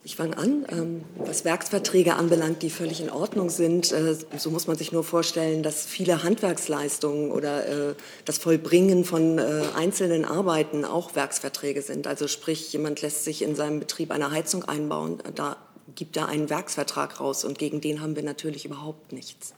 Ich 0.07 0.15
fange 0.15 0.37
an. 0.37 0.65
Ähm, 0.69 1.03
was 1.17 1.43
Werksverträge 1.43 2.15
anbelangt, 2.15 2.63
die 2.63 2.69
völlig 2.69 3.01
in 3.01 3.09
Ordnung 3.09 3.49
sind, 3.49 3.91
äh, 3.91 4.15
so 4.37 4.49
muss 4.51 4.65
man 4.65 4.77
sich 4.77 4.93
nur 4.93 5.03
vorstellen, 5.03 5.63
dass 5.63 5.85
viele 5.85 6.23
Handwerksleistungen 6.23 7.29
oder 7.29 7.89
äh, 7.89 7.95
das 8.23 8.37
Vollbringen 8.37 9.03
von 9.03 9.37
äh, 9.37 9.63
einzelnen 9.75 10.23
Arbeiten 10.23 10.85
auch 10.85 11.15
Werksverträge 11.15 11.81
sind. 11.81 12.07
Also 12.07 12.29
sprich, 12.29 12.71
jemand 12.71 13.01
lässt 13.01 13.25
sich 13.25 13.41
in 13.41 13.57
seinem 13.57 13.81
Betrieb 13.81 14.11
eine 14.11 14.31
Heizung 14.31 14.63
einbauen, 14.63 15.21
da 15.35 15.57
gibt 15.93 16.15
er 16.15 16.29
einen 16.29 16.49
Werksvertrag 16.49 17.19
raus 17.19 17.43
und 17.43 17.59
gegen 17.59 17.81
den 17.81 17.99
haben 17.99 18.15
wir 18.15 18.23
natürlich 18.23 18.63
überhaupt 18.63 19.11
nichts. 19.11 19.55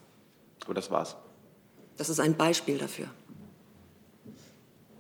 Aber 0.66 0.74
das 0.74 0.90
war's. 0.90 1.16
Das 1.98 2.10
ist 2.10 2.20
ein 2.20 2.36
Beispiel 2.36 2.80
dafür. 2.80 3.06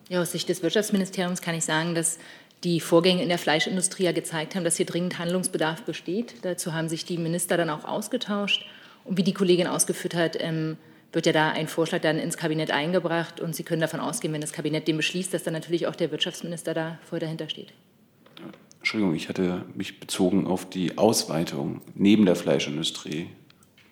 Ja, 0.09 0.21
aus 0.21 0.31
Sicht 0.31 0.47
des 0.47 0.61
Wirtschaftsministeriums 0.61 1.41
kann 1.41 1.55
ich 1.55 1.65
sagen, 1.65 1.95
dass 1.95 2.19
die 2.63 2.79
Vorgänge 2.79 3.23
in 3.23 3.29
der 3.29 3.37
Fleischindustrie 3.37 4.03
ja 4.03 4.11
gezeigt 4.11 4.55
haben, 4.55 4.63
dass 4.63 4.77
hier 4.77 4.85
dringend 4.85 5.17
Handlungsbedarf 5.17 5.83
besteht. 5.83 6.35
Dazu 6.41 6.73
haben 6.73 6.89
sich 6.89 7.05
die 7.05 7.17
Minister 7.17 7.57
dann 7.57 7.69
auch 7.69 7.85
ausgetauscht. 7.85 8.65
Und 9.05 9.17
wie 9.17 9.23
die 9.23 9.33
Kollegin 9.33 9.67
ausgeführt 9.67 10.13
hat, 10.13 10.37
ähm, 10.39 10.77
wird 11.13 11.25
ja 11.25 11.31
da 11.31 11.49
ein 11.49 11.67
Vorschlag 11.67 12.01
dann 12.01 12.19
ins 12.19 12.37
Kabinett 12.37 12.71
eingebracht. 12.71 13.39
Und 13.39 13.55
Sie 13.55 13.63
können 13.63 13.81
davon 13.81 13.99
ausgehen, 13.99 14.33
wenn 14.33 14.41
das 14.41 14.51
Kabinett 14.51 14.87
den 14.87 14.97
beschließt, 14.97 15.33
dass 15.33 15.43
dann 15.43 15.53
natürlich 15.53 15.87
auch 15.87 15.95
der 15.95 16.11
Wirtschaftsminister 16.11 16.73
da 16.73 16.99
voll 17.03 17.19
dahinter 17.19 17.49
steht. 17.49 17.73
Entschuldigung, 18.79 19.15
ich 19.15 19.29
hatte 19.29 19.65
mich 19.75 19.99
bezogen 19.99 20.47
auf 20.47 20.69
die 20.69 20.97
Ausweitung 20.97 21.81
neben 21.95 22.25
der 22.25 22.35
Fleischindustrie 22.35 23.29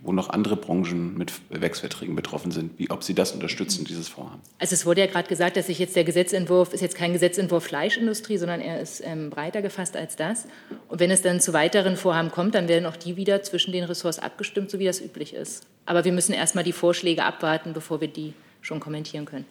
wo 0.08 0.14
noch 0.14 0.30
andere 0.30 0.56
Branchen 0.56 1.18
mit 1.18 1.34
Werksverträgen 1.50 2.16
betroffen 2.16 2.52
sind, 2.52 2.80
wie 2.80 2.90
ob 2.90 3.04
Sie 3.04 3.14
das 3.14 3.34
unterstützen, 3.34 3.84
dieses 3.84 4.08
Vorhaben. 4.08 4.42
Also 4.58 4.74
es 4.74 4.86
wurde 4.86 5.02
ja 5.02 5.08
gerade 5.08 5.28
gesagt, 5.28 5.58
dass 5.58 5.68
sich 5.68 5.80
jetzt 5.80 5.98
der 5.98 6.06
Gesetzentwurf 6.06 6.74
ist 6.74 6.80
jetzt 6.80 6.96
kein 6.96 7.12
Gesetzentwurf 7.12 7.66
Fleischindustrie, 7.66 8.38
sondern 8.38 8.62
er 8.62 8.80
ist 8.80 9.04
ähm, 9.06 9.30
breiter 9.30 9.62
gefasst 9.62 9.98
als 9.98 10.16
das. 10.16 10.48
Und 10.88 11.02
wenn 11.02 11.12
es 11.12 11.22
dann 11.22 11.42
zu 11.42 11.52
weiteren 11.52 11.98
Vorhaben 11.98 12.32
kommt, 12.32 12.56
dann 12.56 12.70
werden 12.70 12.86
auch 12.86 12.96
die 12.96 13.18
wieder 13.18 13.44
zwischen 13.44 13.74
den 13.74 13.84
Ressorts 13.84 14.18
abgestimmt, 14.18 14.72
so 14.72 14.80
wie 14.80 14.86
das 14.86 15.02
üblich 15.02 15.34
ist. 15.34 15.68
Aber 15.86 16.06
wir 16.06 16.14
müssen 16.14 16.34
erstmal 16.34 16.64
die 16.64 16.72
Vorschläge 16.72 17.26
abwarten, 17.26 17.74
bevor 17.74 18.00
wir 18.00 18.08
die 18.08 18.34
schon 18.62 18.80
kommentieren 18.80 19.26
können. 19.26 19.46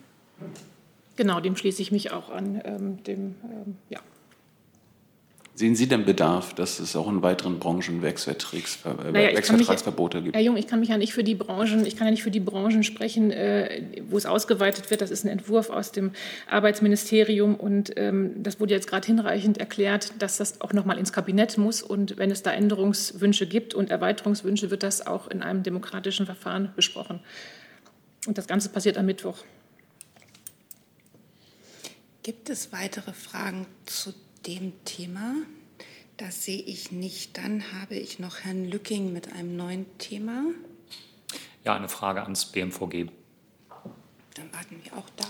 Genau, 1.17 1.41
dem 1.41 1.57
schließe 1.57 1.83
ich 1.83 1.93
mich 1.93 2.13
auch 2.13 2.31
an. 2.31 2.63
Ähm, 2.65 3.03
dem, 3.05 3.35
ähm, 3.45 3.77
ja. 3.91 4.01
Sehen 5.59 5.75
Sie 5.75 5.89
denn 5.89 6.05
Bedarf, 6.05 6.53
dass 6.53 6.81
es 6.81 6.95
auch 6.97 7.09
in 7.09 7.23
weiteren 7.23 7.59
Branchen 7.59 8.03
Werksvertrags, 8.03 8.81
äh, 8.85 9.11
naja, 9.11 9.33
Werksvertragsverbote 9.33 10.21
gibt? 10.21 10.37
Herr 10.37 10.43
Jung, 10.43 10.59
ich 10.59 10.67
kann 10.67 10.81
mich 10.81 10.91
ja 10.91 10.99
nicht 10.99 11.15
für 11.15 11.25
die 11.25 11.35
Branchen, 11.35 11.87
ich 11.87 11.97
kann 11.97 12.07
ja 12.07 12.11
nicht 12.11 12.23
für 12.23 12.31
die 12.31 12.41
Branchen 12.41 12.83
sprechen, 12.83 13.31
äh, 13.31 13.83
wo 14.11 14.19
es 14.19 14.27
ausgeweitet 14.27 14.91
wird. 14.91 15.01
Das 15.01 15.11
ist 15.11 15.25
ein 15.25 15.29
Entwurf 15.29 15.71
aus 15.71 15.93
dem 15.93 16.13
Arbeitsministerium 16.51 17.55
und 17.55 17.91
ähm, 17.97 18.43
das 18.43 18.61
wurde 18.61 18.75
jetzt 18.75 18.87
gerade 18.87 19.07
hinreichend 19.07 19.57
erklärt, 19.57 20.13
dass 20.19 20.37
das 20.37 20.61
auch 20.61 20.75
noch 20.75 20.85
mal 20.85 20.99
ins 20.99 21.15
Kabinett 21.15 21.57
muss 21.57 21.83
und 21.83 22.19
wenn 22.19 22.31
es 22.31 22.43
da 22.43 22.53
Änderungswünsche 22.53 23.47
gibt 23.47 23.73
und 23.73 23.89
Erweiterungswünsche, 23.89 24.71
wird 24.71 24.83
das 24.83 25.07
auch 25.07 25.27
in 25.27 25.41
einem 25.41 25.63
demokratischen 25.63 26.27
Verfahren 26.27 26.75
besprochen. 26.77 27.21
Und 28.27 28.37
das 28.37 28.47
Ganze 28.47 28.69
passiert 28.69 28.99
am 28.99 29.07
Mittwoch. 29.07 29.39
Gibt 32.23 32.51
es 32.51 32.73
weitere 32.73 33.15
Fragen 33.15 33.67
zu 33.87 34.13
dem 34.47 34.73
Thema. 34.85 35.35
Das 36.17 36.45
sehe 36.45 36.63
ich 36.63 36.93
nicht. 36.93 37.37
Dann 37.37 37.73
habe 37.73 37.97
ich 37.97 38.19
noch 38.19 38.41
Herrn 38.41 38.65
Lücking 38.65 39.13
mit 39.13 39.33
einem 39.33 39.57
neuen 39.57 39.99
Thema. 39.99 40.45
Ja, 41.65 41.75
eine 41.75 41.89
Frage 41.89 42.23
ans 42.23 42.47
BMVG. 42.47 43.11
Dann 44.35 44.53
warten 44.53 44.81
wir 44.83 44.93
auch 44.97 45.09
da. 45.17 45.27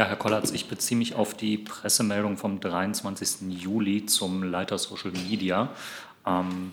Ja, 0.00 0.06
Herr 0.06 0.16
Kollatz, 0.16 0.50
ich 0.52 0.66
beziehe 0.66 0.96
mich 0.96 1.14
auf 1.14 1.34
die 1.34 1.58
Pressemeldung 1.58 2.38
vom 2.38 2.58
23. 2.58 3.50
Juli 3.50 4.06
zum 4.06 4.42
Leiter 4.42 4.78
Social 4.78 5.10
Media. 5.10 5.74
Ähm, 6.30 6.72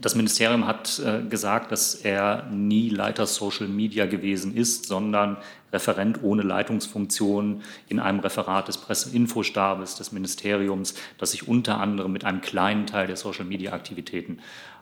das 0.00 0.14
Ministerium 0.14 0.66
hat 0.66 1.00
äh, 1.00 1.22
gesagt, 1.22 1.72
dass 1.72 1.94
er 1.94 2.46
nie 2.50 2.90
Leiter 2.90 3.26
Social 3.26 3.66
Media 3.66 4.06
gewesen 4.06 4.54
ist, 4.54 4.86
sondern 4.86 5.38
Referent 5.72 6.22
ohne 6.22 6.42
Leitungsfunktion 6.42 7.62
in 7.88 7.98
einem 7.98 8.20
Referat 8.20 8.68
des 8.68 8.78
Presseinfostabes 8.78 9.96
des 9.96 10.12
Ministeriums, 10.12 10.94
das 11.18 11.32
sich 11.32 11.48
unter 11.48 11.80
anderem 11.80 12.12
mit 12.12 12.24
einem 12.24 12.40
kleinen 12.40 12.86
Teil 12.86 13.06
der 13.06 13.16
Social 13.16 13.44
Media 13.44 13.72
Aktivitäten 13.72 14.38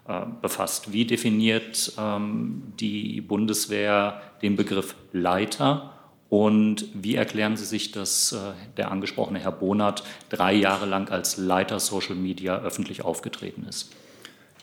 äh, 0.08 0.20
befasst. 0.42 0.92
Wie 0.92 1.06
definiert 1.06 1.92
ähm, 1.98 2.74
die 2.78 3.20
Bundeswehr 3.20 4.20
den 4.42 4.56
Begriff 4.56 4.94
Leiter? 5.12 5.93
Und 6.34 6.86
wie 6.94 7.14
erklären 7.14 7.56
Sie 7.56 7.64
sich, 7.64 7.92
dass 7.92 8.32
äh, 8.32 8.38
der 8.76 8.90
angesprochene 8.90 9.38
Herr 9.38 9.52
Bonat 9.52 10.02
drei 10.30 10.52
Jahre 10.52 10.84
lang 10.84 11.08
als 11.08 11.36
Leiter 11.36 11.78
Social 11.78 12.16
Media 12.16 12.60
öffentlich 12.60 13.04
aufgetreten 13.04 13.64
ist? 13.68 13.90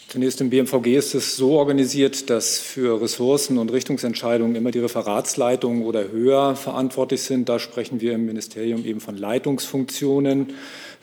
Zunächst 0.10 0.42
im 0.42 0.50
BMVG 0.50 0.98
ist 0.98 1.16
es 1.16 1.38
so 1.38 1.52
organisiert, 1.52 2.30
dass 2.30 2.60
für 2.60 3.02
Ressourcen 3.02 3.58
und 3.58 3.72
Richtungsentscheidungen 3.72 4.58
immer 4.58 4.72
die 4.72 4.80
Referatsleitungen 4.80 5.84
oder 5.86 6.10
höher 6.12 6.58
verantwortlich 6.58 7.22
sind. 7.22 7.48
Da 7.48 7.58
sprechen 7.58 8.02
wir 8.02 8.16
im 8.16 8.26
Ministerium 8.26 8.84
eben 8.84 9.00
von 9.00 9.16
Leitungsfunktionen. 9.16 10.52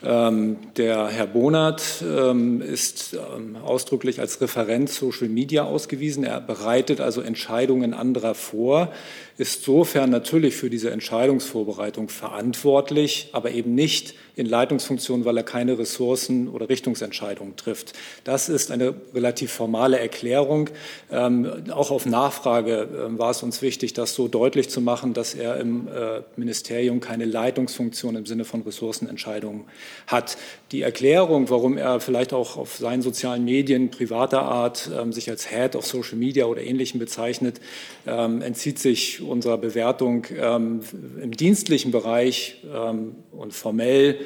Ähm, 0.03 0.57
der 0.77 1.07
Herr 1.07 1.25
Bonert 1.25 2.03
ähm, 2.07 2.61
ist 2.61 3.15
ähm, 3.15 3.55
ausdrücklich 3.55 4.19
als 4.19 4.39
Referent 4.39 4.91
Social 4.91 5.29
Media 5.29 5.63
ausgewiesen. 5.63 6.23
Er 6.23 6.39
bereitet 6.39 7.01
also 7.01 7.21
Entscheidungen 7.21 7.95
anderer 7.95 8.35
vor 8.35 8.93
ist 9.39 9.59
insofern 9.59 10.09
natürlich 10.09 10.57
für 10.57 10.69
diese 10.69 10.91
Entscheidungsvorbereitung 10.91 12.09
verantwortlich, 12.09 13.29
aber 13.31 13.51
eben 13.51 13.73
nicht 13.73 14.13
in 14.35 14.45
Leitungsfunktion, 14.45 15.25
weil 15.25 15.35
er 15.35 15.43
keine 15.43 15.77
Ressourcen 15.77 16.47
oder 16.47 16.69
Richtungsentscheidungen 16.69 17.57
trifft. 17.57 17.93
Das 18.23 18.47
ist 18.47 18.71
eine 18.71 18.95
relativ 19.13 19.51
formale 19.51 19.99
Erklärung. 19.99 20.69
Ähm, 21.11 21.51
auch 21.71 21.91
auf 21.91 22.05
Nachfrage 22.05 22.83
äh, 22.83 23.19
war 23.19 23.31
es 23.31 23.43
uns 23.43 23.61
wichtig, 23.61 23.93
das 23.93 24.15
so 24.15 24.29
deutlich 24.29 24.69
zu 24.69 24.79
machen, 24.79 25.13
dass 25.13 25.33
er 25.33 25.57
im 25.57 25.89
äh, 25.89 26.21
Ministerium 26.37 27.01
keine 27.01 27.25
Leitungsfunktion 27.25 28.15
im 28.15 28.25
Sinne 28.25 28.45
von 28.45 28.61
Ressourcenentscheidungen 28.61 29.65
hat. 30.07 30.37
Die 30.71 30.83
Erklärung, 30.83 31.49
warum 31.49 31.77
er 31.77 31.99
vielleicht 31.99 32.31
auch 32.31 32.55
auf 32.55 32.77
seinen 32.77 33.01
sozialen 33.01 33.43
Medien 33.43 33.91
privater 33.91 34.43
Art 34.43 34.89
ähm, 34.97 35.11
sich 35.11 35.29
als 35.29 35.49
Head 35.49 35.75
of 35.75 35.85
Social 35.85 36.17
Media 36.17 36.45
oder 36.45 36.61
Ähnlichem 36.61 36.99
bezeichnet, 36.99 37.59
ähm, 38.07 38.41
entzieht 38.41 38.79
sich 38.79 39.21
unserer 39.29 39.57
Bewertung 39.57 40.25
ähm, 40.35 40.81
im 41.21 41.31
dienstlichen 41.31 41.91
Bereich 41.91 42.63
ähm, 42.73 43.15
und 43.31 43.53
formell 43.53 44.19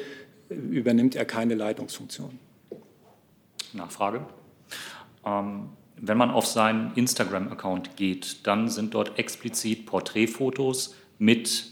übernimmt 0.48 1.14
er 1.14 1.24
keine 1.24 1.54
Leitungsfunktion. 1.54 2.38
Nachfrage. 3.72 4.26
Ähm, 5.24 5.70
wenn 5.96 6.18
man 6.18 6.30
auf 6.30 6.46
seinen 6.46 6.92
Instagram-Account 6.94 7.96
geht, 7.96 8.46
dann 8.46 8.68
sind 8.68 8.94
dort 8.94 9.18
explizit 9.18 9.86
Porträtfotos 9.86 10.94
mit 11.18 11.66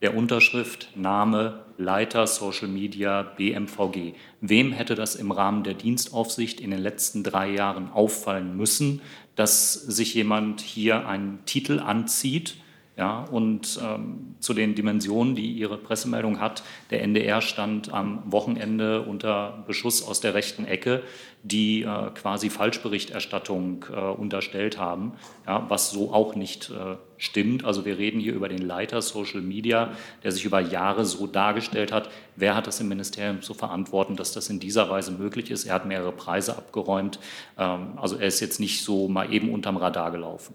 der 0.00 0.16
Unterschrift 0.16 0.90
Name 0.96 1.64
Leiter 1.76 2.26
Social 2.26 2.68
Media 2.68 3.22
BMVG. 3.22 4.14
Wem 4.40 4.72
hätte 4.72 4.94
das 4.94 5.16
im 5.16 5.32
Rahmen 5.32 5.64
der 5.64 5.74
Dienstaufsicht 5.74 6.60
in 6.60 6.70
den 6.70 6.80
letzten 6.80 7.24
drei 7.24 7.50
Jahren 7.50 7.90
auffallen 7.90 8.56
müssen, 8.56 9.00
dass 9.34 9.72
sich 9.72 10.14
jemand 10.14 10.60
hier 10.60 11.08
einen 11.08 11.44
Titel 11.46 11.80
anzieht? 11.80 12.56
Ja, 12.96 13.24
und 13.24 13.80
ähm, 13.82 14.36
zu 14.38 14.54
den 14.54 14.76
Dimensionen, 14.76 15.34
die 15.34 15.50
Ihre 15.50 15.78
Pressemeldung 15.78 16.40
hat, 16.40 16.62
der 16.90 17.02
NDR 17.02 17.40
stand 17.40 17.92
am 17.92 18.22
Wochenende 18.26 19.02
unter 19.02 19.64
Beschuss 19.66 20.06
aus 20.06 20.20
der 20.20 20.34
rechten 20.34 20.64
Ecke 20.64 21.02
die 21.44 21.82
äh, 21.82 22.10
quasi 22.14 22.48
Falschberichterstattung 22.48 23.84
äh, 23.94 24.00
unterstellt 24.00 24.78
haben, 24.78 25.12
ja, 25.46 25.66
was 25.68 25.90
so 25.90 26.10
auch 26.10 26.34
nicht 26.34 26.70
äh, 26.70 26.96
stimmt. 27.18 27.66
Also 27.66 27.84
wir 27.84 27.98
reden 27.98 28.18
hier 28.18 28.32
über 28.32 28.48
den 28.48 28.62
Leiter 28.62 29.02
Social 29.02 29.42
Media, 29.42 29.92
der 30.22 30.32
sich 30.32 30.46
über 30.46 30.60
Jahre 30.60 31.04
so 31.04 31.26
dargestellt 31.26 31.92
hat. 31.92 32.08
Wer 32.34 32.56
hat 32.56 32.66
das 32.66 32.80
im 32.80 32.88
Ministerium 32.88 33.42
zu 33.42 33.52
verantworten, 33.52 34.16
dass 34.16 34.32
das 34.32 34.48
in 34.48 34.58
dieser 34.58 34.88
Weise 34.88 35.12
möglich 35.12 35.50
ist? 35.50 35.66
Er 35.66 35.74
hat 35.74 35.84
mehrere 35.84 36.12
Preise 36.12 36.56
abgeräumt. 36.56 37.18
Ähm, 37.58 37.98
also 37.98 38.16
er 38.16 38.26
ist 38.26 38.40
jetzt 38.40 38.58
nicht 38.58 38.82
so 38.82 39.08
mal 39.08 39.30
eben 39.30 39.52
unterm 39.52 39.76
Radar 39.76 40.12
gelaufen. 40.12 40.54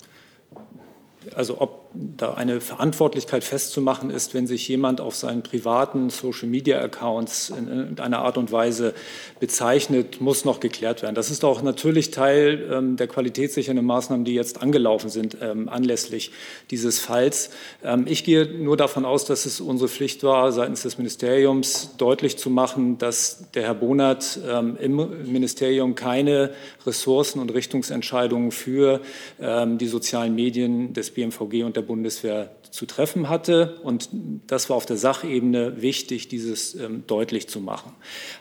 Also 1.35 1.61
ob 1.61 1.88
da 1.93 2.35
eine 2.35 2.61
Verantwortlichkeit 2.61 3.43
festzumachen 3.43 4.11
ist, 4.11 4.35
wenn 4.35 4.45
sich 4.45 4.67
jemand 4.67 5.01
auf 5.01 5.15
seinen 5.15 5.41
privaten 5.41 6.11
Social-Media-Accounts 6.11 7.49
in 7.49 7.99
einer 7.99 8.19
Art 8.19 8.37
und 8.37 8.51
Weise 8.51 8.93
bezeichnet, 9.39 10.21
muss 10.21 10.45
noch 10.45 10.59
geklärt 10.59 11.01
werden. 11.01 11.15
Das 11.15 11.31
ist 11.31 11.43
auch 11.43 11.63
natürlich 11.63 12.11
Teil 12.11 12.69
ähm, 12.71 12.95
der 12.95 13.07
qualitätssichernden 13.07 13.85
Maßnahmen, 13.85 14.23
die 14.23 14.35
jetzt 14.35 14.61
angelaufen 14.61 15.09
sind 15.09 15.37
ähm, 15.41 15.67
anlässlich 15.67 16.31
dieses 16.69 16.99
Falls. 16.99 17.49
Ähm, 17.83 18.05
ich 18.07 18.23
gehe 18.23 18.45
nur 18.45 18.77
davon 18.77 19.03
aus, 19.03 19.25
dass 19.25 19.47
es 19.47 19.59
unsere 19.59 19.89
Pflicht 19.89 20.23
war, 20.23 20.51
seitens 20.51 20.83
des 20.83 20.99
Ministeriums 20.99 21.95
deutlich 21.97 22.37
zu 22.37 22.51
machen, 22.51 22.99
dass 22.99 23.49
der 23.55 23.63
Herr 23.63 23.75
Bonert 23.75 24.39
ähm, 24.47 24.77
im 24.79 25.31
Ministerium 25.31 25.95
keine 25.95 26.51
Ressourcen 26.85 27.39
und 27.39 27.51
Richtungsentscheidungen 27.51 28.51
für 28.51 29.01
ähm, 29.41 29.79
die 29.79 29.87
sozialen 29.87 30.35
Medien 30.35 30.93
des 30.93 31.09
BMVG 31.09 31.63
und 31.63 31.78
der 31.80 31.86
Bundeswehr 31.86 32.51
zu 32.71 32.86
treffen 32.86 33.30
hatte. 33.30 33.80
Und 33.84 34.09
das 34.47 34.69
war 34.69 34.75
auf 34.75 34.86
der 34.86 34.97
Sachebene 34.97 35.82
wichtig, 35.82 36.27
dieses 36.27 36.75
ähm, 36.75 37.03
deutlich 37.07 37.47
zu 37.47 37.61
machen. 37.61 37.93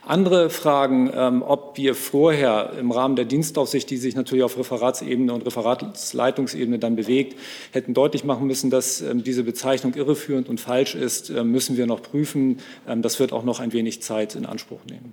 Andere 0.05 0.51
Fragen, 0.51 1.11
ähm, 1.15 1.43
ob 1.43 1.77
wir 1.77 1.95
vorher 1.95 2.73
im 2.79 2.91
Rahmen 2.91 3.17
der 3.17 3.25
Dienstaufsicht, 3.25 3.89
die 3.91 3.97
sich 3.97 4.17
natürlich 4.17 4.45
auf 4.45 4.59
Referatsebene 4.59 5.33
und 5.33 5.47
Referatsleitungsebene 5.47 6.79
dann 6.79 6.97
bewegt, 6.97 7.39
hätten 7.71 7.95
deutlich 7.95 8.25
machen 8.25 8.47
müssen, 8.47 8.71
dass 8.71 9.01
ähm, 9.01 9.23
diese 9.23 9.45
Bezeichnung 9.45 9.95
irreführend 9.95 10.49
und 10.49 10.61
falsch 10.61 10.95
ist, 10.95 11.31
äh, 11.31 11.45
müssen 11.45 11.77
wir 11.77 11.87
noch 11.87 12.03
prüfen. 12.03 12.59
Ähm, 12.87 13.03
das 13.03 13.21
wird 13.21 13.33
auch 13.33 13.45
noch 13.45 13.61
ein 13.61 13.73
wenig 13.73 14.03
Zeit 14.03 14.35
in 14.35 14.47
Anspruch 14.47 14.81
nehmen. 14.85 15.13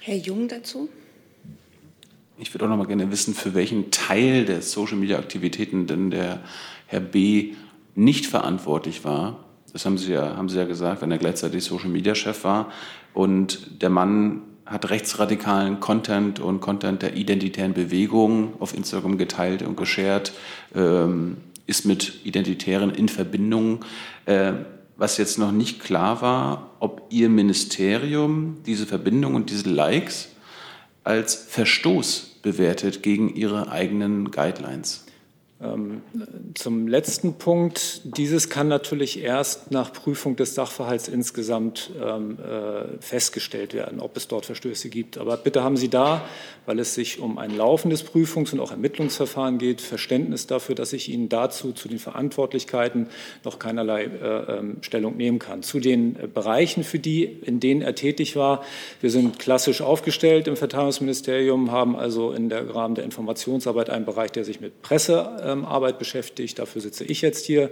Herr 0.00 0.16
Jung 0.16 0.48
dazu? 0.48 0.88
Ich 2.40 2.54
würde 2.54 2.66
auch 2.66 2.68
noch 2.68 2.76
mal 2.76 2.86
gerne 2.86 3.10
wissen, 3.10 3.34
für 3.34 3.54
welchen 3.54 3.90
Teil 3.90 4.44
der 4.44 4.62
Social-Media-Aktivitäten 4.62 5.88
denn 5.88 6.12
der 6.12 6.38
Herr 6.86 7.00
B. 7.00 7.54
nicht 7.96 8.26
verantwortlich 8.26 9.04
war. 9.04 9.44
Das 9.72 9.84
haben 9.84 9.98
Sie 9.98 10.12
ja, 10.12 10.36
haben 10.36 10.48
Sie 10.48 10.56
ja 10.56 10.64
gesagt, 10.64 11.02
wenn 11.02 11.10
er 11.10 11.18
gleichzeitig 11.18 11.64
Social-Media-Chef 11.64 12.44
war. 12.44 12.70
Und 13.12 13.82
der 13.82 13.90
Mann 13.90 14.42
hat 14.64 14.88
rechtsradikalen 14.88 15.80
Content 15.80 16.38
und 16.38 16.60
Content 16.60 17.02
der 17.02 17.16
identitären 17.16 17.74
Bewegung 17.74 18.52
auf 18.60 18.72
Instagram 18.72 19.18
geteilt 19.18 19.62
und 19.62 19.76
geshared, 19.76 20.32
ähm, 20.76 21.38
ist 21.66 21.86
mit 21.86 22.24
Identitären 22.24 22.90
in 22.90 23.08
Verbindung. 23.08 23.84
Äh, 24.26 24.52
was 24.96 25.16
jetzt 25.16 25.38
noch 25.38 25.52
nicht 25.52 25.80
klar 25.80 26.22
war, 26.22 26.70
ob 26.78 27.08
Ihr 27.10 27.28
Ministerium 27.30 28.58
diese 28.64 28.86
Verbindung 28.86 29.34
und 29.34 29.50
diese 29.50 29.68
Likes 29.68 30.28
als 31.02 31.34
Verstoß 31.34 32.27
bewertet 32.48 33.02
gegen 33.02 33.28
Ihre 33.28 33.70
eigenen 33.70 34.30
Guidelines? 34.30 35.04
Ähm, 35.60 36.02
zum 36.54 36.86
letzten 36.86 37.34
Punkt. 37.34 38.02
Dieses 38.16 38.48
kann 38.48 38.68
natürlich 38.68 39.20
erst 39.20 39.72
nach 39.72 39.92
Prüfung 39.92 40.36
des 40.36 40.54
Sachverhalts 40.54 41.08
insgesamt 41.08 41.90
ähm, 42.00 42.38
äh, 42.38 43.02
festgestellt 43.02 43.74
werden, 43.74 43.98
ob 43.98 44.16
es 44.16 44.28
dort 44.28 44.46
Verstöße 44.46 44.88
gibt. 44.88 45.18
Aber 45.18 45.36
bitte 45.36 45.64
haben 45.64 45.76
Sie 45.76 45.88
da, 45.88 46.22
weil 46.66 46.78
es 46.78 46.94
sich 46.94 47.18
um 47.18 47.38
ein 47.38 47.56
laufendes 47.56 48.04
Prüfungs- 48.04 48.52
und 48.52 48.60
auch 48.60 48.70
Ermittlungsverfahren 48.70 49.58
geht, 49.58 49.80
Verständnis 49.80 50.46
dafür, 50.46 50.76
dass 50.76 50.92
ich 50.92 51.08
Ihnen 51.08 51.28
dazu 51.28 51.72
zu 51.72 51.88
den 51.88 51.98
Verantwortlichkeiten 51.98 53.08
noch 53.42 53.58
keinerlei 53.58 54.04
äh, 54.04 54.58
ähm, 54.58 54.76
Stellung 54.82 55.16
nehmen 55.16 55.40
kann. 55.40 55.64
Zu 55.64 55.80
den 55.80 56.14
äh, 56.14 56.28
Bereichen, 56.28 56.84
für 56.84 57.00
die, 57.00 57.24
in 57.24 57.58
denen 57.58 57.82
er 57.82 57.96
tätig 57.96 58.36
war. 58.36 58.62
Wir 59.00 59.10
sind 59.10 59.40
klassisch 59.40 59.82
aufgestellt 59.82 60.46
im 60.46 60.56
Verteidigungsministerium, 60.56 61.72
haben 61.72 61.96
also 61.96 62.32
der 62.32 62.72
Rahmen 62.72 62.94
der 62.94 63.02
Informationsarbeit 63.02 63.90
einen 63.90 64.04
Bereich, 64.04 64.30
der 64.30 64.44
sich 64.44 64.60
mit 64.60 64.82
Presse 64.82 65.46
Arbeit 65.64 65.98
beschäftigt. 65.98 66.58
Dafür 66.58 66.82
sitze 66.82 67.04
ich 67.04 67.22
jetzt 67.22 67.44
hier. 67.44 67.70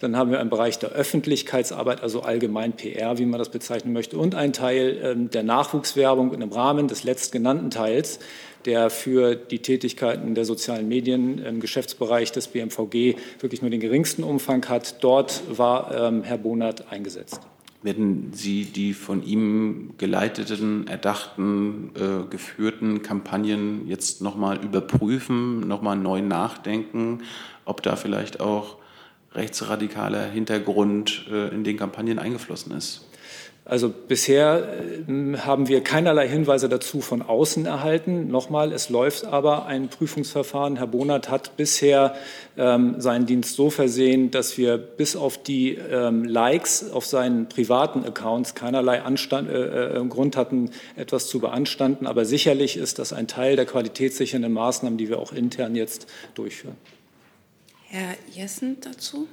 Dann 0.00 0.16
haben 0.16 0.30
wir 0.30 0.40
einen 0.40 0.50
Bereich 0.50 0.78
der 0.78 0.90
Öffentlichkeitsarbeit, 0.90 2.02
also 2.02 2.22
allgemein 2.22 2.72
PR, 2.72 3.18
wie 3.18 3.26
man 3.26 3.38
das 3.38 3.50
bezeichnen 3.50 3.92
möchte, 3.92 4.18
und 4.18 4.34
einen 4.34 4.52
Teil 4.52 4.98
ähm, 5.02 5.30
der 5.30 5.42
Nachwuchswerbung 5.42 6.32
im 6.32 6.52
Rahmen 6.52 6.88
des 6.88 7.04
letztgenannten 7.04 7.70
Teils 7.70 8.18
der 8.64 8.90
für 8.90 9.34
die 9.34 9.60
Tätigkeiten 9.60 10.34
der 10.34 10.44
sozialen 10.44 10.88
Medien 10.88 11.38
im 11.38 11.60
Geschäftsbereich 11.60 12.32
des 12.32 12.48
BMVG 12.48 13.16
wirklich 13.40 13.62
nur 13.62 13.70
den 13.70 13.80
geringsten 13.80 14.24
Umfang 14.24 14.68
hat. 14.68 15.02
Dort 15.02 15.42
war 15.48 15.94
ähm, 15.94 16.22
Herr 16.22 16.38
Bonert 16.38 16.90
eingesetzt. 16.90 17.40
Werden 17.82 18.32
Sie 18.32 18.64
die 18.64 18.92
von 18.92 19.22
ihm 19.22 19.94
geleiteten, 19.98 20.88
erdachten, 20.88 21.92
äh, 21.94 22.28
geführten 22.28 23.02
Kampagnen 23.02 23.86
jetzt 23.86 24.20
nochmal 24.20 24.62
überprüfen, 24.64 25.60
nochmal 25.60 25.96
neu 25.96 26.20
nachdenken, 26.20 27.22
ob 27.64 27.82
da 27.82 27.94
vielleicht 27.94 28.40
auch 28.40 28.78
rechtsradikaler 29.32 30.28
Hintergrund 30.28 31.26
äh, 31.30 31.54
in 31.54 31.62
den 31.62 31.76
Kampagnen 31.76 32.18
eingeflossen 32.18 32.72
ist? 32.72 33.07
Also 33.68 33.90
bisher 33.90 34.66
äh, 35.06 35.36
haben 35.36 35.68
wir 35.68 35.82
keinerlei 35.82 36.26
Hinweise 36.26 36.70
dazu 36.70 37.02
von 37.02 37.20
außen 37.20 37.66
erhalten. 37.66 38.28
Nochmal, 38.28 38.72
es 38.72 38.88
läuft 38.88 39.26
aber 39.26 39.66
ein 39.66 39.88
Prüfungsverfahren. 39.90 40.76
Herr 40.76 40.86
Bonert 40.86 41.30
hat 41.30 41.58
bisher 41.58 42.14
ähm, 42.56 42.94
seinen 42.98 43.26
Dienst 43.26 43.56
so 43.56 43.68
versehen, 43.68 44.30
dass 44.30 44.56
wir 44.56 44.78
bis 44.78 45.16
auf 45.16 45.42
die 45.42 45.74
ähm, 45.74 46.24
Likes 46.24 46.90
auf 46.90 47.04
seinen 47.04 47.50
privaten 47.50 48.06
Accounts 48.06 48.54
keinerlei 48.54 49.02
Anstand, 49.02 49.50
äh, 49.50 49.98
äh, 49.98 50.08
Grund 50.08 50.38
hatten, 50.38 50.70
etwas 50.96 51.26
zu 51.26 51.38
beanstanden. 51.38 52.06
Aber 52.06 52.24
sicherlich 52.24 52.78
ist 52.78 52.98
das 52.98 53.12
ein 53.12 53.28
Teil 53.28 53.56
der 53.56 53.66
qualitätssichernden 53.66 54.50
Maßnahmen, 54.50 54.96
die 54.96 55.10
wir 55.10 55.18
auch 55.18 55.32
intern 55.32 55.76
jetzt 55.76 56.06
durchführen. 56.34 56.76
Herr 57.84 58.14
Jessen 58.32 58.78
dazu? 58.80 59.28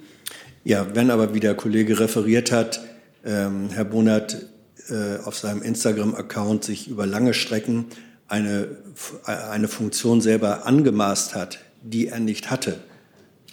Ja, 0.65 0.93
wenn 0.93 1.09
aber, 1.09 1.33
wie 1.33 1.39
der 1.39 1.55
Kollege 1.55 2.01
referiert 2.01 2.51
hat, 2.51 2.81
ähm, 3.25 3.69
Herr 3.71 3.85
Bonert 3.85 4.45
äh, 4.89 5.17
auf 5.23 5.35
seinem 5.35 5.61
Instagram-Account 5.61 6.63
sich 6.63 6.87
über 6.87 7.05
lange 7.05 7.33
Strecken 7.33 7.85
eine, 8.27 8.77
eine 9.25 9.67
Funktion 9.67 10.21
selber 10.21 10.65
angemaßt 10.65 11.35
hat, 11.35 11.59
die 11.81 12.07
er 12.07 12.19
nicht 12.19 12.49
hatte. 12.49 12.79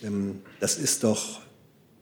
Ähm, 0.03 0.41
das 0.61 0.77
ist 0.77 1.05
doch 1.05 1.41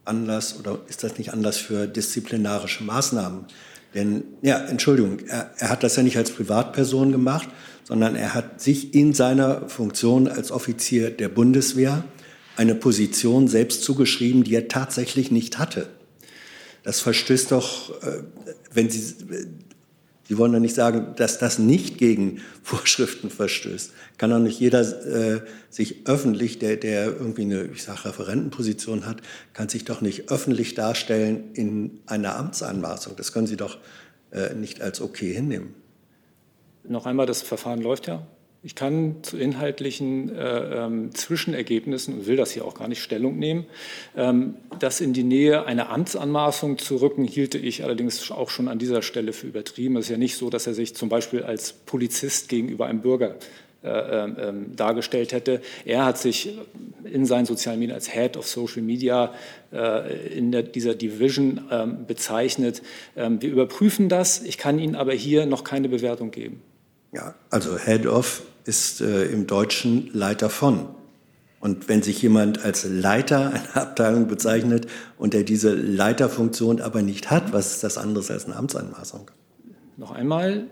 Anlass 0.05 0.59
oder 0.59 0.79
ist 0.89 1.03
das 1.05 1.19
nicht 1.19 1.33
Anlass 1.33 1.59
für 1.59 1.87
disziplinarische 1.87 2.85
Maßnahmen? 2.85 3.47
Denn, 3.95 4.25
ja, 4.43 4.59
Entschuldigung, 4.59 5.21
er, 5.27 5.51
er 5.59 5.69
hat 5.69 5.83
das 5.83 5.97
ja 5.97 6.03
nicht 6.03 6.17
als 6.17 6.31
Privatperson 6.31 7.13
gemacht, 7.13 7.49
sondern 7.85 8.15
er 8.15 8.35
hat 8.35 8.61
sich 8.61 8.95
in 8.95 9.15
seiner 9.15 9.69
Funktion 9.69 10.29
als 10.29 10.53
Offizier 10.53 11.11
der 11.11 11.29
Bundeswehr 11.29 12.05
eine 12.57 12.75
Position 12.75 13.49
selbst 13.49 13.83
zugeschrieben, 13.83 14.45
die 14.45 14.55
er 14.55 14.69
tatsächlich 14.69 15.31
nicht 15.31 15.59
hatte. 15.59 15.89
Das 16.83 17.01
verstößt 17.01 17.53
doch, 17.53 18.03
äh, 18.03 18.23
wenn 18.73 18.91
Sie, 18.91 19.15
Sie 20.31 20.39
wollen 20.39 20.53
doch 20.53 20.61
nicht 20.61 20.75
sagen, 20.75 21.15
dass 21.17 21.39
das 21.39 21.59
nicht 21.59 21.99
gegen 21.99 22.41
Vorschriften 22.63 23.31
verstößt. 23.31 23.93
Kann 24.17 24.31
doch 24.31 24.39
nicht 24.39 24.61
jeder 24.61 24.81
äh, 24.81 25.41
sich 25.71 26.07
öffentlich, 26.07 26.59
der, 26.59 26.77
der 26.77 27.07
irgendwie 27.07 27.43
eine, 27.43 27.65
ich 27.65 27.83
sage, 27.83 28.05
Referentenposition 28.05 29.07
hat, 29.07 29.23
kann 29.53 29.69
sich 29.69 29.85
doch 29.85 30.01
nicht 30.01 30.31
öffentlich 30.31 30.75
darstellen 30.75 31.53
in 31.55 32.01
einer 32.07 32.37
Amtsanmaßung. 32.37 33.17
Das 33.17 33.33
können 33.33 33.47
Sie 33.47 33.57
doch 33.57 33.79
äh, 34.31 34.55
nicht 34.55 34.81
als 34.81 35.01
okay 35.01 35.33
hinnehmen. 35.33 35.75
Noch 36.85 37.07
einmal, 37.07 37.27
das 37.27 37.43
Verfahren 37.43 37.83
läuft 37.83 38.07
ja. 38.07 38.27
Ich 38.63 38.75
kann 38.75 39.17
zu 39.23 39.39
inhaltlichen 39.39 40.37
äh, 40.37 40.85
ähm, 40.85 41.15
Zwischenergebnissen 41.15 42.13
und 42.13 42.27
will 42.27 42.37
das 42.37 42.51
hier 42.51 42.67
auch 42.67 42.75
gar 42.75 42.89
nicht 42.89 43.03
Stellung 43.03 43.39
nehmen. 43.39 43.65
Ähm, 44.15 44.57
das 44.79 45.01
in 45.01 45.15
die 45.15 45.23
Nähe 45.23 45.65
einer 45.65 45.89
Amtsanmaßung 45.89 46.77
zu 46.77 46.97
rücken, 46.97 47.25
hielte 47.25 47.57
ich 47.57 47.85
allerdings 47.85 48.31
auch 48.31 48.51
schon 48.51 48.69
an 48.69 48.79
dieser 48.79 49.01
Stelle 49.01 49.33
für 49.33 49.47
übertrieben. 49.47 49.97
Es 49.97 50.07
ist 50.07 50.11
ja 50.11 50.19
nicht 50.19 50.37
so, 50.37 50.51
dass 50.51 50.67
er 50.67 50.75
sich 50.75 50.95
zum 50.95 51.09
Beispiel 51.09 51.43
als 51.43 51.73
Polizist 51.73 52.51
gegenüber 52.51 52.85
einem 52.85 53.01
Bürger 53.01 53.37
äh, 53.83 53.89
ähm, 53.89 54.37
ähm, 54.39 54.77
dargestellt 54.77 55.33
hätte. 55.33 55.63
Er 55.87 56.05
hat 56.05 56.19
sich 56.19 56.59
in 57.11 57.25
seinen 57.25 57.47
sozialen 57.47 57.79
Medien 57.79 57.95
als 57.95 58.13
Head 58.13 58.37
of 58.37 58.47
Social 58.47 58.83
Media 58.83 59.33
äh, 59.73 60.37
in 60.37 60.53
der, 60.53 60.65
dieser 60.65 60.95
Division 60.95 61.63
ähm, 61.71 62.05
bezeichnet. 62.07 62.83
Ähm, 63.17 63.41
wir 63.41 63.49
überprüfen 63.51 64.11
das. 64.11 64.43
Ich 64.43 64.59
kann 64.59 64.79
Ihnen 64.79 64.97
aber 64.97 65.15
hier 65.15 65.47
noch 65.47 65.65
keine 65.65 65.89
Bewertung 65.89 66.31
geben. 66.31 66.61
Ja, 67.13 67.35
also 67.49 67.79
Head 67.79 68.07
of 68.07 68.43
ist 68.65 69.01
äh, 69.01 69.25
im 69.27 69.47
Deutschen 69.47 70.11
Leiter 70.13 70.51
von. 70.51 70.87
Und 71.61 71.89
wenn 71.89 72.03
sich 72.03 72.23
jemand 72.23 72.65
als 72.65 72.85
Leiter 72.85 73.51
einer 73.53 73.77
Abteilung 73.77 74.29
bezeichnet 74.29 74.87
und 75.19 75.35
er 75.35 75.43
diese 75.43 75.75
Leiterfunktion 75.75 76.81
aber 76.81 77.03
nicht 77.03 77.31
hat, 77.31 77.53
was 77.53 77.75
ist 77.75 77.85
das 77.85 77.99
anderes 77.99 78.31
als 78.31 78.47
eine 78.47 78.57
Amtsanmaßung? 78.57 79.31
Noch 79.99 80.11
einmal, 80.11 80.67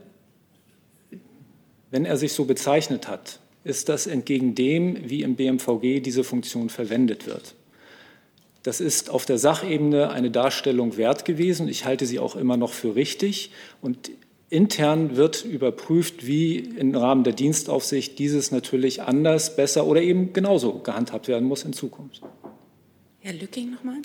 wenn 1.90 2.06
er 2.06 2.16
sich 2.16 2.32
so 2.32 2.46
bezeichnet 2.46 3.06
hat, 3.06 3.40
ist 3.64 3.90
das 3.90 4.06
entgegen 4.06 4.54
dem, 4.54 5.10
wie 5.10 5.22
im 5.22 5.36
BMVG 5.36 6.00
diese 6.00 6.24
Funktion 6.24 6.70
verwendet 6.70 7.26
wird. 7.26 7.54
Das 8.62 8.80
ist 8.80 9.10
auf 9.10 9.26
der 9.26 9.38
Sachebene 9.38 10.10
eine 10.10 10.30
Darstellung 10.30 10.96
wert 10.96 11.24
gewesen. 11.24 11.68
Ich 11.68 11.84
halte 11.84 12.06
sie 12.06 12.18
auch 12.18 12.34
immer 12.34 12.56
noch 12.56 12.72
für 12.72 12.94
richtig. 12.94 13.52
Und 13.82 14.10
intern 14.50 15.16
wird 15.16 15.44
überprüft, 15.44 16.26
wie 16.26 16.56
im 16.56 16.94
Rahmen 16.94 17.24
der 17.24 17.32
Dienstaufsicht 17.32 18.18
dieses 18.18 18.50
natürlich 18.50 19.02
anders, 19.02 19.56
besser 19.56 19.86
oder 19.86 20.00
eben 20.00 20.32
genauso 20.32 20.78
gehandhabt 20.78 21.28
werden 21.28 21.46
muss 21.46 21.64
in 21.64 21.72
Zukunft. 21.72 22.22
Herr 23.20 23.34
Lücking 23.34 23.72
nochmal. 23.72 24.00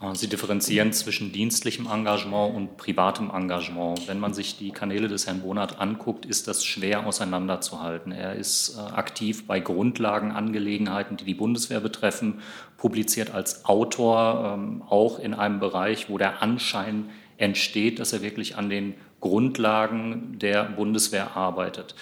Äh, 0.00 0.14
Sie 0.14 0.28
differenzieren 0.28 0.92
zwischen 0.92 1.32
dienstlichem 1.32 1.86
Engagement 1.86 2.54
und 2.54 2.76
privatem 2.76 3.30
Engagement. 3.30 4.06
Wenn 4.06 4.20
man 4.20 4.34
sich 4.34 4.56
die 4.56 4.70
Kanäle 4.70 5.08
des 5.08 5.26
Herrn 5.26 5.40
Bonat 5.40 5.80
anguckt, 5.80 6.26
ist 6.26 6.48
das 6.48 6.64
schwer 6.64 7.06
auseinanderzuhalten. 7.06 8.12
Er 8.12 8.34
ist 8.34 8.76
äh, 8.76 8.80
aktiv 8.80 9.46
bei 9.46 9.58
Grundlagenangelegenheiten, 9.58 11.16
die 11.16 11.24
die 11.24 11.34
Bundeswehr 11.34 11.80
betreffen, 11.80 12.40
publiziert 12.76 13.34
als 13.34 13.64
Autor 13.64 14.54
ähm, 14.54 14.82
auch 14.88 15.18
in 15.18 15.34
einem 15.34 15.58
Bereich, 15.58 16.08
wo 16.08 16.18
der 16.18 16.42
Anschein 16.42 17.10
entsteht, 17.36 17.98
dass 18.00 18.12
er 18.12 18.22
wirklich 18.22 18.56
an 18.56 18.68
den 18.68 18.94
Grundlagen 19.20 20.38
der 20.38 20.64
Bundeswehr 20.64 21.36
arbeitet. 21.36 21.94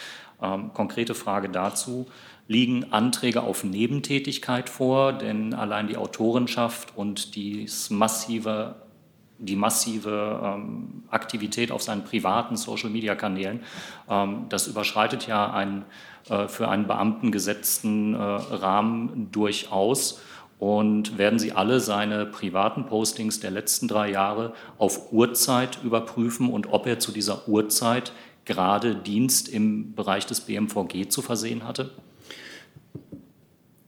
Ähm, 0.42 0.72
konkrete 0.72 1.14
Frage 1.14 1.48
dazu 1.48 2.06
liegen 2.48 2.92
Anträge 2.92 3.42
auf 3.42 3.64
Nebentätigkeit 3.64 4.68
vor, 4.68 5.12
denn 5.12 5.52
allein 5.52 5.88
die 5.88 5.96
Autorenschaft 5.96 6.96
und 6.96 7.34
massive, 7.90 8.76
die 9.38 9.56
massive 9.56 10.40
ähm, 10.42 11.02
Aktivität 11.10 11.72
auf 11.72 11.82
seinen 11.82 12.04
privaten 12.04 12.56
Social-Media-Kanälen, 12.56 13.60
ähm, 14.08 14.46
das 14.48 14.68
überschreitet 14.68 15.26
ja 15.26 15.50
einen 15.50 15.84
äh, 16.28 16.48
für 16.48 16.68
einen 16.68 16.86
Beamten 16.86 17.30
gesetzten 17.30 18.14
äh, 18.14 18.18
Rahmen 18.18 19.30
durchaus. 19.30 20.20
Und 20.58 21.18
werden 21.18 21.38
Sie 21.38 21.52
alle 21.52 21.80
seine 21.80 22.24
privaten 22.24 22.86
Postings 22.86 23.40
der 23.40 23.50
letzten 23.50 23.88
drei 23.88 24.10
Jahre 24.10 24.54
auf 24.78 25.12
Uhrzeit 25.12 25.78
überprüfen 25.84 26.50
und 26.50 26.72
ob 26.72 26.86
er 26.86 26.98
zu 26.98 27.12
dieser 27.12 27.46
Uhrzeit 27.46 28.12
gerade 28.46 28.94
Dienst 28.94 29.48
im 29.48 29.94
Bereich 29.94 30.24
des 30.24 30.40
BMVG 30.40 31.08
zu 31.10 31.20
versehen 31.20 31.64
hatte? 31.64 31.90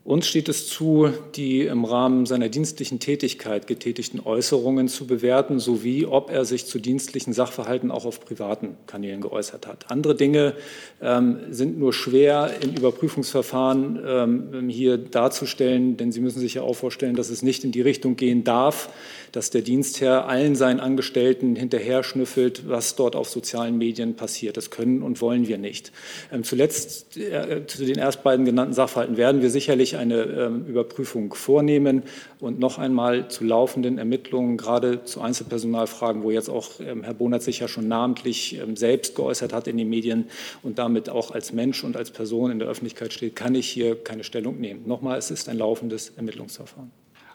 Uns 0.08 0.26
steht 0.26 0.48
es 0.48 0.66
zu, 0.66 1.10
die 1.34 1.66
im 1.66 1.84
Rahmen 1.84 2.24
seiner 2.24 2.48
dienstlichen 2.48 2.98
Tätigkeit 2.98 3.66
getätigten 3.66 4.20
Äußerungen 4.20 4.88
zu 4.88 5.06
bewerten, 5.06 5.58
sowie 5.58 6.06
ob 6.06 6.30
er 6.30 6.46
sich 6.46 6.64
zu 6.64 6.78
dienstlichen 6.78 7.34
Sachverhalten 7.34 7.90
auch 7.90 8.06
auf 8.06 8.18
privaten 8.18 8.78
Kanälen 8.86 9.20
geäußert 9.20 9.66
hat. 9.66 9.90
Andere 9.90 10.14
Dinge 10.14 10.54
ähm, 11.02 11.40
sind 11.50 11.78
nur 11.78 11.92
schwer 11.92 12.52
in 12.62 12.74
Überprüfungsverfahren 12.74 14.00
ähm, 14.02 14.68
hier 14.70 14.96
darzustellen, 14.96 15.98
denn 15.98 16.10
Sie 16.10 16.20
müssen 16.20 16.40
sich 16.40 16.54
ja 16.54 16.62
auch 16.62 16.76
vorstellen, 16.76 17.14
dass 17.14 17.28
es 17.28 17.42
nicht 17.42 17.62
in 17.64 17.72
die 17.72 17.82
Richtung 17.82 18.16
gehen 18.16 18.44
darf, 18.44 18.88
dass 19.32 19.50
der 19.50 19.62
Dienstherr 19.62 20.26
allen 20.26 20.54
seinen 20.54 20.80
Angestellten 20.80 21.56
hinterher 21.56 22.02
schnüffelt, 22.02 22.68
was 22.68 22.96
dort 22.96 23.16
auf 23.16 23.28
sozialen 23.28 23.78
Medien 23.78 24.14
passiert. 24.14 24.56
Das 24.56 24.70
können 24.70 25.02
und 25.02 25.20
wollen 25.20 25.48
wir 25.48 25.58
nicht. 25.58 25.92
Ähm, 26.32 26.44
zuletzt 26.44 27.16
äh, 27.16 27.66
zu 27.66 27.84
den 27.84 27.98
erst 27.98 28.22
beiden 28.22 28.44
genannten 28.44 28.74
Sachverhalten 28.74 29.16
werden 29.16 29.42
wir 29.42 29.50
sicherlich 29.50 29.96
eine 29.96 30.22
ähm, 30.22 30.66
Überprüfung 30.66 31.34
vornehmen 31.34 32.02
und 32.40 32.58
noch 32.58 32.78
einmal 32.78 33.28
zu 33.28 33.44
laufenden 33.44 33.98
Ermittlungen, 33.98 34.56
gerade 34.56 35.04
zu 35.04 35.20
Einzelpersonalfragen, 35.20 36.22
wo 36.22 36.30
jetzt 36.30 36.48
auch 36.48 36.80
ähm, 36.80 37.02
Herr 37.02 37.14
Bonert 37.14 37.42
sich 37.42 37.60
ja 37.60 37.68
schon 37.68 37.88
namentlich 37.88 38.58
ähm, 38.58 38.76
selbst 38.76 39.14
geäußert 39.14 39.52
hat 39.52 39.66
in 39.66 39.76
den 39.76 39.88
Medien 39.88 40.26
und 40.62 40.78
damit 40.78 41.08
auch 41.08 41.32
als 41.32 41.52
Mensch 41.52 41.84
und 41.84 41.96
als 41.96 42.10
Person 42.10 42.50
in 42.50 42.58
der 42.58 42.68
Öffentlichkeit 42.68 43.12
steht, 43.12 43.36
kann 43.36 43.54
ich 43.54 43.68
hier 43.68 43.96
keine 43.96 44.24
Stellung 44.24 44.60
nehmen. 44.60 44.86
Nochmal, 44.86 45.18
es 45.18 45.30
ist 45.30 45.48
ein 45.48 45.58
laufendes 45.58 46.12
Ermittlungsverfahren. 46.16 46.90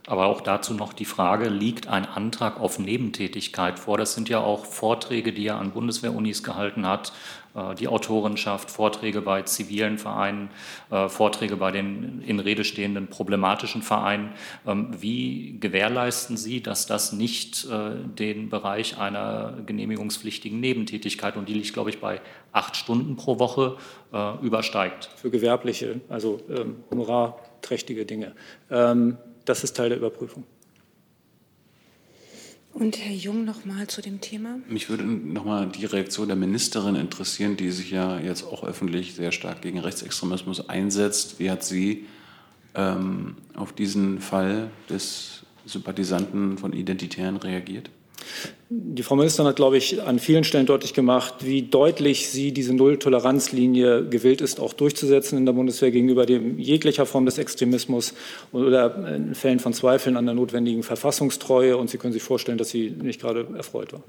Aber 0.05 0.25
auch 0.25 0.41
dazu 0.41 0.73
noch 0.73 0.91
die 0.91 1.05
Frage, 1.05 1.47
liegt 1.47 1.87
ein 1.87 2.05
Antrag 2.05 2.59
auf 2.59 2.77
Nebentätigkeit 2.77 3.79
vor? 3.79 3.97
Das 3.97 4.15
sind 4.15 4.27
ja 4.27 4.39
auch 4.39 4.65
Vorträge, 4.65 5.31
die 5.31 5.47
er 5.47 5.59
an 5.59 5.71
Bundeswehrunis 5.71 6.43
gehalten 6.43 6.85
hat, 6.85 7.13
äh, 7.55 7.73
die 7.75 7.87
Autorenschaft, 7.87 8.69
Vorträge 8.69 9.21
bei 9.21 9.43
zivilen 9.43 9.97
Vereinen, 9.97 10.49
äh, 10.91 11.07
Vorträge 11.07 11.55
bei 11.55 11.71
den 11.71 12.21
in 12.21 12.39
Rede 12.39 12.65
stehenden 12.65 13.07
problematischen 13.07 13.81
Vereinen. 13.81 14.33
Ähm, 14.67 14.89
wie 14.99 15.57
gewährleisten 15.61 16.35
Sie, 16.35 16.61
dass 16.61 16.85
das 16.85 17.13
nicht 17.13 17.65
äh, 17.65 17.91
den 18.05 18.49
Bereich 18.49 18.97
einer 18.97 19.53
genehmigungspflichtigen 19.65 20.59
Nebentätigkeit, 20.59 21.37
und 21.37 21.47
die 21.47 21.53
liegt, 21.53 21.73
glaube 21.73 21.91
ich, 21.91 22.01
bei 22.01 22.19
acht 22.51 22.75
Stunden 22.75 23.15
pro 23.15 23.39
Woche, 23.39 23.77
übersteigt? 24.43 25.09
Für 25.15 25.31
gewerbliche, 25.31 26.01
also 26.07 26.39
ähm, 26.47 26.83
honorarträchtige 26.91 28.05
Dinge. 28.05 28.33
Ähm, 28.69 29.17
das 29.45 29.63
ist 29.63 29.75
Teil 29.75 29.89
der 29.89 29.97
Überprüfung. 29.97 30.43
Und 32.73 32.97
Herr 32.97 33.13
Jung 33.13 33.45
noch 33.45 33.65
mal 33.65 33.85
zu 33.87 34.01
dem 34.01 34.19
Thema. 34.19 34.59
Mich 34.67 34.89
würde 34.89 35.03
noch 35.03 35.45
mal 35.45 35.67
die 35.67 35.85
Reaktion 35.85 36.27
der 36.27 36.35
Ministerin 36.35 36.95
interessieren, 36.95 37.55
die 37.55 37.69
sich 37.69 37.91
ja 37.91 38.19
jetzt 38.19 38.43
auch 38.43 38.63
öffentlich 38.63 39.13
sehr 39.13 39.31
stark 39.31 39.61
gegen 39.61 39.77
Rechtsextremismus 39.77 40.69
einsetzt. 40.69 41.39
Wie 41.39 41.51
hat 41.51 41.63
sie 41.63 42.07
ähm, 42.73 43.35
auf 43.53 43.73
diesen 43.73 44.19
Fall 44.21 44.71
des 44.89 45.43
Sympathisanten 45.67 46.57
von 46.57 46.73
Identitären 46.73 47.37
reagiert? 47.37 47.91
Die 48.75 49.03
Frau 49.03 49.15
Ministerin 49.15 49.49
hat, 49.49 49.55
glaube 49.57 49.77
ich, 49.77 50.01
an 50.01 50.17
vielen 50.17 50.43
Stellen 50.43 50.65
deutlich 50.65 50.95
gemacht, 50.95 51.35
wie 51.41 51.61
deutlich 51.61 52.29
sie 52.29 52.51
diese 52.51 52.73
Null-Toleranz-Linie 52.73 54.09
gewillt 54.09 54.41
ist, 54.41 54.59
auch 54.59 54.73
durchzusetzen 54.73 55.37
in 55.37 55.45
der 55.45 55.53
Bundeswehr 55.53 55.91
gegenüber 55.91 56.25
dem 56.25 56.57
jeglicher 56.57 57.05
Form 57.05 57.27
des 57.27 57.37
Extremismus 57.37 58.15
oder 58.51 59.15
in 59.15 59.35
Fällen 59.35 59.59
von 59.59 59.73
Zweifeln 59.73 60.17
an 60.17 60.25
der 60.25 60.33
notwendigen 60.33 60.81
Verfassungstreue. 60.81 61.77
Und 61.77 61.91
Sie 61.91 61.99
können 61.99 62.13
sich 62.13 62.23
vorstellen, 62.23 62.57
dass 62.57 62.69
sie 62.69 62.89
nicht 62.89 63.21
gerade 63.21 63.45
erfreut 63.55 63.93
war. 63.93 64.01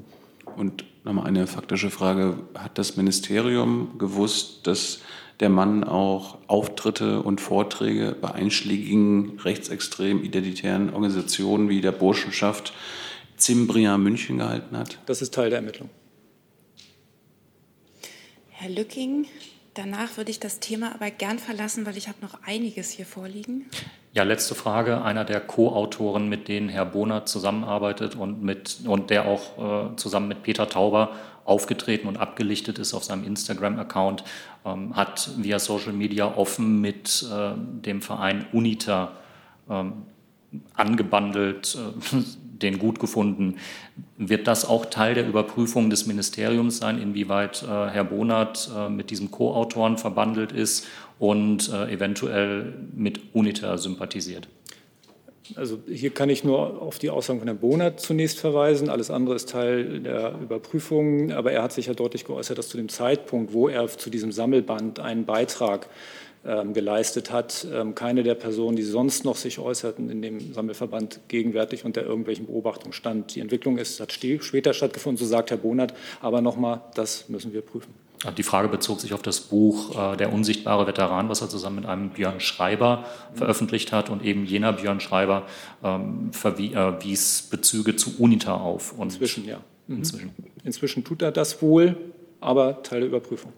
Und 0.56 0.84
nochmal 1.04 1.26
eine 1.26 1.46
faktische 1.46 1.90
Frage. 1.90 2.38
Hat 2.54 2.78
das 2.78 2.96
Ministerium 2.96 3.98
gewusst, 3.98 4.66
dass 4.66 5.00
der 5.40 5.50
Mann 5.50 5.84
auch 5.84 6.38
Auftritte 6.46 7.20
und 7.20 7.42
Vorträge 7.42 8.16
bei 8.18 8.30
einschlägigen 8.30 9.38
rechtsextremen 9.44 10.24
identitären 10.24 10.88
Organisationen 10.94 11.68
wie 11.68 11.82
der 11.82 11.92
Burschenschaft 11.92 12.72
Zimbria 13.44 13.98
München 13.98 14.38
gehalten 14.38 14.74
hat? 14.74 14.98
Das 15.04 15.20
ist 15.20 15.34
Teil 15.34 15.50
der 15.50 15.58
Ermittlung. 15.58 15.90
Herr 18.48 18.70
Lücking, 18.70 19.26
danach 19.74 20.16
würde 20.16 20.30
ich 20.30 20.40
das 20.40 20.60
Thema 20.60 20.94
aber 20.94 21.10
gern 21.10 21.38
verlassen, 21.38 21.84
weil 21.84 21.98
ich 21.98 22.08
habe 22.08 22.16
noch 22.22 22.38
einiges 22.46 22.88
hier 22.88 23.04
vorliegen. 23.04 23.66
Ja, 24.14 24.22
letzte 24.22 24.54
Frage. 24.54 25.02
Einer 25.02 25.26
der 25.26 25.40
Co-Autoren, 25.40 26.30
mit 26.30 26.48
denen 26.48 26.70
Herr 26.70 26.86
Bohner 26.86 27.26
zusammenarbeitet 27.26 28.16
und, 28.16 28.42
mit, 28.42 28.78
und 28.86 29.10
der 29.10 29.26
auch 29.26 29.90
äh, 29.92 29.96
zusammen 29.96 30.28
mit 30.28 30.42
Peter 30.42 30.66
Tauber 30.66 31.12
aufgetreten 31.44 32.08
und 32.08 32.16
abgelichtet 32.16 32.78
ist 32.78 32.94
auf 32.94 33.04
seinem 33.04 33.24
Instagram-Account, 33.24 34.24
ähm, 34.64 34.96
hat 34.96 35.28
via 35.36 35.58
Social 35.58 35.92
Media 35.92 36.34
offen 36.34 36.80
mit 36.80 37.26
äh, 37.30 37.52
dem 37.58 38.00
Verein 38.00 38.46
UNITA 38.54 39.12
ähm, 39.68 40.04
angebandelt, 40.72 41.76
äh, 41.76 42.16
den 42.62 42.78
gut 42.78 42.98
gefunden. 42.98 43.56
Wird 44.16 44.46
das 44.46 44.64
auch 44.64 44.86
Teil 44.86 45.14
der 45.14 45.26
Überprüfung 45.26 45.90
des 45.90 46.06
Ministeriums 46.06 46.78
sein, 46.78 47.00
inwieweit 47.00 47.62
äh, 47.62 47.66
Herr 47.66 48.04
Bonert 48.04 48.70
äh, 48.76 48.88
mit 48.88 49.10
diesem 49.10 49.30
Co-Autoren 49.30 49.98
verbandelt 49.98 50.52
ist 50.52 50.86
und 51.18 51.70
äh, 51.72 51.92
eventuell 51.92 52.74
mit 52.94 53.34
UNITA 53.34 53.78
sympathisiert? 53.78 54.48
Also 55.56 55.78
hier 55.86 56.10
kann 56.10 56.30
ich 56.30 56.42
nur 56.42 56.80
auf 56.80 56.98
die 56.98 57.10
Aussagen 57.10 57.38
von 57.38 57.48
Herrn 57.48 57.58
Bonert 57.58 58.00
zunächst 58.00 58.40
verweisen. 58.40 58.88
Alles 58.88 59.10
andere 59.10 59.34
ist 59.34 59.50
Teil 59.50 60.00
der 60.00 60.38
Überprüfung. 60.40 61.32
Aber 61.32 61.52
er 61.52 61.62
hat 61.62 61.72
sich 61.72 61.86
ja 61.86 61.94
deutlich 61.94 62.24
geäußert, 62.24 62.56
dass 62.56 62.68
zu 62.68 62.78
dem 62.78 62.88
Zeitpunkt, 62.88 63.52
wo 63.52 63.68
er 63.68 63.86
zu 63.88 64.08
diesem 64.08 64.32
Sammelband 64.32 65.00
einen 65.00 65.26
Beitrag 65.26 65.86
ähm, 65.86 65.90
geleistet 66.72 67.32
hat, 67.32 67.66
ähm, 67.72 67.94
keine 67.94 68.22
der 68.22 68.34
Personen, 68.34 68.76
die 68.76 68.82
sonst 68.82 69.24
noch 69.24 69.36
sich 69.36 69.58
äußerten, 69.58 70.10
in 70.10 70.22
dem 70.22 70.52
Sammelverband 70.52 71.20
gegenwärtig 71.28 71.84
unter 71.84 72.02
irgendwelchen 72.02 72.46
Beobachtungen 72.46 72.92
stand. 72.92 73.34
Die 73.34 73.40
Entwicklung 73.40 73.78
ist, 73.78 74.00
hat 74.00 74.12
später 74.12 74.74
stattgefunden, 74.74 75.16
so 75.16 75.28
sagt 75.28 75.50
Herr 75.50 75.56
Bonert. 75.56 75.94
Aber 76.20 76.40
nochmal, 76.40 76.82
das 76.94 77.28
müssen 77.28 77.52
wir 77.52 77.62
prüfen. 77.62 77.94
Die 78.38 78.42
Frage 78.42 78.68
bezog 78.68 79.00
sich 79.00 79.12
auf 79.12 79.22
das 79.22 79.40
Buch 79.40 80.12
äh, 80.12 80.16
Der 80.16 80.32
unsichtbare 80.32 80.86
Veteran, 80.86 81.28
was 81.28 81.42
er 81.42 81.48
zusammen 81.48 81.76
mit 81.76 81.86
einem 81.86 82.10
Björn 82.10 82.40
Schreiber 82.40 83.04
veröffentlicht 83.34 83.92
hat. 83.92 84.08
Und 84.08 84.24
eben 84.24 84.46
jener 84.46 84.72
Björn 84.72 85.00
Schreiber 85.00 85.46
ähm, 85.82 86.30
äh, 86.44 86.92
Bezüge 87.50 87.96
zu 87.96 88.18
UNITA 88.18 88.54
auf. 88.54 88.92
Und 88.92 89.12
inzwischen, 89.12 89.46
ja. 89.46 89.60
Mhm. 89.86 89.96
Inzwischen. 89.98 90.30
Inzwischen 90.64 91.04
tut 91.04 91.22
er 91.22 91.32
das 91.32 91.60
wohl, 91.60 91.96
aber 92.40 92.82
Teil 92.82 93.00
der 93.00 93.08
Überprüfung. 93.08 93.52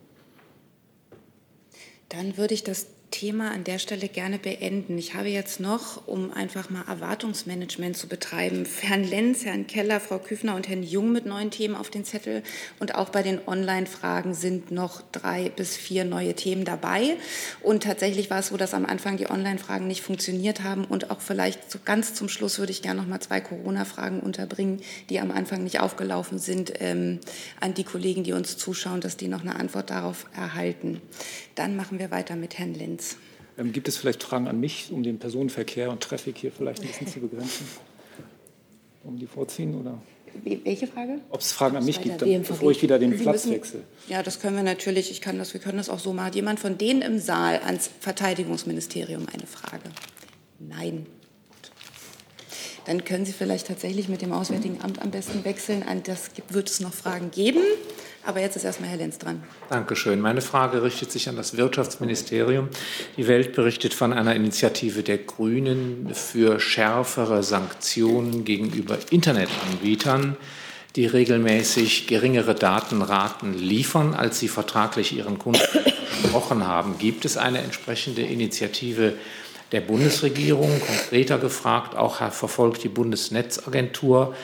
Dann 2.08 2.36
würde 2.36 2.54
ich 2.54 2.64
das 2.64 2.86
Thema 3.10 3.52
an 3.52 3.64
der 3.64 3.78
Stelle 3.78 4.08
gerne 4.08 4.38
beenden. 4.38 4.98
Ich 4.98 5.14
habe 5.14 5.28
jetzt 5.28 5.60
noch, 5.60 6.06
um 6.06 6.32
einfach 6.32 6.70
mal 6.70 6.84
Erwartungsmanagement 6.86 7.96
zu 7.96 8.08
betreiben, 8.08 8.66
Herrn 8.80 9.04
Lenz, 9.04 9.44
Herrn 9.44 9.66
Keller, 9.66 10.00
Frau 10.00 10.18
Küfner 10.18 10.54
und 10.54 10.68
Herrn 10.68 10.82
Jung 10.82 11.12
mit 11.12 11.24
neuen 11.24 11.50
Themen 11.50 11.76
auf 11.76 11.88
den 11.88 12.04
Zettel. 12.04 12.42
Und 12.80 12.94
auch 12.94 13.10
bei 13.10 13.22
den 13.22 13.40
Online-Fragen 13.46 14.34
sind 14.34 14.70
noch 14.70 15.02
drei 15.12 15.48
bis 15.50 15.76
vier 15.76 16.04
neue 16.04 16.34
Themen 16.34 16.64
dabei. 16.64 17.16
Und 17.62 17.84
tatsächlich 17.84 18.28
war 18.28 18.40
es 18.40 18.48
so, 18.48 18.56
dass 18.56 18.74
am 18.74 18.84
Anfang 18.84 19.16
die 19.16 19.30
Online-Fragen 19.30 19.86
nicht 19.86 20.02
funktioniert 20.02 20.62
haben. 20.62 20.84
Und 20.84 21.10
auch 21.10 21.20
vielleicht 21.20 21.70
so 21.70 21.78
ganz 21.84 22.12
zum 22.12 22.28
Schluss 22.28 22.58
würde 22.58 22.72
ich 22.72 22.82
gerne 22.82 23.00
noch 23.00 23.08
mal 23.08 23.20
zwei 23.20 23.40
Corona-Fragen 23.40 24.20
unterbringen, 24.20 24.82
die 25.10 25.20
am 25.20 25.30
Anfang 25.30 25.62
nicht 25.64 25.80
aufgelaufen 25.80 26.38
sind, 26.38 26.72
ähm, 26.80 27.20
an 27.60 27.74
die 27.74 27.84
Kollegen, 27.84 28.24
die 28.24 28.32
uns 28.32 28.56
zuschauen, 28.56 29.00
dass 29.00 29.16
die 29.16 29.28
noch 29.28 29.42
eine 29.42 29.56
Antwort 29.56 29.90
darauf 29.90 30.26
erhalten. 30.36 31.00
Dann 31.56 31.74
machen 31.74 31.98
wir 31.98 32.10
weiter 32.10 32.36
mit 32.36 32.58
Herrn 32.58 32.74
Lenz. 32.74 33.16
Ähm, 33.58 33.72
gibt 33.72 33.88
es 33.88 33.96
vielleicht 33.96 34.22
Fragen 34.22 34.46
an 34.46 34.60
mich, 34.60 34.90
um 34.92 35.02
den 35.02 35.18
Personenverkehr 35.18 35.90
und 35.90 36.02
Traffic 36.02 36.38
hier 36.38 36.52
vielleicht 36.52 36.82
ein 36.82 36.88
bisschen 36.88 37.08
zu 37.08 37.20
begrenzen? 37.20 37.66
Um 39.02 39.18
die 39.18 39.26
vorziehen 39.26 39.74
oder? 39.74 39.98
Welche 40.44 40.86
Frage? 40.86 41.20
Ob 41.30 41.40
es 41.40 41.52
Fragen 41.52 41.78
an 41.78 41.84
mich 41.86 42.02
gibt, 42.02 42.18
bevor 42.18 42.70
ich 42.70 42.82
wieder 42.82 42.98
den 42.98 43.16
Sie 43.16 43.22
Platz 43.22 43.46
müssen, 43.46 43.52
wechsle. 43.52 43.80
Ja, 44.06 44.22
das 44.22 44.38
können 44.38 44.54
wir 44.56 44.62
natürlich. 44.62 45.10
Ich 45.10 45.22
kann 45.22 45.38
das, 45.38 45.54
wir 45.54 45.60
können 45.62 45.78
das 45.78 45.88
auch 45.88 45.98
so 45.98 46.12
machen. 46.12 46.26
Hat 46.26 46.34
jemand 46.34 46.60
von 46.60 46.76
denen 46.76 47.00
im 47.00 47.18
Saal 47.18 47.60
ans 47.64 47.88
Verteidigungsministerium 48.00 49.26
eine 49.32 49.46
Frage? 49.46 49.84
Nein. 50.58 51.06
Gut. 51.48 51.70
Dann 52.84 53.04
können 53.04 53.24
Sie 53.24 53.32
vielleicht 53.32 53.68
tatsächlich 53.68 54.08
mit 54.08 54.20
dem 54.20 54.32
Auswärtigen 54.32 54.82
Amt 54.82 55.00
am 55.00 55.10
besten 55.10 55.42
wechseln. 55.44 55.82
An 55.84 56.02
das 56.02 56.30
wird 56.50 56.68
es 56.68 56.80
noch 56.80 56.92
Fragen 56.92 57.30
geben. 57.30 57.62
Aber 58.26 58.40
jetzt 58.40 58.56
ist 58.56 58.64
erstmal 58.64 58.90
Herr 58.90 58.98
Lenz 58.98 59.18
dran. 59.18 59.40
Dankeschön. 59.70 60.20
Meine 60.20 60.40
Frage 60.40 60.82
richtet 60.82 61.12
sich 61.12 61.28
an 61.28 61.36
das 61.36 61.56
Wirtschaftsministerium. 61.56 62.68
Die 63.16 63.28
Welt 63.28 63.54
berichtet 63.54 63.94
von 63.94 64.12
einer 64.12 64.34
Initiative 64.34 65.04
der 65.04 65.18
Grünen 65.18 66.10
für 66.12 66.58
schärfere 66.58 67.44
Sanktionen 67.44 68.44
gegenüber 68.44 68.98
Internetanbietern, 69.10 70.36
die 70.96 71.06
regelmäßig 71.06 72.08
geringere 72.08 72.56
Datenraten 72.56 73.54
liefern, 73.54 74.12
als 74.12 74.40
sie 74.40 74.48
vertraglich 74.48 75.16
ihren 75.16 75.38
Kunden 75.38 75.60
versprochen 75.60 76.66
haben. 76.66 76.98
Gibt 76.98 77.24
es 77.26 77.36
eine 77.36 77.58
entsprechende 77.58 78.22
Initiative 78.22 79.12
der 79.70 79.82
Bundesregierung? 79.82 80.80
Konkreter 80.80 81.38
gefragt, 81.38 81.94
auch 81.94 82.16
verfolgt 82.32 82.82
die 82.82 82.88
Bundesnetzagentur 82.88 84.34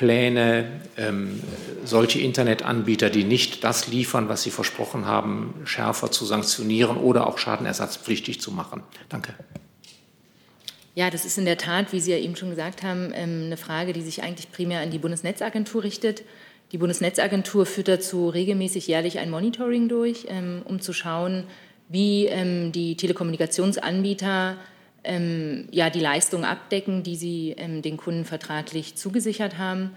Pläne, 0.00 0.64
ähm, 0.96 1.42
solche 1.84 2.20
Internetanbieter, 2.20 3.10
die 3.10 3.22
nicht 3.22 3.64
das 3.64 3.86
liefern, 3.86 4.30
was 4.30 4.42
sie 4.42 4.50
versprochen 4.50 5.04
haben, 5.04 5.52
schärfer 5.64 6.10
zu 6.10 6.24
sanktionieren 6.24 6.96
oder 6.96 7.26
auch 7.26 7.36
schadenersatzpflichtig 7.36 8.40
zu 8.40 8.50
machen? 8.50 8.82
Danke. 9.10 9.34
Ja, 10.94 11.10
das 11.10 11.26
ist 11.26 11.36
in 11.36 11.44
der 11.44 11.58
Tat, 11.58 11.92
wie 11.92 12.00
Sie 12.00 12.12
ja 12.12 12.16
eben 12.16 12.34
schon 12.34 12.48
gesagt 12.48 12.82
haben, 12.82 13.12
ähm, 13.14 13.42
eine 13.44 13.58
Frage, 13.58 13.92
die 13.92 14.00
sich 14.00 14.22
eigentlich 14.22 14.50
primär 14.50 14.80
an 14.80 14.90
die 14.90 14.98
Bundesnetzagentur 14.98 15.84
richtet. 15.84 16.22
Die 16.72 16.78
Bundesnetzagentur 16.78 17.66
führt 17.66 17.88
dazu 17.88 18.30
regelmäßig 18.30 18.86
jährlich 18.86 19.18
ein 19.18 19.28
Monitoring 19.28 19.90
durch, 19.90 20.24
ähm, 20.30 20.62
um 20.64 20.80
zu 20.80 20.94
schauen, 20.94 21.44
wie 21.90 22.24
ähm, 22.24 22.72
die 22.72 22.96
Telekommunikationsanbieter 22.96 24.56
ähm, 25.04 25.68
ja, 25.70 25.90
die 25.90 26.00
Leistungen 26.00 26.44
abdecken, 26.44 27.02
die 27.02 27.16
sie 27.16 27.54
ähm, 27.56 27.82
den 27.82 27.96
Kunden 27.96 28.24
vertraglich 28.24 28.96
zugesichert 28.96 29.58
haben. 29.58 29.90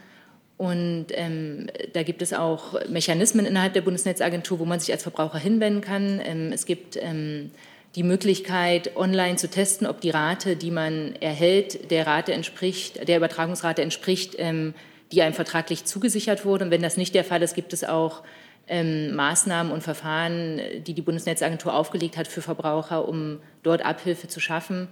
Und 0.57 1.07
ähm, 1.11 1.67
da 1.93 2.03
gibt 2.03 2.21
es 2.21 2.33
auch 2.33 2.75
Mechanismen 2.87 3.45
innerhalb 3.45 3.73
der 3.73 3.81
Bundesnetzagentur, 3.81 4.59
wo 4.59 4.65
man 4.65 4.79
sich 4.79 4.91
als 4.91 5.03
Verbraucher 5.03 5.39
hinwenden 5.39 5.81
kann. 5.81 6.21
Ähm, 6.23 6.51
es 6.53 6.65
gibt 6.65 6.97
ähm, 6.97 7.51
die 7.95 8.03
Möglichkeit, 8.03 8.95
online 8.95 9.35
zu 9.35 9.49
testen, 9.49 9.85
ob 9.87 10.01
die 10.01 10.09
Rate, 10.09 10.55
die 10.55 10.71
man 10.71 11.15
erhält, 11.19 11.91
der 11.91 12.07
Rate 12.07 12.33
entspricht, 12.33 13.07
der 13.07 13.17
Übertragungsrate 13.17 13.81
entspricht, 13.81 14.35
ähm, 14.37 14.73
die 15.11 15.21
einem 15.21 15.33
vertraglich 15.33 15.85
zugesichert 15.85 16.45
wurde. 16.45 16.65
Und 16.65 16.71
wenn 16.71 16.81
das 16.81 16.97
nicht 16.97 17.13
der 17.13 17.23
Fall 17.23 17.41
ist, 17.43 17.55
gibt 17.55 17.73
es 17.73 17.83
auch 17.83 18.23
ähm, 18.67 19.15
Maßnahmen 19.15 19.71
und 19.71 19.81
Verfahren, 19.81 20.59
die 20.85 20.93
die 20.93 21.01
Bundesnetzagentur 21.01 21.73
aufgelegt 21.73 22.17
hat 22.17 22.27
für 22.27 22.41
Verbraucher, 22.41 23.07
um 23.07 23.39
dort 23.61 23.83
Abhilfe 23.83 24.27
zu 24.27 24.39
schaffen. 24.39 24.87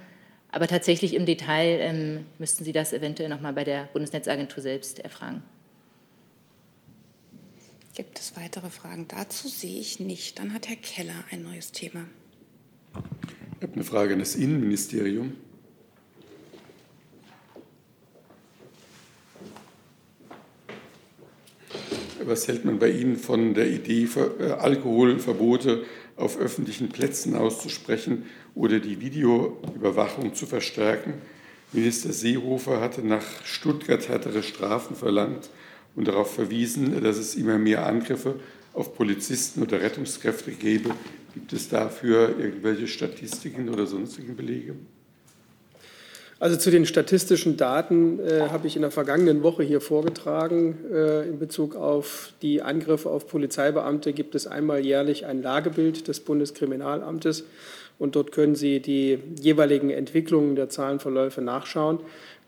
Aber 0.51 0.67
tatsächlich 0.67 1.13
im 1.13 1.25
Detail 1.25 1.79
ähm, 1.79 2.25
müssten 2.37 2.65
Sie 2.65 2.73
das 2.73 2.91
eventuell 2.91 3.29
noch 3.29 3.39
mal 3.39 3.53
bei 3.53 3.63
der 3.63 3.85
Bundesnetzagentur 3.93 4.61
selbst 4.61 4.99
erfragen. 4.99 5.43
Gibt 7.95 8.19
es 8.19 8.35
weitere 8.37 8.69
Fragen 8.69 9.07
dazu? 9.07 9.47
Sehe 9.47 9.79
ich 9.79 9.99
nicht. 9.99 10.39
Dann 10.39 10.53
hat 10.53 10.67
Herr 10.67 10.77
Keller 10.77 11.23
ein 11.29 11.43
neues 11.43 11.71
Thema. 11.71 12.05
Ich 13.57 13.63
habe 13.63 13.73
eine 13.73 13.83
Frage 13.83 14.13
an 14.13 14.19
das 14.19 14.35
Innenministerium. 14.35 15.35
Was 22.25 22.47
hält 22.47 22.65
man 22.65 22.79
bei 22.79 22.89
Ihnen 22.89 23.15
von 23.15 23.53
der 23.53 23.69
Idee, 23.69 24.07
äh, 24.39 24.51
Alkoholverbote 24.51 25.83
auf 26.15 26.37
öffentlichen 26.37 26.89
Plätzen 26.89 27.35
auszusprechen 27.35 28.25
oder 28.53 28.79
die 28.79 29.01
Videoüberwachung 29.01 30.33
zu 30.33 30.45
verstärken? 30.45 31.13
Minister 31.73 32.11
Seehofer 32.11 32.81
hatte 32.81 33.01
nach 33.01 33.23
Stuttgart 33.45 34.07
härtere 34.09 34.43
Strafen 34.43 34.95
verlangt 34.95 35.49
und 35.95 36.07
darauf 36.07 36.33
verwiesen, 36.33 37.01
dass 37.01 37.17
es 37.17 37.35
immer 37.35 37.57
mehr 37.57 37.85
Angriffe 37.85 38.39
auf 38.73 38.93
Polizisten 38.95 39.61
oder 39.61 39.81
Rettungskräfte 39.81 40.51
gäbe. 40.51 40.91
Gibt 41.33 41.53
es 41.53 41.69
dafür 41.69 42.37
irgendwelche 42.37 42.87
Statistiken 42.87 43.69
oder 43.69 43.85
sonstigen 43.85 44.35
Belege? 44.35 44.75
Also 46.41 46.57
zu 46.57 46.71
den 46.71 46.87
statistischen 46.87 47.55
Daten 47.55 48.19
äh, 48.19 48.49
habe 48.49 48.65
ich 48.65 48.75
in 48.75 48.81
der 48.81 48.89
vergangenen 48.89 49.43
Woche 49.43 49.61
hier 49.61 49.79
vorgetragen. 49.79 50.75
Äh, 50.91 51.29
in 51.29 51.37
Bezug 51.37 51.75
auf 51.75 52.33
die 52.41 52.63
Angriffe 52.63 53.11
auf 53.11 53.27
Polizeibeamte 53.27 54.11
gibt 54.11 54.33
es 54.33 54.47
einmal 54.47 54.83
jährlich 54.83 55.27
ein 55.27 55.43
Lagebild 55.43 56.07
des 56.07 56.19
Bundeskriminalamtes 56.21 57.45
und 57.99 58.15
dort 58.15 58.31
können 58.31 58.55
Sie 58.55 58.79
die 58.79 59.19
jeweiligen 59.39 59.91
Entwicklungen 59.91 60.55
der 60.55 60.67
Zahlenverläufe 60.67 61.43
nachschauen. 61.43 61.99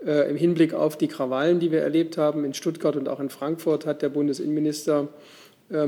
Äh, 0.03 0.27
Im 0.27 0.37
Hinblick 0.37 0.73
auf 0.73 0.97
die 0.97 1.07
Krawallen, 1.07 1.59
die 1.59 1.71
wir 1.71 1.81
erlebt 1.81 2.17
haben 2.17 2.45
in 2.45 2.55
Stuttgart 2.55 2.95
und 2.95 3.07
auch 3.07 3.19
in 3.19 3.29
Frankfurt, 3.29 3.85
hat 3.85 4.01
der 4.01 4.09
Bundesinnenminister 4.09 5.09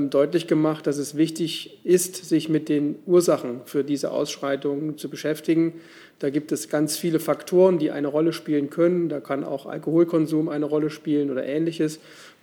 deutlich 0.10 0.48
gemacht, 0.48 0.88
dass 0.88 0.98
es 0.98 1.16
wichtig 1.16 1.80
ist, 1.84 2.26
sich 2.26 2.50
mit 2.50 2.70
den 2.70 2.96
Ursachen 3.06 3.62
für 3.66 3.84
diese 3.84 4.12
Ausschreitungen 4.12 4.98
zu 4.98 5.10
beschäftigen. 5.10 5.74
Da 6.20 6.30
gibt 6.30 6.52
es 6.52 6.70
ganz 6.70 6.98
viele 6.98 7.20
Faktoren, 7.20 7.78
die 7.78 7.92
eine 7.92 8.08
Rolle 8.08 8.34
spielen 8.34 8.70
können. 8.70 9.10
Da 9.10 9.20
kann 9.20 9.44
auch 9.44 9.66
Alkoholkonsum 9.66 10.50
eine 10.50 10.66
Rolle 10.66 10.90
spielen 10.90 11.30
oder 11.30 11.46
ähnliches. 11.46 12.00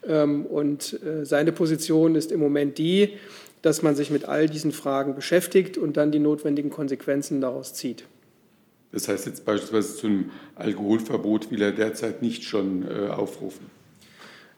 Ähm, 0.07 0.47
und 0.47 1.01
äh, 1.03 1.25
seine 1.25 1.53
Position 1.53 2.15
ist 2.15 2.33
im 2.33 2.41
Moment 2.41 2.79
die, 2.79 3.15
dass 3.63 3.83
man 3.83 3.95
sich 3.97 4.11
mit 4.11 4.25
all 4.27 4.49
diesen 4.49 4.73
Fragen 4.73 5.15
beschäftigt 5.15 5.79
und 5.79 5.97
dann 5.97 6.13
die 6.13 6.19
notwendigen 6.19 6.71
Konsequenzen 6.71 7.41
daraus 7.41 7.75
zieht. 7.75 8.05
Das 8.93 9.09
heißt 9.09 9.27
jetzt 9.27 9.45
beispielsweise 9.45 9.97
zum 9.97 10.31
Alkoholverbot 10.55 11.51
will 11.51 11.63
er 11.63 11.73
derzeit 11.73 12.21
nicht 12.23 12.45
schon 12.45 12.85
äh, 12.87 13.09
aufrufen. 13.09 13.67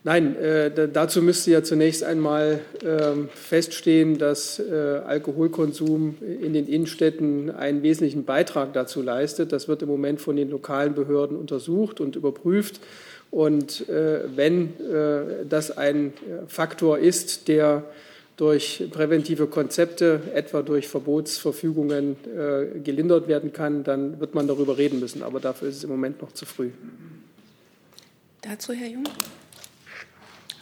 Nein, 0.07 0.36
äh, 0.36 0.88
dazu 0.92 1.22
müsste 1.22 1.50
ja 1.50 1.62
zunächst 1.62 2.05
einmal 2.05 2.61
äh, 2.82 3.26
feststehen, 3.34 4.18
dass 4.18 4.59
äh, 4.59 5.00
Alkoholkonsum 5.07 6.16
in 6.20 6.52
den 6.52 6.68
Innenstädten 6.68 7.50
einen 7.50 7.82
wesentlichen 7.82 8.26
Beitrag 8.26 8.74
dazu 8.74 9.00
leistet. 9.00 9.50
Das 9.50 9.66
wird 9.66 9.80
im 9.80 9.88
Moment 9.88 10.20
von 10.20 10.36
den 10.36 10.50
lokalen 10.50 10.94
Behörden 10.94 11.38
untersucht 11.38 12.00
und 12.00 12.16
überprüft. 12.16 12.80
Und 13.30 13.88
äh, 13.88 14.20
wenn 14.36 14.78
äh, 14.78 15.46
das 15.48 15.76
ein 15.76 16.12
Faktor 16.48 16.98
ist, 16.98 17.48
der 17.48 17.84
durch 18.36 18.84
präventive 18.90 19.46
Konzepte, 19.46 20.20
etwa 20.34 20.61
durch 20.61 20.86
Verbotsverfügungen, 20.86 22.16
äh, 22.26 22.78
gelindert 22.80 23.26
werden 23.26 23.55
kann, 23.55 23.84
dann 23.84 24.20
wird 24.20 24.34
man 24.34 24.46
darüber 24.48 24.76
reden 24.76 25.00
müssen. 25.00 25.22
Aber 25.22 25.40
dafür 25.40 25.68
ist 25.68 25.76
es 25.76 25.84
im 25.84 25.90
Moment 25.90 26.20
noch 26.20 26.32
zu 26.32 26.44
früh. 26.44 26.70
Dazu, 28.42 28.74
Herr 28.74 28.88
Jung? 28.88 29.05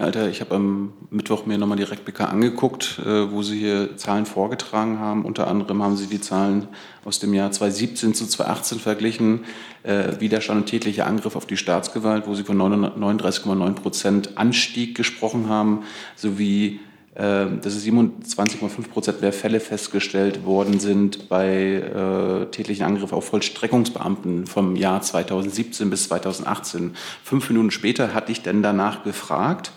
Alter, 0.03 0.29
ich 0.29 0.41
habe 0.41 0.57
am 0.57 0.93
Mittwoch 1.11 1.47
mir 1.47 1.59
nochmal 1.59 1.77
die 1.77 1.85
RecBK 1.85 2.23
angeguckt, 2.23 3.01
äh, 3.05 3.31
wo 3.31 3.43
Sie 3.43 3.57
hier 3.57 3.97
Zahlen 3.97 4.27
vorgetragen 4.27 4.99
haben. 4.99 5.25
Unter 5.25 5.47
anderem 5.47 5.81
haben 5.81 5.97
Sie 5.97 6.09
die 6.09 6.21
Zahlen 6.21 6.67
aus 7.05 7.21
dem 7.21 7.33
Jahr 7.35 7.53
2017 7.53 8.13
zu 8.13 8.27
2018 8.27 8.81
verglichen. 8.81 9.45
Äh, 9.85 10.21
Widerstand 10.21 10.63
und 10.63 10.67
tätlicher 10.67 11.07
Angriff 11.07 11.37
auf 11.37 11.47
die 11.47 11.57
Staatsgewalt, 11.57 12.27
wo 12.27 12.35
Sie 12.35 12.43
von 12.43 12.59
39,9 12.59 13.75
Prozent 13.75 14.37
Anstieg 14.37 14.97
gesprochen 14.97 15.49
haben, 15.49 15.85
sowie 16.17 16.81
ähm, 17.15 17.61
dass 17.61 17.75
es 17.75 17.85
27,5 17.85 18.89
Prozent 18.89 19.21
mehr 19.21 19.35
Fälle 19.35 19.61
festgestellt 19.61 20.47
worden 20.47 20.81
sind 20.81 21.29
bei 21.29 21.75
äh, 21.75 22.47
tätlichen 22.47 22.87
Angriffen 22.87 23.15
auf 23.15 23.27
Vollstreckungsbeamten 23.27 24.47
vom 24.47 24.77
Jahr 24.77 25.03
2017 25.03 25.91
bis 25.91 26.09
2018. 26.09 26.97
Fünf 27.23 27.51
Minuten 27.51 27.71
später 27.71 28.15
hatte 28.15 28.33
ich 28.33 28.41
dann 28.41 28.63
danach 28.63 29.05
gefragt. 29.05 29.73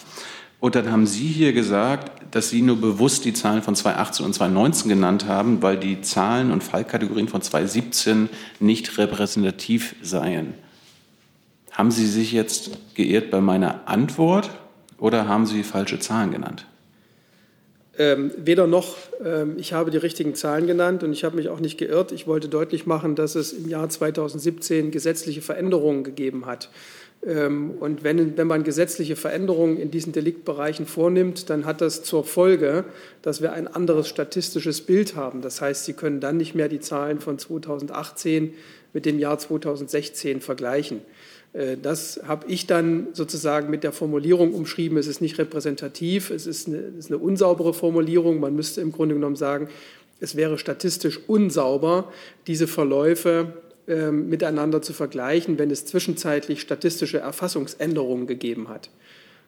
Und 0.65 0.73
dann 0.73 0.91
haben 0.91 1.05
Sie 1.05 1.27
hier 1.27 1.53
gesagt, 1.53 2.33
dass 2.33 2.49
Sie 2.49 2.63
nur 2.63 2.81
bewusst 2.81 3.23
die 3.23 3.33
Zahlen 3.33 3.61
von 3.61 3.75
2018 3.75 4.25
und 4.25 4.33
2019 4.33 4.89
genannt 4.89 5.27
haben, 5.27 5.61
weil 5.61 5.77
die 5.77 6.01
Zahlen 6.01 6.51
und 6.51 6.63
Fallkategorien 6.63 7.27
von 7.27 7.43
2017 7.43 8.29
nicht 8.59 8.97
repräsentativ 8.97 9.95
seien. 10.01 10.55
Haben 11.69 11.91
Sie 11.91 12.07
sich 12.07 12.31
jetzt 12.31 12.79
geirrt 12.95 13.29
bei 13.29 13.41
meiner 13.41 13.87
Antwort 13.87 14.49
oder 14.97 15.27
haben 15.27 15.45
Sie 15.45 15.61
falsche 15.61 15.99
Zahlen 15.99 16.31
genannt? 16.31 16.65
Ähm, 17.97 18.31
weder 18.37 18.67
noch, 18.67 18.97
ähm, 19.23 19.55
ich 19.57 19.71
habe 19.71 19.89
die 19.89 19.97
richtigen 19.97 20.35
Zahlen 20.35 20.67
genannt 20.67 21.03
und 21.03 21.13
ich 21.13 21.23
habe 21.23 21.37
mich 21.37 21.47
auch 21.47 21.61
nicht 21.61 21.77
geirrt. 21.77 22.11
Ich 22.11 22.27
wollte 22.27 22.49
deutlich 22.49 22.85
machen, 22.85 23.15
dass 23.15 23.35
es 23.35 23.53
im 23.53 23.69
Jahr 23.69 23.87
2017 23.87 24.91
gesetzliche 24.91 25.41
Veränderungen 25.41 26.03
gegeben 26.03 26.45
hat. 26.45 26.69
Ähm, 27.25 27.71
und 27.79 28.03
wenn, 28.03 28.37
wenn 28.37 28.47
man 28.47 28.63
gesetzliche 28.63 29.15
Veränderungen 29.15 29.77
in 29.77 29.91
diesen 29.91 30.11
Deliktbereichen 30.11 30.85
vornimmt, 30.85 31.49
dann 31.49 31.65
hat 31.65 31.81
das 31.81 32.03
zur 32.03 32.23
Folge, 32.23 32.83
dass 33.21 33.41
wir 33.41 33.53
ein 33.53 33.67
anderes 33.67 34.09
statistisches 34.09 34.81
Bild 34.81 35.15
haben. 35.15 35.41
Das 35.41 35.61
heißt, 35.61 35.85
Sie 35.85 35.93
können 35.93 36.19
dann 36.19 36.37
nicht 36.37 36.53
mehr 36.53 36.67
die 36.67 36.81
Zahlen 36.81 37.19
von 37.21 37.39
2018 37.39 38.53
mit 38.93 39.05
dem 39.05 39.19
Jahr 39.19 39.37
2016 39.37 40.41
vergleichen. 40.41 41.01
Äh, 41.55 41.77
das 41.81 42.21
habe 42.27 42.47
ich 42.47 42.67
dann 42.67 43.07
sozusagen 43.13 43.69
mit 43.69 43.83
der 43.83 43.91
Formulierung 43.91 44.53
umschrieben. 44.53 44.97
Es 44.97 45.07
ist 45.07 45.21
nicht 45.21 45.37
repräsentativ, 45.37 46.29
es 46.29 46.45
ist 46.45 46.67
eine, 46.67 46.77
es 46.77 47.05
ist 47.05 47.11
eine 47.11 47.19
unsaubere 47.19 47.73
Formulierung. 47.73 48.39
Man 48.39 48.55
müsste 48.55 48.81
im 48.81 48.91
Grunde 48.91 49.15
genommen 49.15 49.35
sagen, 49.35 49.69
es 50.19 50.35
wäre 50.35 50.57
statistisch 50.57 51.19
unsauber, 51.27 52.11
diese 52.47 52.67
Verläufe 52.67 53.53
äh, 53.87 54.11
miteinander 54.11 54.81
zu 54.81 54.93
vergleichen, 54.93 55.57
wenn 55.57 55.71
es 55.71 55.85
zwischenzeitlich 55.85 56.61
statistische 56.61 57.19
Erfassungsänderungen 57.19 58.27
gegeben 58.27 58.69
hat. 58.69 58.89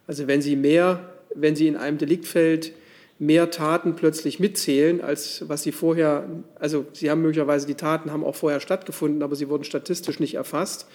Also 0.08 0.28
wenn 0.28 0.42
Sie 0.42 0.56
mehr, 0.56 1.14
wenn 1.36 1.56
Sie 1.56 1.68
in 1.68 1.76
einem 1.76 1.98
Deliktfeld 1.98 2.74
mehr 3.20 3.50
Taten 3.50 3.96
plötzlich 3.96 4.40
mitzählen, 4.40 5.02
als 5.02 5.44
was 5.48 5.64
Sie 5.64 5.72
vorher, 5.72 6.30
also 6.56 6.86
Sie 6.94 7.10
haben 7.10 7.22
möglicherweise 7.22 7.66
die 7.66 7.76
Taten 7.76 8.12
haben 8.12 8.24
auch 8.24 8.36
vorher 8.36 8.60
stattgefunden, 8.60 9.24
aber 9.24 9.36
sie 9.36 9.50
wurden 9.50 9.64
statistisch 9.64 10.20
nicht 10.20 10.36
erfasst 10.36 10.88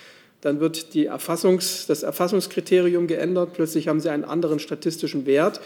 dann 0.43 0.61
wird 0.61 0.93
die 0.93 1.09
Erfassungs-, 1.09 1.87
das 1.87 2.03
Erfassungskriterium 2.03 3.07
geändert. 3.07 3.55
Plötzlich 3.55 3.89
haben 3.89 4.01
Sie 4.01 4.11
einen 4.11 4.25
anderen 4.25 4.59
statistischen 4.59 5.25
Wert, 5.25 5.61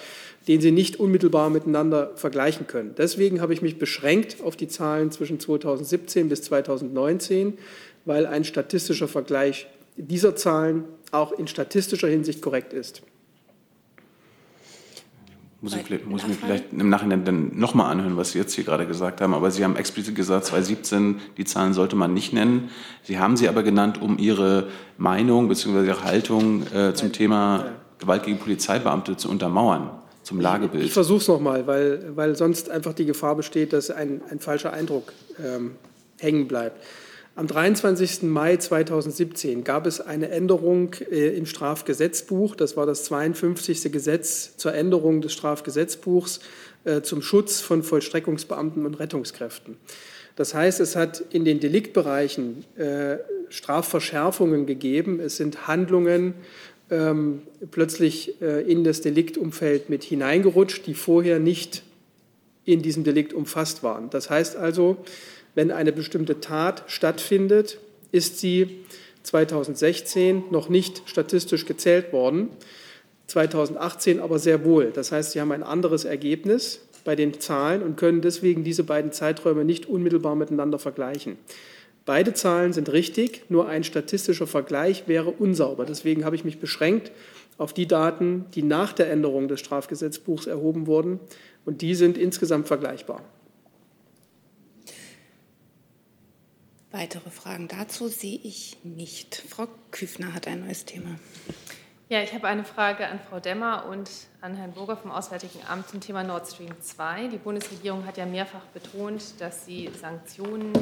den 0.46 0.60
Sie 0.60 0.70
nicht 0.70 1.00
unmittelbar 1.00 1.50
miteinander 1.50 2.12
vergleichen 2.14 2.66
können. 2.66 2.94
Deswegen 2.96 3.40
habe 3.40 3.52
ich 3.52 3.62
mich 3.62 3.78
beschränkt 3.78 4.36
auf 4.42 4.54
die 4.54 4.68
Zahlen 4.68 5.10
zwischen 5.10 5.40
2017 5.40 6.28
bis 6.28 6.42
2019, 6.42 7.58
weil 8.04 8.26
ein 8.26 8.44
statistischer 8.44 9.08
Vergleich 9.08 9.66
dieser 9.96 10.36
Zahlen 10.36 10.84
auch 11.10 11.32
in 11.32 11.48
statistischer 11.48 12.08
Hinsicht 12.08 12.42
korrekt 12.42 12.74
ist. 12.74 13.02
Muss 15.66 15.74
ich, 15.74 15.82
vielleicht, 15.82 16.06
muss 16.06 16.22
ich 16.22 16.28
mir 16.28 16.34
vielleicht 16.34 16.72
im 16.72 16.88
Nachhinein 16.88 17.24
dann 17.24 17.58
nochmal 17.58 17.90
anhören, 17.90 18.16
was 18.16 18.30
Sie 18.30 18.38
jetzt 18.38 18.54
hier 18.54 18.62
gerade 18.62 18.86
gesagt 18.86 19.20
haben. 19.20 19.34
Aber 19.34 19.50
Sie 19.50 19.64
haben 19.64 19.74
explizit 19.74 20.14
gesagt, 20.14 20.44
2017, 20.44 21.16
die 21.36 21.44
Zahlen 21.44 21.72
sollte 21.74 21.96
man 21.96 22.14
nicht 22.14 22.32
nennen. 22.32 22.70
Sie 23.02 23.18
haben 23.18 23.36
sie 23.36 23.48
aber 23.48 23.64
genannt, 23.64 24.00
um 24.00 24.16
Ihre 24.16 24.68
Meinung 24.96 25.48
bzw. 25.48 25.84
Ihre 25.84 26.04
Haltung 26.04 26.62
äh, 26.72 26.94
zum 26.94 27.12
Thema 27.12 27.64
Gewalt 27.98 28.22
gegen 28.22 28.38
Polizeibeamte 28.38 29.16
zu 29.16 29.28
untermauern, 29.28 29.90
zum 30.22 30.40
Lagebild. 30.40 30.84
Ich, 30.84 30.88
ich 30.90 30.94
versuche 30.94 31.18
es 31.18 31.26
nochmal, 31.26 31.66
weil, 31.66 32.12
weil 32.14 32.36
sonst 32.36 32.70
einfach 32.70 32.92
die 32.92 33.04
Gefahr 33.04 33.34
besteht, 33.34 33.72
dass 33.72 33.90
ein, 33.90 34.20
ein 34.30 34.38
falscher 34.38 34.72
Eindruck 34.72 35.12
ähm, 35.44 35.72
hängen 36.20 36.46
bleibt. 36.46 36.80
Am 37.38 37.46
23. 37.46 38.22
Mai 38.22 38.56
2017 38.56 39.62
gab 39.62 39.86
es 39.86 40.00
eine 40.00 40.30
Änderung 40.30 40.94
äh, 41.10 41.36
im 41.36 41.44
Strafgesetzbuch. 41.44 42.56
Das 42.56 42.78
war 42.78 42.86
das 42.86 43.04
52. 43.04 43.92
Gesetz 43.92 44.56
zur 44.56 44.72
Änderung 44.72 45.20
des 45.20 45.34
Strafgesetzbuchs 45.34 46.40
äh, 46.84 47.02
zum 47.02 47.20
Schutz 47.20 47.60
von 47.60 47.82
Vollstreckungsbeamten 47.82 48.86
und 48.86 48.94
Rettungskräften. 48.94 49.76
Das 50.34 50.54
heißt, 50.54 50.80
es 50.80 50.96
hat 50.96 51.22
in 51.28 51.44
den 51.44 51.60
Deliktbereichen 51.60 52.64
äh, 52.78 53.18
Strafverschärfungen 53.50 54.64
gegeben. 54.64 55.20
Es 55.20 55.36
sind 55.36 55.66
Handlungen 55.68 56.32
ähm, 56.88 57.42
plötzlich 57.70 58.40
in 58.40 58.82
das 58.82 59.02
Deliktumfeld 59.02 59.90
mit 59.90 60.04
hineingerutscht, 60.04 60.86
die 60.86 60.94
vorher 60.94 61.38
nicht 61.38 61.82
in 62.64 62.80
diesem 62.80 63.04
Delikt 63.04 63.32
umfasst 63.32 63.82
waren. 63.82 64.08
Das 64.10 64.30
heißt 64.30 64.56
also, 64.56 64.96
wenn 65.56 65.72
eine 65.72 65.90
bestimmte 65.90 66.38
Tat 66.40 66.84
stattfindet, 66.86 67.80
ist 68.12 68.38
sie 68.38 68.84
2016 69.24 70.44
noch 70.52 70.68
nicht 70.68 71.02
statistisch 71.06 71.66
gezählt 71.66 72.12
worden, 72.12 72.50
2018 73.26 74.20
aber 74.20 74.38
sehr 74.38 74.64
wohl. 74.64 74.92
Das 74.92 75.10
heißt, 75.10 75.32
Sie 75.32 75.40
haben 75.40 75.50
ein 75.50 75.64
anderes 75.64 76.04
Ergebnis 76.04 76.82
bei 77.04 77.16
den 77.16 77.40
Zahlen 77.40 77.82
und 77.82 77.96
können 77.96 78.20
deswegen 78.20 78.62
diese 78.62 78.84
beiden 78.84 79.10
Zeiträume 79.10 79.64
nicht 79.64 79.86
unmittelbar 79.86 80.36
miteinander 80.36 80.78
vergleichen. 80.78 81.36
Beide 82.04 82.34
Zahlen 82.34 82.72
sind 82.72 82.92
richtig, 82.92 83.42
nur 83.48 83.68
ein 83.68 83.82
statistischer 83.82 84.46
Vergleich 84.46 85.08
wäre 85.08 85.30
unsauber. 85.30 85.84
Deswegen 85.84 86.24
habe 86.24 86.36
ich 86.36 86.44
mich 86.44 86.60
beschränkt 86.60 87.10
auf 87.58 87.72
die 87.72 87.88
Daten, 87.88 88.44
die 88.54 88.62
nach 88.62 88.92
der 88.92 89.10
Änderung 89.10 89.48
des 89.48 89.58
Strafgesetzbuchs 89.58 90.46
erhoben 90.46 90.86
wurden, 90.86 91.18
und 91.64 91.82
die 91.82 91.96
sind 91.96 92.16
insgesamt 92.16 92.68
vergleichbar. 92.68 93.24
Weitere 96.96 97.28
Fragen 97.28 97.68
dazu 97.68 98.08
sehe 98.08 98.40
ich 98.42 98.78
nicht. 98.82 99.42
Frau 99.50 99.68
Küfner 99.90 100.32
hat 100.32 100.46
ein 100.46 100.60
neues 100.60 100.86
Thema. 100.86 101.18
Ja, 102.08 102.22
ich 102.22 102.32
habe 102.32 102.48
eine 102.48 102.64
Frage 102.64 103.06
an 103.06 103.20
Frau 103.28 103.38
Demmer 103.38 103.84
und 103.84 104.08
an 104.40 104.56
Herrn 104.56 104.72
Burger 104.72 104.96
vom 104.96 105.10
Auswärtigen 105.10 105.60
Amt 105.68 105.90
zum 105.90 106.00
Thema 106.00 106.24
Nord 106.24 106.48
Stream 106.48 106.70
2. 106.80 107.28
Die 107.28 107.36
Bundesregierung 107.36 108.06
hat 108.06 108.16
ja 108.16 108.24
mehrfach 108.24 108.64
betont, 108.72 109.22
dass 109.40 109.66
sie 109.66 109.90
Sanktionen 110.00 110.72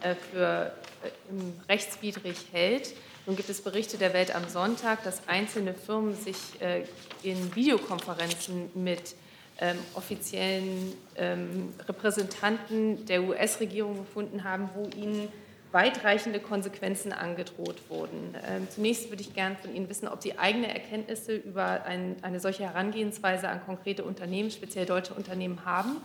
äh, 0.00 0.14
für 0.14 0.72
äh, 1.02 1.70
rechtswidrig 1.70 2.46
hält. 2.50 2.94
Nun 3.26 3.36
gibt 3.36 3.50
es 3.50 3.60
Berichte 3.60 3.98
der 3.98 4.14
Welt 4.14 4.34
am 4.34 4.48
Sonntag, 4.48 5.04
dass 5.04 5.28
einzelne 5.28 5.74
Firmen 5.74 6.14
sich 6.14 6.38
äh, 6.60 6.84
in 7.22 7.54
Videokonferenzen 7.54 8.70
mit 8.72 9.16
ähm, 9.60 9.76
offiziellen 9.92 10.94
ähm, 11.14 11.74
Repräsentanten 11.86 13.04
der 13.04 13.22
US-Regierung 13.22 13.98
gefunden 13.98 14.44
haben, 14.44 14.70
wo 14.74 14.88
ihnen 14.96 15.28
weitreichende 15.72 16.40
Konsequenzen 16.40 17.12
angedroht 17.12 17.76
wurden. 17.88 18.34
Ähm, 18.48 18.66
zunächst 18.74 19.10
würde 19.10 19.22
ich 19.22 19.34
gerne 19.34 19.56
von 19.56 19.74
Ihnen 19.74 19.88
wissen, 19.88 20.08
ob 20.08 20.22
Sie 20.22 20.38
eigene 20.38 20.68
Erkenntnisse 20.68 21.34
über 21.34 21.84
ein, 21.84 22.16
eine 22.22 22.40
solche 22.40 22.64
Herangehensweise 22.64 23.48
an 23.48 23.60
konkrete 23.64 24.04
Unternehmen, 24.04 24.50
speziell 24.50 24.86
deutsche 24.86 25.14
Unternehmen, 25.14 25.64
haben 25.64 25.96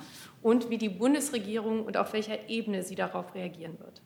und 0.41 0.69
wie 0.69 0.77
die 0.77 0.89
Bundesregierung 0.89 1.85
und 1.85 1.97
auf 1.97 2.13
welcher 2.13 2.49
Ebene 2.49 2.83
sie 2.83 2.95
darauf 2.95 3.33
reagieren 3.33 3.79
wird. 3.79 4.01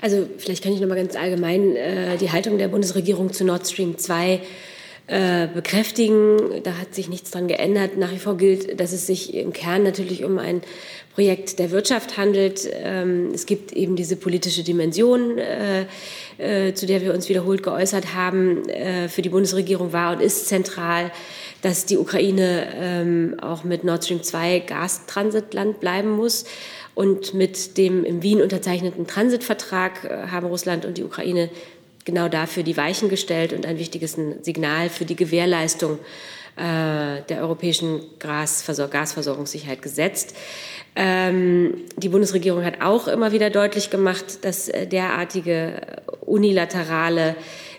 Also 0.00 0.28
vielleicht 0.36 0.62
kann 0.62 0.72
ich 0.72 0.80
noch 0.80 0.88
mal 0.88 0.94
ganz 0.94 1.16
allgemein 1.16 1.74
äh, 1.74 2.16
die 2.18 2.30
Haltung 2.30 2.58
der 2.58 2.68
Bundesregierung 2.68 3.32
zu 3.32 3.44
Nord 3.44 3.66
Stream 3.66 3.98
2 3.98 4.40
äh, 5.08 5.48
bekräftigen. 5.48 6.62
Da 6.62 6.74
hat 6.78 6.94
sich 6.94 7.08
nichts 7.08 7.30
dran 7.30 7.48
geändert. 7.48 7.96
Nach 7.96 8.12
wie 8.12 8.18
vor 8.18 8.36
gilt, 8.36 8.78
dass 8.78 8.92
es 8.92 9.06
sich 9.06 9.34
im 9.34 9.52
Kern 9.52 9.82
natürlich 9.82 10.22
um 10.22 10.38
ein 10.38 10.60
Projekt 11.18 11.58
der 11.58 11.72
Wirtschaft 11.72 12.16
handelt. 12.16 12.60
Ähm, 12.72 13.32
es 13.34 13.44
gibt 13.44 13.72
eben 13.72 13.96
diese 13.96 14.14
politische 14.14 14.62
Dimension, 14.62 15.36
äh, 15.36 15.86
äh, 16.38 16.74
zu 16.74 16.86
der 16.86 17.02
wir 17.02 17.12
uns 17.12 17.28
wiederholt 17.28 17.64
geäußert 17.64 18.14
haben. 18.14 18.68
Äh, 18.68 19.08
für 19.08 19.20
die 19.20 19.28
Bundesregierung 19.28 19.92
war 19.92 20.12
und 20.12 20.22
ist 20.22 20.46
zentral, 20.46 21.10
dass 21.60 21.86
die 21.86 21.98
Ukraine 21.98 22.68
ähm, 22.72 23.34
auch 23.42 23.64
mit 23.64 23.82
Nord 23.82 24.04
Stream 24.04 24.22
2 24.22 24.60
Gastransitland 24.60 25.80
bleiben 25.80 26.10
muss. 26.10 26.44
Und 26.94 27.34
mit 27.34 27.76
dem 27.78 28.04
in 28.04 28.22
Wien 28.22 28.40
unterzeichneten 28.40 29.08
Transitvertrag 29.08 30.30
haben 30.30 30.46
Russland 30.46 30.84
und 30.84 30.98
die 30.98 31.02
Ukraine 31.02 31.50
genau 32.04 32.28
dafür 32.28 32.62
die 32.62 32.76
Weichen 32.76 33.08
gestellt 33.08 33.52
und 33.52 33.66
ein 33.66 33.80
wichtiges 33.80 34.16
Signal 34.42 34.88
für 34.88 35.04
die 35.04 35.16
Gewährleistung 35.16 35.98
äh, 36.58 37.22
der 37.28 37.40
europäischen 37.42 38.00
Gasversor 38.18 38.88
Gasversorgungssicherheit 38.88 39.80
gesetzt. 39.80 40.34
Ähm, 41.00 41.84
die 41.96 42.08
Bundesregierung 42.08 42.64
hat 42.64 42.80
auch 42.80 43.06
immer 43.06 43.30
wieder 43.30 43.50
deutlich 43.50 43.88
gemacht, 43.88 44.44
dass 44.44 44.68
äh, 44.68 44.84
derartige 44.84 45.80
unilaterale 46.22 47.36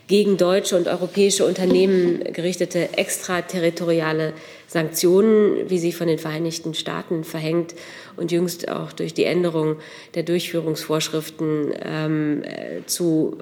gegen 0.08 0.38
deutsche 0.38 0.78
und 0.78 0.88
europäische 0.88 1.46
Unternehmen 1.46 2.24
gerichtete 2.32 2.98
extraterritoriale 2.98 4.32
Sanktionen, 4.68 5.70
wie 5.70 5.80
sie 5.80 5.92
von 5.92 6.08
den 6.08 6.18
Vereinigten 6.18 6.74
Staaten 6.74 7.26
verhängt 7.26 7.76
und 8.16 8.32
jüngst 8.32 8.70
auch 8.70 8.94
durch 8.94 9.14
die 9.14 9.26
Änderung 9.26 9.76
der 10.16 10.24
Durchführungsvorschriften 10.24 11.74
ähm, 11.84 12.44
äh, 12.44 12.86
zu 12.86 13.38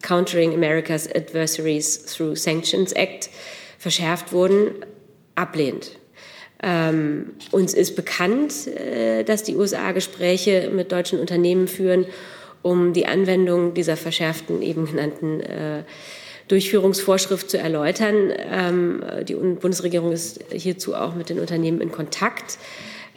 Countering 0.00 0.54
America's 0.54 1.06
Adversaries 1.06 2.06
Through 2.06 2.34
Sanctions 2.34 2.92
Act 2.92 3.28
verschärft 3.78 4.32
wurden, 4.32 4.70
ablehnt. 5.34 5.99
Ähm, 6.62 7.32
uns 7.50 7.74
ist 7.74 7.96
bekannt, 7.96 8.66
äh, 8.66 9.24
dass 9.24 9.42
die 9.42 9.56
USA 9.56 9.92
Gespräche 9.92 10.70
mit 10.74 10.92
deutschen 10.92 11.18
Unternehmen 11.18 11.68
führen, 11.68 12.06
um 12.62 12.92
die 12.92 13.06
Anwendung 13.06 13.72
dieser 13.72 13.96
verschärften 13.96 14.60
eben 14.60 14.86
genannten 14.86 15.40
äh, 15.40 15.84
Durchführungsvorschrift 16.48 17.48
zu 17.48 17.58
erläutern. 17.58 18.32
Ähm, 18.36 19.02
die 19.26 19.34
Bundesregierung 19.34 20.12
ist 20.12 20.40
hierzu 20.52 20.94
auch 20.94 21.14
mit 21.14 21.30
den 21.30 21.38
Unternehmen 21.38 21.80
in 21.80 21.92
Kontakt. 21.92 22.58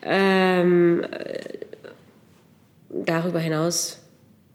Ähm, 0.04 1.06
darüber 2.90 3.40
hinaus 3.40 4.00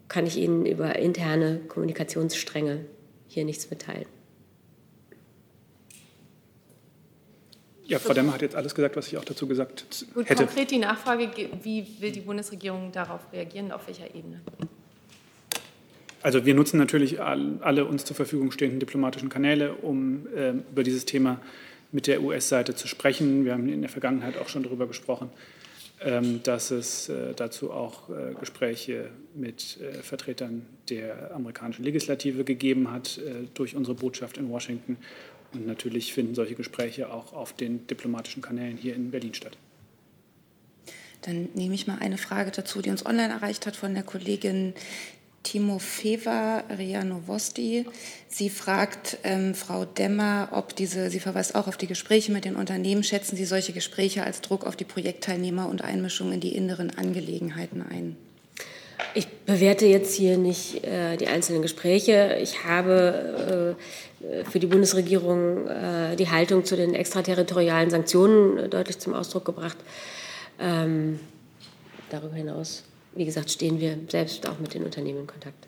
kann 0.07 0.25
ich 0.25 0.37
Ihnen 0.37 0.65
über 0.65 0.95
interne 0.97 1.59
Kommunikationsstränge 1.67 2.85
hier 3.27 3.45
nichts 3.45 3.69
mitteilen. 3.69 4.18
Ja, 7.89 7.97
Frau 7.97 8.13
Demmer 8.13 8.33
hat 8.33 8.43
jetzt 8.43 8.55
alles 8.55 8.75
gesagt, 8.75 8.95
was 8.95 9.07
ich 9.07 9.17
auch 9.17 9.25
dazu 9.25 9.47
gesagt 9.47 10.05
Gut, 10.13 10.29
hätte. 10.29 10.45
Konkret 10.45 10.69
die 10.69 10.77
Nachfrage, 10.77 11.29
wie 11.63 11.85
will 11.99 12.11
die 12.11 12.19
Bundesregierung 12.19 12.91
darauf 12.91 13.21
reagieren, 13.33 13.71
auf 13.71 13.87
welcher 13.87 14.13
Ebene? 14.13 14.41
Also 16.21 16.45
wir 16.45 16.53
nutzen 16.53 16.77
natürlich 16.77 17.19
alle 17.19 17.85
uns 17.85 18.05
zur 18.05 18.15
Verfügung 18.15 18.51
stehenden 18.51 18.79
diplomatischen 18.79 19.29
Kanäle, 19.29 19.73
um 19.73 20.27
äh, 20.35 20.51
über 20.71 20.83
dieses 20.83 21.05
Thema 21.05 21.39
mit 21.91 22.05
der 22.05 22.21
US-Seite 22.21 22.75
zu 22.75 22.87
sprechen. 22.87 23.45
Wir 23.45 23.53
haben 23.53 23.67
in 23.69 23.81
der 23.81 23.89
Vergangenheit 23.89 24.37
auch 24.37 24.49
schon 24.49 24.61
darüber 24.61 24.85
gesprochen, 24.85 25.29
ähm, 26.01 26.41
dass 26.43 26.71
es 26.71 27.09
äh, 27.09 27.33
dazu 27.35 27.71
auch 27.71 28.09
äh, 28.09 28.35
Gespräche 28.39 29.09
mit 29.33 29.79
äh, 29.81 29.93
Vertretern 30.03 30.65
der 30.89 31.33
amerikanischen 31.33 31.83
Legislative 31.83 32.43
gegeben 32.43 32.91
hat 32.91 33.19
durch 33.53 33.75
unsere 33.75 33.95
Botschaft 33.95 34.37
in 34.37 34.49
Washington 34.49 34.97
und 35.53 35.65
natürlich 35.65 36.13
finden 36.13 36.35
solche 36.35 36.55
Gespräche 36.55 37.11
auch 37.11 37.33
auf 37.33 37.53
den 37.53 37.87
diplomatischen 37.87 38.41
Kanälen 38.41 38.77
hier 38.77 38.95
in 38.95 39.11
Berlin 39.11 39.33
statt. 39.33 39.57
Dann 41.21 41.49
nehme 41.53 41.75
ich 41.75 41.87
mal 41.87 41.97
eine 41.99 42.17
Frage 42.17 42.51
dazu, 42.51 42.81
die 42.81 42.89
uns 42.89 43.05
online 43.05 43.33
erreicht 43.33 43.65
hat 43.65 43.75
von 43.75 43.93
der 43.93 44.03
Kollegin 44.03 44.73
Timofeva 45.43 46.63
Rianovosti. 46.77 47.85
Sie 48.27 48.49
fragt 48.49 49.17
ähm, 49.23 49.55
Frau 49.55 49.85
Demmer, 49.85 50.49
ob 50.51 50.75
diese, 50.75 51.09
sie 51.09 51.19
verweist 51.19 51.55
auch 51.55 51.67
auf 51.67 51.77
die 51.77 51.87
Gespräche 51.87 52.31
mit 52.31 52.45
den 52.45 52.55
Unternehmen, 52.55 53.03
schätzen 53.03 53.35
Sie 53.35 53.45
solche 53.45 53.73
Gespräche 53.73 54.23
als 54.23 54.41
Druck 54.41 54.65
auf 54.65 54.75
die 54.75 54.85
Projektteilnehmer 54.85 55.69
und 55.69 55.81
Einmischung 55.81 56.31
in 56.31 56.39
die 56.39 56.55
inneren 56.55 56.91
Angelegenheiten 56.91 57.81
ein? 57.81 58.15
Ich 59.13 59.27
bewerte 59.27 59.85
jetzt 59.85 60.13
hier 60.13 60.37
nicht 60.37 60.83
äh, 60.83 61.17
die 61.17 61.27
einzelnen 61.27 61.61
Gespräche. 61.61 62.37
Ich 62.41 62.63
habe 62.65 63.75
äh, 64.21 64.43
für 64.45 64.59
die 64.59 64.67
Bundesregierung 64.67 65.67
äh, 65.67 66.15
die 66.15 66.29
Haltung 66.29 66.65
zu 66.65 66.75
den 66.75 66.93
extraterritorialen 66.93 67.89
Sanktionen 67.89 68.57
äh, 68.57 68.69
deutlich 68.69 68.99
zum 68.99 69.13
Ausdruck 69.13 69.45
gebracht. 69.45 69.77
Ähm, 70.59 71.19
darüber 72.09 72.35
hinaus, 72.35 72.83
wie 73.15 73.25
gesagt, 73.25 73.49
stehen 73.49 73.79
wir 73.79 73.97
selbst 74.09 74.47
auch 74.47 74.59
mit 74.59 74.73
den 74.73 74.83
Unternehmen 74.83 75.21
in 75.21 75.27
Kontakt. 75.27 75.67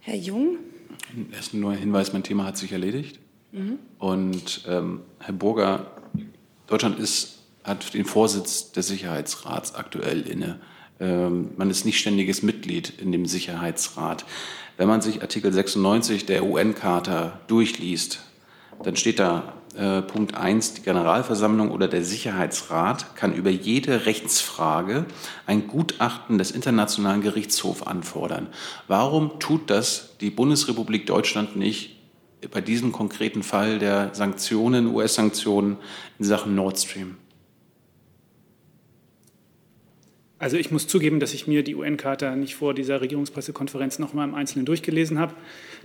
Herr 0.00 0.16
Jung? 0.16 0.58
Erst 1.32 1.54
nur 1.54 1.72
ein 1.72 1.78
Hinweis, 1.78 2.12
mein 2.12 2.22
Thema 2.22 2.44
hat 2.44 2.56
sich 2.56 2.72
erledigt. 2.72 3.18
Mhm. 3.52 3.78
Und 3.98 4.64
ähm, 4.68 5.00
Herr 5.18 5.34
Burger, 5.34 5.90
Deutschland 6.68 6.98
ist, 6.98 7.38
hat 7.64 7.92
den 7.94 8.04
Vorsitz 8.04 8.70
des 8.70 8.86
Sicherheitsrats 8.86 9.74
aktuell 9.74 10.22
inne. 10.22 10.60
Ähm, 11.00 11.50
man 11.56 11.70
ist 11.70 11.84
nicht 11.84 11.98
ständiges 11.98 12.42
Mitglied 12.42 12.92
in 13.00 13.12
dem 13.12 13.26
Sicherheitsrat. 13.26 14.24
Wenn 14.76 14.88
man 14.88 15.00
sich 15.00 15.22
Artikel 15.22 15.52
96 15.52 16.26
der 16.26 16.44
UN-Charta 16.44 17.40
durchliest, 17.48 18.20
dann 18.82 18.96
steht 18.96 19.18
da 19.18 19.54
äh, 19.76 20.00
Punkt 20.02 20.34
1, 20.34 20.74
die 20.74 20.82
Generalversammlung 20.82 21.70
oder 21.70 21.88
der 21.88 22.02
Sicherheitsrat 22.02 23.14
kann 23.14 23.34
über 23.34 23.50
jede 23.50 24.06
Rechtsfrage 24.06 25.04
ein 25.46 25.66
Gutachten 25.66 26.38
des 26.38 26.50
Internationalen 26.50 27.20
Gerichtshofs 27.20 27.82
anfordern. 27.82 28.48
Warum 28.88 29.38
tut 29.38 29.68
das 29.70 30.16
die 30.20 30.30
Bundesrepublik 30.30 31.06
Deutschland 31.06 31.56
nicht 31.56 31.96
bei 32.50 32.60
diesem 32.60 32.92
konkreten 32.92 33.42
Fall 33.42 33.78
der 33.78 34.14
Sanktionen, 34.14 34.94
US-Sanktionen 34.94 35.76
in 36.18 36.24
Sachen 36.24 36.54
Nord 36.54 36.78
Stream? 36.78 37.16
Also 40.38 40.58
ich 40.58 40.70
muss 40.70 40.86
zugeben, 40.86 41.18
dass 41.18 41.32
ich 41.32 41.46
mir 41.46 41.62
die 41.62 41.74
UN-Charta 41.74 42.36
nicht 42.36 42.56
vor 42.56 42.74
dieser 42.74 43.00
Regierungspressekonferenz 43.00 43.98
noch 43.98 44.12
mal 44.12 44.24
im 44.24 44.34
Einzelnen 44.34 44.66
durchgelesen 44.66 45.18
habe, 45.18 45.34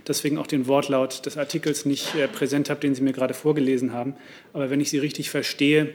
deswegen 0.06 0.36
auch 0.36 0.46
den 0.46 0.66
Wortlaut 0.66 1.24
des 1.24 1.38
Artikels 1.38 1.86
nicht 1.86 2.14
äh, 2.14 2.28
präsent 2.28 2.68
habe, 2.68 2.80
den 2.80 2.94
Sie 2.94 3.02
mir 3.02 3.12
gerade 3.12 3.32
vorgelesen 3.32 3.94
haben. 3.94 4.14
Aber 4.52 4.68
wenn 4.68 4.80
ich 4.80 4.90
Sie 4.90 4.98
richtig 4.98 5.30
verstehe, 5.30 5.94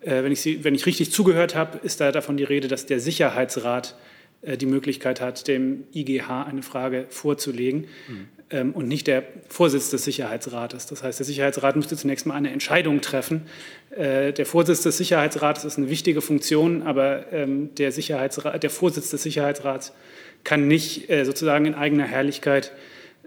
äh, 0.00 0.22
wenn, 0.22 0.30
ich 0.30 0.40
Sie, 0.40 0.62
wenn 0.62 0.76
ich 0.76 0.86
richtig 0.86 1.10
zugehört 1.10 1.56
habe, 1.56 1.78
ist 1.78 2.00
da 2.00 2.12
davon 2.12 2.36
die 2.36 2.44
Rede, 2.44 2.68
dass 2.68 2.86
der 2.86 3.00
Sicherheitsrat 3.00 3.96
die 4.42 4.66
Möglichkeit 4.66 5.20
hat, 5.20 5.48
dem 5.48 5.84
IGH 5.92 6.44
eine 6.44 6.62
Frage 6.62 7.06
vorzulegen. 7.08 7.86
Mhm 8.08 8.28
ähm, 8.50 8.72
und 8.72 8.88
nicht 8.88 9.06
der 9.06 9.24
Vorsitz 9.48 9.90
des 9.90 10.04
Sicherheitsrates. 10.04 10.86
Das 10.86 11.02
heißt, 11.02 11.18
der 11.18 11.26
Sicherheitsrat 11.26 11.76
müsste 11.76 11.96
zunächst 11.96 12.26
mal 12.26 12.34
eine 12.34 12.50
Entscheidung 12.50 13.00
treffen. 13.00 13.42
Äh, 13.90 14.32
der 14.32 14.46
Vorsitz 14.46 14.82
des 14.82 14.96
Sicherheitsrates 14.96 15.64
ist 15.64 15.78
eine 15.78 15.88
wichtige 15.88 16.20
Funktion, 16.20 16.82
aber 16.82 17.32
ähm, 17.32 17.74
der, 17.76 17.92
Sicherheitsrat, 17.92 18.62
der 18.62 18.70
Vorsitz 18.70 19.10
des 19.10 19.22
Sicherheitsrats 19.22 19.92
kann 20.44 20.68
nicht 20.68 21.10
äh, 21.10 21.24
sozusagen 21.24 21.66
in 21.66 21.74
eigener 21.74 22.04
Herrlichkeit 22.04 22.72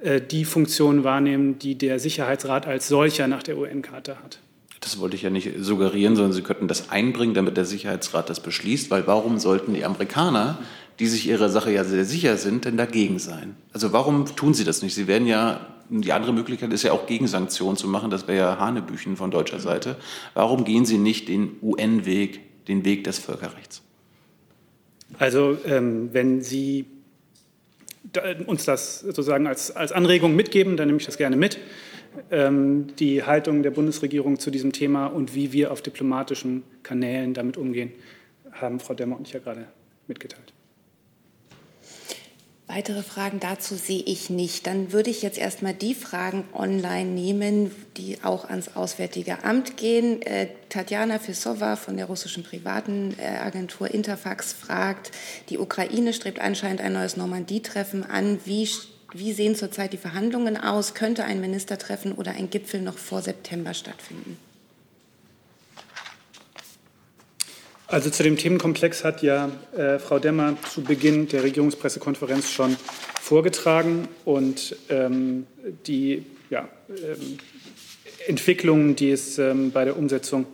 äh, 0.01 0.21
die 0.21 0.45
Funktion 0.45 1.03
wahrnehmen, 1.03 1.59
die 1.59 1.75
der 1.75 1.99
Sicherheitsrat 1.99 2.67
als 2.67 2.87
solcher 2.87 3.27
nach 3.27 3.43
der 3.43 3.57
UN-Charta 3.57 4.17
hat. 4.23 4.39
Das 4.81 4.99
wollte 4.99 5.15
ich 5.15 5.21
ja 5.21 5.29
nicht 5.29 5.49
suggerieren, 5.59 6.15
sondern 6.15 6.33
Sie 6.33 6.41
könnten 6.41 6.67
das 6.67 6.89
einbringen, 6.89 7.33
damit 7.33 7.55
der 7.55 7.65
Sicherheitsrat 7.65 8.29
das 8.29 8.41
beschließt, 8.41 8.91
weil 8.91 9.07
warum 9.07 9.39
sollten 9.39 9.73
die 9.73 9.85
Amerikaner 9.85 10.59
die 11.01 11.07
sich 11.07 11.27
ihrer 11.27 11.49
Sache 11.49 11.71
ja 11.71 11.83
sehr 11.83 12.05
sicher 12.05 12.37
sind, 12.37 12.65
denn 12.65 12.77
dagegen 12.77 13.17
sein? 13.17 13.55
Also 13.73 13.91
warum 13.91 14.27
tun 14.35 14.53
sie 14.53 14.63
das 14.63 14.83
nicht? 14.83 14.93
Sie 14.93 15.07
werden 15.07 15.25
ja, 15.25 15.65
die 15.89 16.13
andere 16.13 16.31
Möglichkeit 16.31 16.71
ist 16.73 16.83
ja 16.83 16.91
auch 16.91 17.07
Gegensanktionen 17.07 17.75
zu 17.75 17.87
machen, 17.87 18.11
das 18.11 18.27
wäre 18.27 18.37
ja 18.37 18.59
Hanebüchen 18.59 19.17
von 19.17 19.31
deutscher 19.31 19.59
Seite. 19.59 19.95
Warum 20.35 20.63
gehen 20.63 20.85
sie 20.85 20.99
nicht 20.99 21.27
den 21.27 21.57
UN-Weg, 21.63 22.65
den 22.67 22.85
Weg 22.85 23.03
des 23.03 23.17
Völkerrechts? 23.17 23.81
Also 25.17 25.57
ähm, 25.65 26.09
wenn 26.13 26.41
Sie 26.41 26.85
uns 28.45 28.65
das 28.65 28.99
sozusagen 28.99 29.47
als, 29.47 29.75
als 29.75 29.91
Anregung 29.91 30.35
mitgeben, 30.35 30.77
dann 30.77 30.87
nehme 30.87 30.99
ich 30.99 31.05
das 31.05 31.17
gerne 31.17 31.35
mit. 31.35 31.57
Ähm, 32.29 32.87
die 32.97 33.23
Haltung 33.23 33.63
der 33.63 33.71
Bundesregierung 33.71 34.37
zu 34.39 34.51
diesem 34.51 34.73
Thema 34.73 35.07
und 35.07 35.33
wie 35.33 35.53
wir 35.53 35.71
auf 35.71 35.81
diplomatischen 35.81 36.63
Kanälen 36.83 37.33
damit 37.33 37.57
umgehen, 37.57 37.91
haben 38.51 38.79
Frau 38.79 38.93
Demmer 38.93 39.17
und 39.17 39.27
ich 39.27 39.33
ja 39.33 39.39
gerade 39.39 39.67
mitgeteilt. 40.07 40.53
Weitere 42.73 43.03
Fragen 43.03 43.41
dazu 43.41 43.75
sehe 43.75 44.01
ich 44.05 44.29
nicht. 44.29 44.65
Dann 44.65 44.93
würde 44.93 45.09
ich 45.09 45.21
jetzt 45.21 45.37
erstmal 45.37 45.73
die 45.73 45.93
Fragen 45.93 46.45
online 46.53 47.09
nehmen, 47.09 47.71
die 47.97 48.17
auch 48.23 48.45
ans 48.45 48.77
Auswärtige 48.77 49.43
Amt 49.43 49.75
gehen. 49.75 50.21
Äh, 50.21 50.47
Tatjana 50.69 51.19
Fisova 51.19 51.75
von 51.75 51.97
der 51.97 52.05
russischen 52.05 52.43
privaten 52.43 53.13
äh, 53.19 53.39
Agentur 53.39 53.93
Interfax 53.93 54.53
fragt, 54.53 55.11
die 55.49 55.57
Ukraine 55.57 56.13
strebt 56.13 56.39
anscheinend 56.39 56.79
ein 56.79 56.93
neues 56.93 57.17
Normandie-Treffen 57.17 58.09
an. 58.09 58.39
Wie, 58.45 58.69
wie 59.13 59.33
sehen 59.33 59.55
zurzeit 59.55 59.93
die 59.93 59.97
Verhandlungen 59.97 60.57
aus? 60.57 60.93
Könnte 60.93 61.23
ein 61.25 61.41
Ministertreffen 61.41 62.13
oder 62.13 62.31
ein 62.31 62.49
Gipfel 62.49 62.81
noch 62.81 62.97
vor 62.97 63.21
September 63.21 63.73
stattfinden? 63.73 64.37
Also 67.87 68.09
zu 68.09 68.23
dem 68.23 68.37
Themenkomplex 68.37 69.03
hat 69.03 69.21
ja 69.21 69.51
äh, 69.75 69.99
Frau 69.99 70.17
Demmer 70.17 70.55
zu 70.73 70.81
Beginn 70.81 71.27
der 71.27 71.43
Regierungspressekonferenz 71.43 72.49
schon 72.49 72.77
vorgetragen 73.21 74.07
und 74.23 74.77
ähm, 74.89 75.45
die 75.87 76.25
ja, 76.49 76.69
ähm, 76.89 77.37
Entwicklungen, 78.27 78.95
die 78.95 79.11
es 79.11 79.37
ähm, 79.39 79.71
bei 79.71 79.83
der 79.83 79.97
Umsetzung 79.97 80.45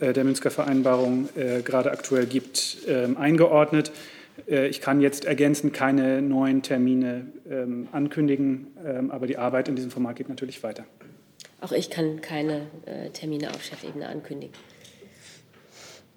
äh, 0.00 0.12
der 0.12 0.22
Münster 0.22 0.52
Vereinbarung 0.52 1.28
äh, 1.36 1.62
gerade 1.62 1.90
aktuell 1.90 2.26
gibt, 2.26 2.78
ähm, 2.86 3.16
eingeordnet. 3.16 3.90
Äh, 4.48 4.68
ich 4.68 4.80
kann 4.80 5.00
jetzt 5.00 5.24
ergänzend 5.24 5.72
keine 5.72 6.22
neuen 6.22 6.62
Termine 6.62 7.26
ähm, 7.50 7.88
ankündigen, 7.92 8.68
ähm, 8.84 9.10
aber 9.10 9.26
die 9.26 9.38
Arbeit 9.38 9.68
in 9.68 9.76
diesem 9.76 9.90
Format 9.90 10.16
geht 10.16 10.28
natürlich 10.28 10.62
weiter. 10.62 10.84
Auch 11.60 11.72
ich 11.72 11.90
kann 11.90 12.20
keine 12.20 12.66
äh, 12.86 13.10
Termine 13.10 13.50
auf 13.50 13.62
Chefebene 13.62 14.08
ankündigen. 14.08 14.54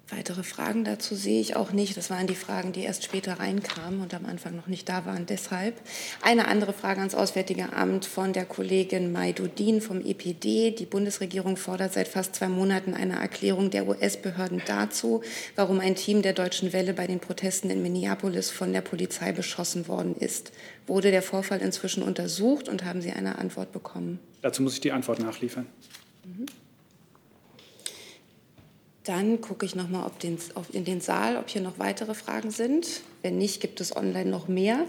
Weitere 0.08 0.44
Fragen 0.44 0.84
dazu 0.84 1.16
sehe 1.16 1.40
ich 1.40 1.56
auch 1.56 1.72
nicht. 1.72 1.96
Das 1.96 2.10
waren 2.10 2.28
die 2.28 2.36
Fragen, 2.36 2.70
die 2.70 2.82
erst 2.82 3.02
später 3.02 3.40
reinkamen 3.40 4.00
und 4.00 4.14
am 4.14 4.24
Anfang 4.24 4.54
noch 4.54 4.68
nicht 4.68 4.88
da 4.88 5.04
waren. 5.04 5.26
Deshalb 5.26 5.74
eine 6.22 6.46
andere 6.46 6.72
Frage 6.72 7.00
ans 7.00 7.16
Auswärtige 7.16 7.72
Amt 7.72 8.04
von 8.04 8.32
der 8.32 8.44
Kollegin 8.44 9.10
Maidudin 9.10 9.80
vom 9.80 10.00
EPD. 10.00 10.70
Die 10.70 10.86
Bundesregierung 10.86 11.56
fordert 11.56 11.92
seit 11.92 12.06
fast 12.06 12.36
zwei 12.36 12.46
Monaten 12.46 12.94
eine 12.94 13.16
Erklärung 13.16 13.70
der 13.70 13.88
US-Behörden 13.88 14.62
dazu, 14.64 15.22
warum 15.56 15.80
ein 15.80 15.96
Team 15.96 16.22
der 16.22 16.34
Deutschen 16.34 16.72
Welle 16.72 16.94
bei 16.94 17.08
den 17.08 17.18
Protesten 17.18 17.68
in 17.68 17.82
Minneapolis 17.82 18.50
von 18.50 18.72
der 18.72 18.82
Polizei 18.82 19.32
beschossen 19.32 19.88
worden 19.88 20.14
ist. 20.14 20.52
Wurde 20.86 21.10
der 21.10 21.22
Vorfall 21.22 21.60
inzwischen 21.60 22.04
untersucht 22.04 22.68
und 22.68 22.84
haben 22.84 23.02
Sie 23.02 23.10
eine 23.10 23.38
Antwort 23.38 23.72
bekommen? 23.72 24.20
Dazu 24.40 24.62
muss 24.62 24.74
ich 24.74 24.80
die 24.80 24.92
Antwort 24.92 25.18
nachliefern. 25.18 25.66
Mhm. 26.24 26.46
Dann 29.06 29.40
gucke 29.40 29.64
ich 29.64 29.76
noch 29.76 29.88
mal 29.88 30.04
ob 30.04 30.18
den, 30.18 30.36
auf, 30.54 30.66
in 30.74 30.84
den 30.84 31.00
Saal, 31.00 31.36
ob 31.36 31.48
hier 31.48 31.62
noch 31.62 31.78
weitere 31.78 32.12
Fragen 32.12 32.50
sind. 32.50 33.02
Wenn 33.22 33.38
nicht, 33.38 33.60
gibt 33.60 33.80
es 33.80 33.96
online 33.96 34.28
noch 34.28 34.48
mehr. 34.48 34.84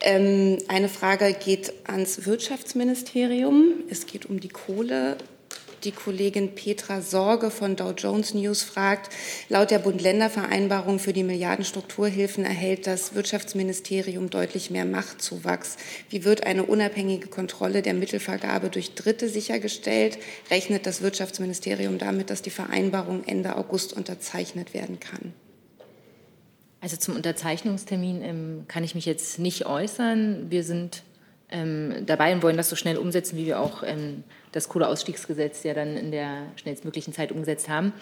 Ähm, 0.00 0.56
eine 0.68 0.88
Frage 0.88 1.34
geht 1.34 1.74
ans 1.86 2.24
Wirtschaftsministerium. 2.24 3.84
Es 3.90 4.06
geht 4.06 4.24
um 4.24 4.40
die 4.40 4.48
Kohle 4.48 5.18
die 5.84 5.92
Kollegin 5.92 6.54
Petra 6.54 7.00
Sorge 7.00 7.50
von 7.50 7.76
Dow 7.76 7.92
Jones 7.96 8.34
News 8.34 8.62
fragt, 8.62 9.12
laut 9.48 9.70
der 9.70 9.78
Bund-Länder-Vereinbarung 9.78 10.98
für 10.98 11.12
die 11.12 11.22
Milliardenstrukturhilfen 11.22 12.44
erhält 12.44 12.86
das 12.86 13.14
Wirtschaftsministerium 13.14 14.30
deutlich 14.30 14.70
mehr 14.70 14.84
Machtzuwachs. 14.84 15.76
Wie 16.10 16.24
wird 16.24 16.44
eine 16.44 16.64
unabhängige 16.64 17.28
Kontrolle 17.28 17.82
der 17.82 17.94
Mittelvergabe 17.94 18.70
durch 18.70 18.94
Dritte 18.94 19.28
sichergestellt? 19.28 20.18
Rechnet 20.50 20.86
das 20.86 21.02
Wirtschaftsministerium 21.02 21.98
damit, 21.98 22.30
dass 22.30 22.42
die 22.42 22.50
Vereinbarung 22.50 23.24
Ende 23.26 23.56
August 23.56 23.92
unterzeichnet 23.92 24.74
werden 24.74 25.00
kann? 25.00 25.32
Also 26.80 26.96
zum 26.96 27.16
Unterzeichnungstermin 27.16 28.22
ähm, 28.22 28.64
kann 28.68 28.84
ich 28.84 28.94
mich 28.94 29.04
jetzt 29.04 29.38
nicht 29.38 29.66
äußern. 29.66 30.46
Wir 30.48 30.62
sind 30.62 31.02
ähm, 31.50 32.04
dabei 32.06 32.32
und 32.34 32.42
wollen 32.42 32.56
das 32.56 32.68
so 32.68 32.76
schnell 32.76 32.98
umsetzen, 32.98 33.36
wie 33.36 33.46
wir 33.46 33.60
auch 33.60 33.82
ähm, 33.82 34.24
das 34.52 34.68
Kohleausstiegsgesetz 34.68 35.62
ja 35.64 35.74
dann 35.74 35.96
in 35.96 36.10
der 36.10 36.46
schnellstmöglichen 36.56 37.12
Zeit 37.12 37.32
umgesetzt 37.32 37.68
haben. 37.68 37.92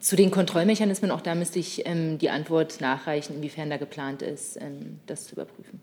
Zu 0.00 0.16
den 0.16 0.30
Kontrollmechanismen, 0.30 1.10
auch 1.10 1.22
da 1.22 1.34
müsste 1.34 1.58
ich 1.58 1.86
ähm, 1.86 2.18
die 2.18 2.30
Antwort 2.30 2.80
nachreichen, 2.80 3.36
inwiefern 3.36 3.70
da 3.70 3.76
geplant 3.76 4.22
ist, 4.22 4.56
ähm, 4.60 5.00
das 5.06 5.26
zu 5.26 5.34
überprüfen. 5.34 5.80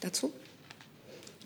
Dazu? 0.00 0.32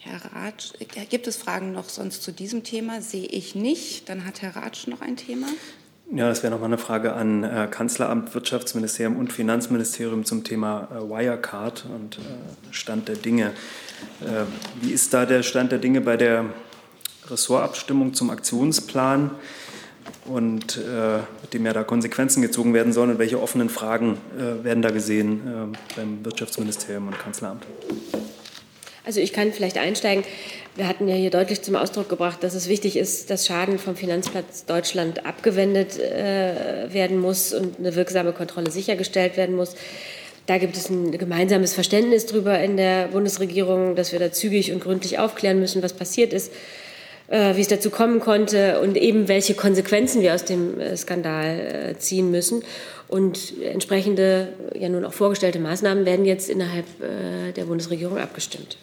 Herr 0.01 0.25
Ratsch, 0.35 0.73
äh, 0.79 1.05
gibt 1.05 1.27
es 1.27 1.37
Fragen 1.37 1.73
noch 1.73 1.89
sonst 1.91 2.23
zu 2.23 2.33
diesem 2.33 2.65
Thema? 2.65 3.03
Sehe 3.03 3.27
ich 3.27 3.55
nicht. 3.55 4.09
Dann 4.09 4.25
hat 4.25 4.41
Herr 4.41 4.57
Ratsch 4.57 4.87
noch 4.87 5.03
ein 5.03 5.17
Thema. 5.17 5.49
Ja, 6.13 6.29
das 6.29 6.43
wäre 6.43 6.51
nochmal 6.51 6.71
eine 6.71 6.79
Frage 6.79 7.13
an 7.13 7.45
äh, 7.45 7.69
Kanzleramt, 7.71 8.35
Wirtschaftsministerium 8.35 9.17
und 9.17 9.33
Finanzministerium 9.33 10.25
zum 10.25 10.43
Thema 10.43 10.89
äh, 10.91 11.09
Wirecard 11.09 11.85
und 11.95 12.19
äh, 12.19 12.21
Stand 12.73 13.07
der 13.07 13.15
Dinge. 13.15 13.53
Äh, 14.21 14.45
wie 14.81 14.91
ist 14.91 15.15
da 15.15 15.25
der 15.25 15.45
Stand 15.45 15.71
der 15.71 15.79
Dinge 15.79 16.01
bei 16.01 16.17
der 16.17 16.47
Ressortabstimmung 17.29 18.13
zum 18.13 18.31
Aktionsplan 18.31 19.31
und 20.25 20.79
äh, 20.79 21.19
mit 21.43 21.55
dem 21.55 21.65
ja 21.65 21.73
da 21.73 21.85
Konsequenzen 21.85 22.43
gezogen 22.43 22.75
werden 22.75 22.93
sollen 22.93 23.11
und 23.11 23.19
welche 23.21 23.41
offenen 23.41 23.69
Fragen 23.69 24.19
äh, 24.37 24.65
werden 24.65 24.83
da 24.83 24.91
gesehen 24.91 25.77
beim 25.95 26.25
Wirtschaftsministerium 26.25 27.07
und 27.07 27.21
Kanzleramt? 27.21 27.65
Also 29.11 29.19
ich 29.19 29.33
kann 29.33 29.53
vielleicht 29.53 29.77
einsteigen. 29.77 30.23
Wir 30.77 30.87
hatten 30.87 31.09
ja 31.09 31.17
hier 31.17 31.31
deutlich 31.31 31.63
zum 31.63 31.75
Ausdruck 31.75 32.09
gebracht, 32.09 32.45
dass 32.45 32.55
es 32.55 32.69
wichtig 32.69 32.97
ist, 32.97 33.29
dass 33.29 33.45
Schaden 33.45 33.81
vom 33.81 33.97
Finanzplatz 33.97 34.67
Deutschland 34.67 35.27
abgewendet 35.27 35.99
äh, 35.99 36.95
werden 36.95 37.19
muss 37.19 37.53
und 37.53 37.81
eine 37.81 37.97
wirksame 37.97 38.33
Kontrolle 38.33 38.71
sichergestellt 38.71 39.37
werden 39.37 39.57
muss. 39.57 39.75
Da 40.47 40.59
gibt 40.59 40.77
es 40.77 40.91
ein 40.91 41.11
gemeinsames 41.11 41.75
Verständnis 41.75 42.27
darüber 42.27 42.61
in 42.61 42.77
der 42.77 43.09
Bundesregierung, 43.09 43.97
dass 43.97 44.13
wir 44.13 44.21
da 44.21 44.31
zügig 44.31 44.71
und 44.71 44.81
gründlich 44.81 45.19
aufklären 45.19 45.59
müssen, 45.59 45.83
was 45.83 45.93
passiert 45.93 46.33
ist, 46.33 46.53
äh, 47.27 47.57
wie 47.57 47.63
es 47.63 47.69
dazu 47.69 47.91
kommen 47.91 48.21
konnte 48.21 48.79
und 48.79 48.97
eben 48.97 49.27
welche 49.27 49.55
Konsequenzen 49.55 50.23
wir 50.23 50.37
aus 50.37 50.45
dem 50.45 50.79
äh, 50.79 50.97
Skandal 50.97 51.59
äh, 51.97 51.99
ziehen 51.99 52.31
müssen. 52.31 52.63
Und 53.09 53.61
entsprechende, 53.61 54.53
ja 54.79 54.89
nun 54.89 55.05
auch 55.05 55.15
vorgestellte 55.15 55.59
Maßnahmen 55.59 56.07
werden 56.07 56.27
jetzt 56.27 56.49
innerhalb 56.49 56.87
äh, 57.01 57.51
der 57.51 57.65
Bundesregierung 57.65 58.17
abgestimmt. 58.17 58.77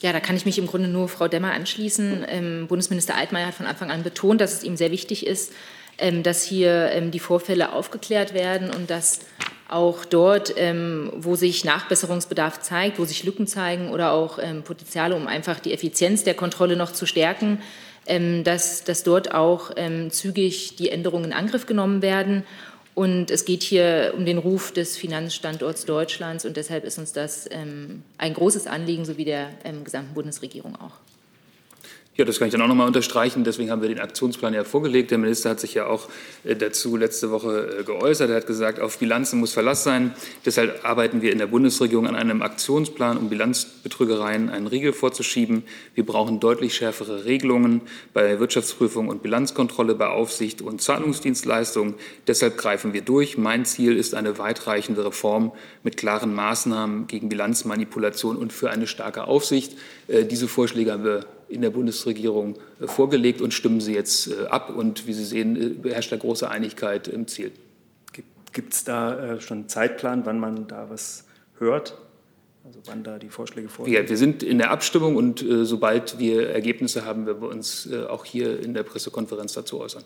Ja, 0.00 0.12
da 0.12 0.20
kann 0.20 0.36
ich 0.36 0.46
mich 0.46 0.58
im 0.58 0.66
Grunde 0.66 0.88
nur 0.88 1.08
Frau 1.08 1.26
Demmer 1.26 1.52
anschließen. 1.52 2.24
Ähm, 2.28 2.66
Bundesminister 2.68 3.16
Altmaier 3.16 3.48
hat 3.48 3.54
von 3.54 3.66
Anfang 3.66 3.90
an 3.90 4.04
betont, 4.04 4.40
dass 4.40 4.52
es 4.52 4.62
ihm 4.62 4.76
sehr 4.76 4.92
wichtig 4.92 5.26
ist, 5.26 5.52
ähm, 5.98 6.22
dass 6.22 6.44
hier 6.44 6.90
ähm, 6.92 7.10
die 7.10 7.18
Vorfälle 7.18 7.72
aufgeklärt 7.72 8.32
werden 8.32 8.70
und 8.70 8.90
dass 8.90 9.20
auch 9.70 10.06
dort, 10.06 10.54
wo 10.56 11.36
sich 11.36 11.62
Nachbesserungsbedarf 11.62 12.62
zeigt, 12.62 12.98
wo 12.98 13.04
sich 13.04 13.24
Lücken 13.24 13.46
zeigen 13.46 13.90
oder 13.90 14.12
auch 14.12 14.38
Potenziale, 14.64 15.14
um 15.14 15.26
einfach 15.26 15.60
die 15.60 15.74
Effizienz 15.74 16.24
der 16.24 16.32
Kontrolle 16.32 16.74
noch 16.74 16.90
zu 16.90 17.04
stärken, 17.04 17.60
dass, 18.06 18.84
dass 18.84 19.02
dort 19.02 19.34
auch 19.34 19.70
zügig 20.08 20.76
die 20.76 20.88
Änderungen 20.88 21.26
in 21.26 21.32
Angriff 21.34 21.66
genommen 21.66 22.00
werden 22.00 22.44
und 22.98 23.30
es 23.30 23.44
geht 23.44 23.62
hier 23.62 24.12
um 24.16 24.26
den 24.26 24.38
Ruf 24.38 24.72
des 24.72 24.96
Finanzstandorts 24.96 25.84
Deutschlands 25.84 26.44
und 26.44 26.56
deshalb 26.56 26.84
ist 26.84 26.98
uns 26.98 27.12
das 27.12 27.48
ähm, 27.52 28.02
ein 28.18 28.34
großes 28.34 28.66
Anliegen, 28.66 29.04
sowie 29.04 29.24
der 29.24 29.50
ähm, 29.62 29.84
gesamten 29.84 30.14
Bundesregierung 30.14 30.74
auch. 30.74 30.94
Ja, 32.20 32.24
das 32.24 32.40
kann 32.40 32.48
ich 32.48 32.52
dann 32.52 32.62
auch 32.62 32.66
noch 32.66 32.74
mal 32.74 32.88
unterstreichen. 32.88 33.44
Deswegen 33.44 33.70
haben 33.70 33.80
wir 33.80 33.88
den 33.88 34.00
Aktionsplan 34.00 34.52
ja 34.52 34.64
vorgelegt. 34.64 35.12
Der 35.12 35.18
Minister 35.18 35.50
hat 35.50 35.60
sich 35.60 35.74
ja 35.74 35.86
auch 35.86 36.08
äh, 36.42 36.56
dazu 36.56 36.96
letzte 36.96 37.30
Woche 37.30 37.78
äh, 37.78 37.84
geäußert. 37.84 38.28
Er 38.28 38.34
hat 38.38 38.46
gesagt, 38.48 38.80
auf 38.80 38.98
Bilanzen 38.98 39.38
muss 39.38 39.52
Verlass 39.52 39.84
sein. 39.84 40.12
Deshalb 40.44 40.84
arbeiten 40.84 41.22
wir 41.22 41.30
in 41.30 41.38
der 41.38 41.46
Bundesregierung 41.46 42.08
an 42.08 42.16
einem 42.16 42.42
Aktionsplan, 42.42 43.18
um 43.18 43.28
Bilanzbetrügereien 43.28 44.50
einen 44.50 44.66
Riegel 44.66 44.92
vorzuschieben. 44.92 45.62
Wir 45.94 46.04
brauchen 46.04 46.40
deutlich 46.40 46.74
schärfere 46.74 47.24
Regelungen 47.24 47.82
bei 48.14 48.40
Wirtschaftsprüfung 48.40 49.06
und 49.06 49.22
Bilanzkontrolle, 49.22 49.94
bei 49.94 50.08
Aufsicht 50.08 50.60
und 50.60 50.82
Zahlungsdienstleistungen. 50.82 51.94
Deshalb 52.26 52.58
greifen 52.58 52.94
wir 52.94 53.02
durch. 53.02 53.38
Mein 53.38 53.64
Ziel 53.64 53.96
ist 53.96 54.16
eine 54.16 54.38
weitreichende 54.38 55.04
Reform 55.04 55.52
mit 55.84 55.96
klaren 55.96 56.34
Maßnahmen 56.34 57.06
gegen 57.06 57.28
Bilanzmanipulation 57.28 58.34
und 58.36 58.52
für 58.52 58.70
eine 58.70 58.88
starke 58.88 59.28
Aufsicht. 59.28 59.76
Äh, 60.08 60.24
diese 60.24 60.48
Vorschläge 60.48 60.90
haben 60.90 61.04
wir 61.04 61.24
in 61.48 61.62
der 61.62 61.70
Bundesregierung 61.70 62.56
äh, 62.80 62.86
vorgelegt 62.86 63.40
und 63.40 63.54
stimmen 63.54 63.80
sie 63.80 63.94
jetzt 63.94 64.28
äh, 64.28 64.46
ab. 64.46 64.74
Und 64.74 65.06
wie 65.06 65.12
Sie 65.12 65.24
sehen, 65.24 65.80
herrscht 65.84 66.12
da 66.12 66.16
große 66.16 66.48
Einigkeit 66.48 67.08
im 67.08 67.26
Ziel. 67.26 67.52
Gibt 68.52 68.72
es 68.72 68.82
da 68.82 69.40
schon 69.40 69.58
einen 69.58 69.68
Zeitplan, 69.68 70.24
wann 70.24 70.40
man 70.40 70.66
da 70.66 70.88
was 70.90 71.24
hört? 71.58 71.96
Also 72.68 72.80
wann 72.84 73.02
da 73.02 73.18
die 73.18 73.28
Vorschläge 73.30 73.68
vorliegen? 73.68 74.02
Ja, 74.02 74.08
wir 74.08 74.16
sind 74.18 74.42
in 74.42 74.58
der 74.58 74.70
Abstimmung 74.70 75.16
und 75.16 75.42
äh, 75.42 75.64
sobald 75.64 76.18
wir 76.18 76.50
Ergebnisse 76.50 77.04
haben, 77.04 77.26
werden 77.26 77.40
wir 77.40 77.48
uns 77.48 77.88
äh, 77.90 78.04
auch 78.04 78.24
hier 78.24 78.60
in 78.60 78.74
der 78.74 78.82
Pressekonferenz 78.82 79.54
dazu 79.54 79.80
äußern. 79.80 80.04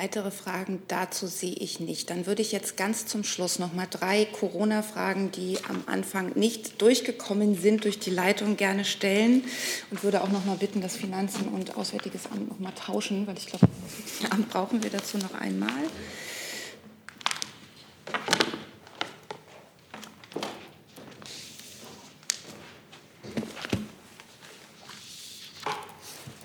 Weitere 0.00 0.30
Fragen 0.30 0.82
dazu 0.88 1.26
sehe 1.26 1.52
ich 1.52 1.78
nicht. 1.78 2.08
Dann 2.08 2.24
würde 2.24 2.40
ich 2.40 2.52
jetzt 2.52 2.78
ganz 2.78 3.04
zum 3.04 3.22
Schluss 3.22 3.58
noch 3.58 3.74
mal 3.74 3.86
drei 3.86 4.24
Corona-Fragen, 4.24 5.30
die 5.30 5.58
am 5.68 5.82
Anfang 5.84 6.32
nicht 6.36 6.80
durchgekommen 6.80 7.54
sind, 7.54 7.84
durch 7.84 7.98
die 7.98 8.08
Leitung 8.08 8.56
gerne 8.56 8.86
stellen 8.86 9.44
und 9.90 10.02
würde 10.02 10.22
auch 10.22 10.30
noch 10.30 10.46
mal 10.46 10.56
bitten, 10.56 10.80
dass 10.80 10.96
Finanzen 10.96 11.48
und 11.48 11.76
Auswärtiges 11.76 12.24
Amt 12.32 12.48
noch 12.48 12.58
mal 12.58 12.70
tauschen, 12.70 13.26
weil 13.26 13.36
ich 13.36 13.44
glaube, 13.44 13.68
das 14.22 14.30
Amt 14.30 14.48
brauchen 14.48 14.82
wir 14.82 14.88
dazu 14.88 15.18
noch 15.18 15.34
einmal. 15.34 15.68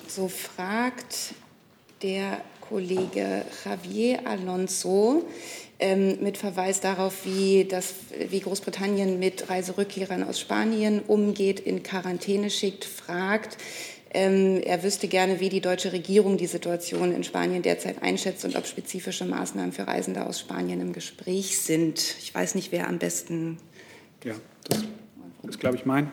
So 0.10 0.28
fragt 0.28 1.36
der 2.02 2.42
Kollege 2.70 3.46
Javier 3.64 4.26
Alonso 4.26 5.24
ähm, 5.80 6.18
mit 6.22 6.38
Verweis 6.38 6.80
darauf, 6.80 7.26
wie, 7.26 7.66
das, 7.66 7.94
wie 8.30 8.40
Großbritannien 8.40 9.20
mit 9.20 9.50
Reiserückkehrern 9.50 10.24
aus 10.24 10.40
Spanien 10.40 11.02
umgeht, 11.02 11.60
in 11.60 11.84
Quarantäne 11.84 12.50
schickt, 12.50 12.86
fragt, 12.86 13.58
ähm, 14.16 14.62
er 14.64 14.82
wüsste 14.82 15.10
gerne, 15.10 15.42
wie 15.42 15.50
die 15.50 15.60
deutsche 15.60 15.92
Regierung 15.92 16.38
die 16.38 16.48
Situation 16.48 17.14
in 17.14 17.26
Spanien 17.26 17.62
derzeit 17.62 18.02
einschätzt 18.02 18.46
und 18.46 18.56
ob 18.56 18.66
spezifische 18.66 19.26
Maßnahmen 19.26 19.74
für 19.74 19.88
Reisende 19.88 20.26
aus 20.26 20.40
Spanien 20.40 20.80
im 20.80 20.94
Gespräch 20.94 21.60
sind. 21.60 22.00
Ich 22.20 22.34
weiß 22.34 22.56
nicht, 22.56 22.72
wer 22.72 22.88
am 22.88 22.98
besten. 22.98 23.58
Ja, 24.24 24.36
das 24.70 24.86
ist, 25.50 25.60
glaube 25.60 25.76
ich, 25.76 25.86
mein. 25.86 26.10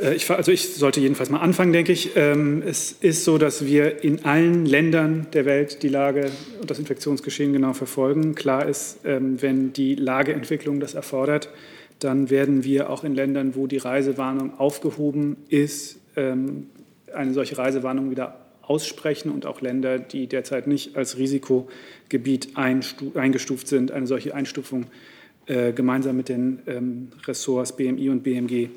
Äh, 0.00 0.14
ich, 0.14 0.30
also 0.30 0.52
ich 0.52 0.74
sollte 0.74 1.00
jedenfalls 1.00 1.30
mal 1.30 1.40
anfangen, 1.40 1.72
denke 1.72 1.92
ich. 1.92 2.16
Ähm, 2.16 2.62
es 2.64 2.92
ist 2.92 3.24
so, 3.24 3.38
dass 3.38 3.66
wir 3.66 4.04
in 4.04 4.24
allen 4.24 4.66
Ländern 4.66 5.26
der 5.32 5.44
Welt 5.44 5.82
die 5.82 5.88
Lage 5.88 6.30
und 6.60 6.70
das 6.70 6.78
Infektionsgeschehen 6.78 7.52
genau 7.52 7.72
verfolgen. 7.72 8.34
Klar 8.34 8.66
ist, 8.66 9.00
ähm, 9.04 9.40
wenn 9.42 9.72
die 9.72 9.94
Lageentwicklung 9.94 10.80
das 10.80 10.94
erfordert, 10.94 11.50
dann 11.98 12.30
werden 12.30 12.64
wir 12.64 12.90
auch 12.90 13.04
in 13.04 13.14
Ländern, 13.14 13.54
wo 13.54 13.66
die 13.66 13.78
Reisewarnung 13.78 14.58
aufgehoben 14.58 15.36
ist, 15.48 15.98
ähm, 16.16 16.68
eine 17.12 17.32
solche 17.32 17.58
Reisewarnung 17.58 18.10
wieder 18.10 18.38
aussprechen 18.62 19.32
und 19.32 19.46
auch 19.46 19.62
Länder, 19.62 19.98
die 19.98 20.26
derzeit 20.26 20.66
nicht 20.66 20.94
als 20.94 21.16
Risikogebiet 21.16 22.50
eingestuft 22.54 23.66
sind, 23.66 23.90
eine 23.90 24.06
solche 24.06 24.34
Einstufung 24.34 24.84
äh, 25.46 25.72
gemeinsam 25.72 26.18
mit 26.18 26.28
den 26.28 27.10
Ressorts 27.26 27.74
BMI 27.74 28.10
und 28.10 28.22
BMG 28.22 28.68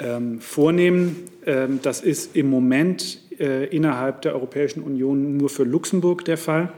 ähm, 0.00 0.40
vornehmen. 0.40 1.16
Ähm, 1.46 1.80
das 1.82 2.00
ist 2.00 2.34
im 2.36 2.50
Moment 2.50 3.18
äh, 3.38 3.66
innerhalb 3.66 4.22
der 4.22 4.34
Europäischen 4.34 4.82
Union 4.82 5.36
nur 5.36 5.48
für 5.48 5.64
Luxemburg 5.64 6.24
der 6.24 6.38
Fall. 6.38 6.72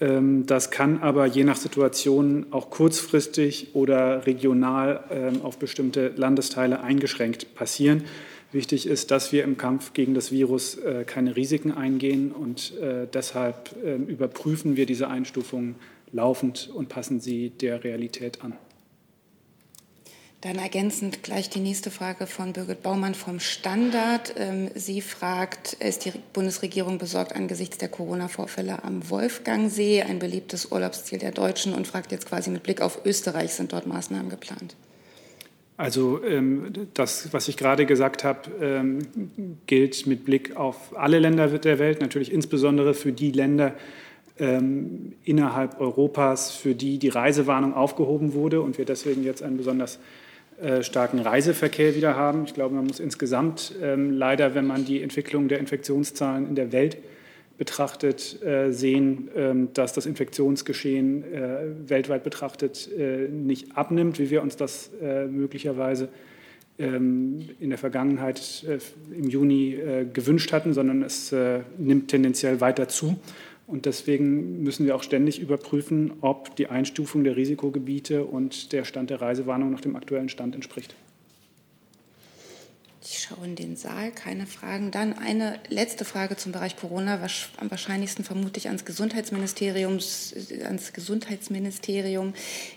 Ähm, 0.00 0.46
das 0.46 0.70
kann 0.70 1.02
aber 1.02 1.26
je 1.26 1.44
nach 1.44 1.56
Situation 1.56 2.46
auch 2.50 2.70
kurzfristig 2.70 3.74
oder 3.74 4.26
regional 4.26 5.04
ähm, 5.10 5.42
auf 5.42 5.58
bestimmte 5.58 6.12
Landesteile 6.16 6.80
eingeschränkt 6.80 7.54
passieren. 7.54 8.04
Wichtig 8.52 8.86
ist, 8.86 9.10
dass 9.10 9.32
wir 9.32 9.42
im 9.42 9.56
Kampf 9.56 9.94
gegen 9.94 10.14
das 10.14 10.30
Virus 10.30 10.76
äh, 10.76 11.04
keine 11.04 11.34
Risiken 11.34 11.72
eingehen 11.72 12.30
und 12.30 12.76
äh, 12.78 13.08
deshalb 13.12 13.74
äh, 13.84 13.96
überprüfen 13.96 14.76
wir 14.76 14.86
diese 14.86 15.08
Einstufungen 15.08 15.74
laufend 16.12 16.70
und 16.72 16.88
passen 16.88 17.18
sie 17.18 17.50
der 17.50 17.82
Realität 17.82 18.44
an. 18.44 18.52
Dann 20.44 20.56
ergänzend 20.56 21.22
gleich 21.22 21.48
die 21.48 21.60
nächste 21.60 21.90
Frage 21.90 22.26
von 22.26 22.52
Birgit 22.52 22.82
Baumann 22.82 23.14
vom 23.14 23.40
Standard. 23.40 24.34
Ähm, 24.36 24.68
sie 24.74 25.00
fragt, 25.00 25.72
ist 25.72 26.04
die 26.04 26.12
Bundesregierung 26.34 26.98
besorgt 26.98 27.34
angesichts 27.34 27.78
der 27.78 27.88
Corona-Vorfälle 27.88 28.84
am 28.84 29.08
Wolfgangsee, 29.08 30.02
ein 30.02 30.18
beliebtes 30.18 30.70
Urlaubsziel 30.70 31.18
der 31.18 31.32
Deutschen, 31.32 31.72
und 31.72 31.86
fragt 31.86 32.12
jetzt 32.12 32.28
quasi 32.28 32.50
mit 32.50 32.62
Blick 32.62 32.82
auf 32.82 33.06
Österreich, 33.06 33.54
sind 33.54 33.72
dort 33.72 33.86
Maßnahmen 33.86 34.28
geplant? 34.28 34.76
Also 35.78 36.22
ähm, 36.22 36.88
das, 36.92 37.32
was 37.32 37.48
ich 37.48 37.56
gerade 37.56 37.86
gesagt 37.86 38.22
habe, 38.22 38.50
ähm, 38.60 38.98
gilt 39.66 40.06
mit 40.06 40.26
Blick 40.26 40.56
auf 40.56 40.94
alle 40.94 41.20
Länder 41.20 41.48
der 41.58 41.78
Welt, 41.78 42.02
natürlich 42.02 42.30
insbesondere 42.30 42.92
für 42.92 43.12
die 43.12 43.32
Länder 43.32 43.74
innerhalb 44.36 45.80
Europas, 45.80 46.50
für 46.50 46.74
die 46.74 46.98
die 46.98 47.08
Reisewarnung 47.08 47.72
aufgehoben 47.72 48.32
wurde 48.34 48.62
und 48.62 48.78
wir 48.78 48.84
deswegen 48.84 49.22
jetzt 49.22 49.44
einen 49.44 49.56
besonders 49.56 50.00
starken 50.80 51.18
Reiseverkehr 51.18 51.94
wieder 51.94 52.16
haben. 52.16 52.44
Ich 52.46 52.54
glaube, 52.54 52.74
man 52.74 52.86
muss 52.86 53.00
insgesamt 53.00 53.74
ähm, 53.82 54.12
leider, 54.12 54.54
wenn 54.54 54.66
man 54.66 54.84
die 54.84 55.02
Entwicklung 55.02 55.48
der 55.48 55.58
Infektionszahlen 55.58 56.48
in 56.48 56.54
der 56.54 56.72
Welt 56.72 56.96
betrachtet, 57.58 58.42
äh, 58.42 58.72
sehen, 58.72 59.28
ähm, 59.36 59.68
dass 59.74 59.92
das 59.92 60.06
Infektionsgeschehen 60.06 61.22
äh, 61.32 61.58
weltweit 61.88 62.24
betrachtet 62.24 62.88
äh, 62.96 63.28
nicht 63.28 63.76
abnimmt, 63.76 64.18
wie 64.18 64.30
wir 64.30 64.42
uns 64.42 64.56
das 64.56 64.90
äh, 65.00 65.26
möglicherweise 65.26 66.08
ähm, 66.78 67.48
in 67.60 67.70
der 67.70 67.78
Vergangenheit 67.78 68.64
äh, 68.68 68.78
im 69.16 69.28
Juni 69.28 69.78
gewünscht 70.12 70.52
hatten, 70.52 70.72
sondern 70.74 71.02
es 71.02 71.34
nimmt 71.78 72.08
tendenziell 72.08 72.60
weiter 72.60 72.88
zu. 72.88 73.16
Und 73.66 73.86
deswegen 73.86 74.62
müssen 74.62 74.84
wir 74.84 74.94
auch 74.94 75.02
ständig 75.02 75.40
überprüfen, 75.40 76.12
ob 76.20 76.54
die 76.56 76.66
Einstufung 76.66 77.24
der 77.24 77.36
Risikogebiete 77.36 78.24
und 78.24 78.72
der 78.72 78.84
Stand 78.84 79.10
der 79.10 79.20
Reisewarnung 79.20 79.70
nach 79.70 79.80
dem 79.80 79.96
aktuellen 79.96 80.28
Stand 80.28 80.54
entspricht. 80.54 80.94
Ich 83.06 83.18
schaue 83.18 83.44
in 83.44 83.54
den 83.54 83.76
Saal, 83.76 84.12
keine 84.12 84.46
Fragen. 84.46 84.90
Dann 84.90 85.12
eine 85.12 85.60
letzte 85.68 86.06
Frage 86.06 86.36
zum 86.36 86.52
Bereich 86.52 86.76
Corona, 86.76 87.20
am 87.58 87.70
wahrscheinlichsten 87.70 88.24
vermutlich 88.24 88.68
ans 88.68 88.86
Gesundheitsministerium. 88.86 89.98
Ans 90.64 90.92
Gesundheitsministerium. 90.94 92.32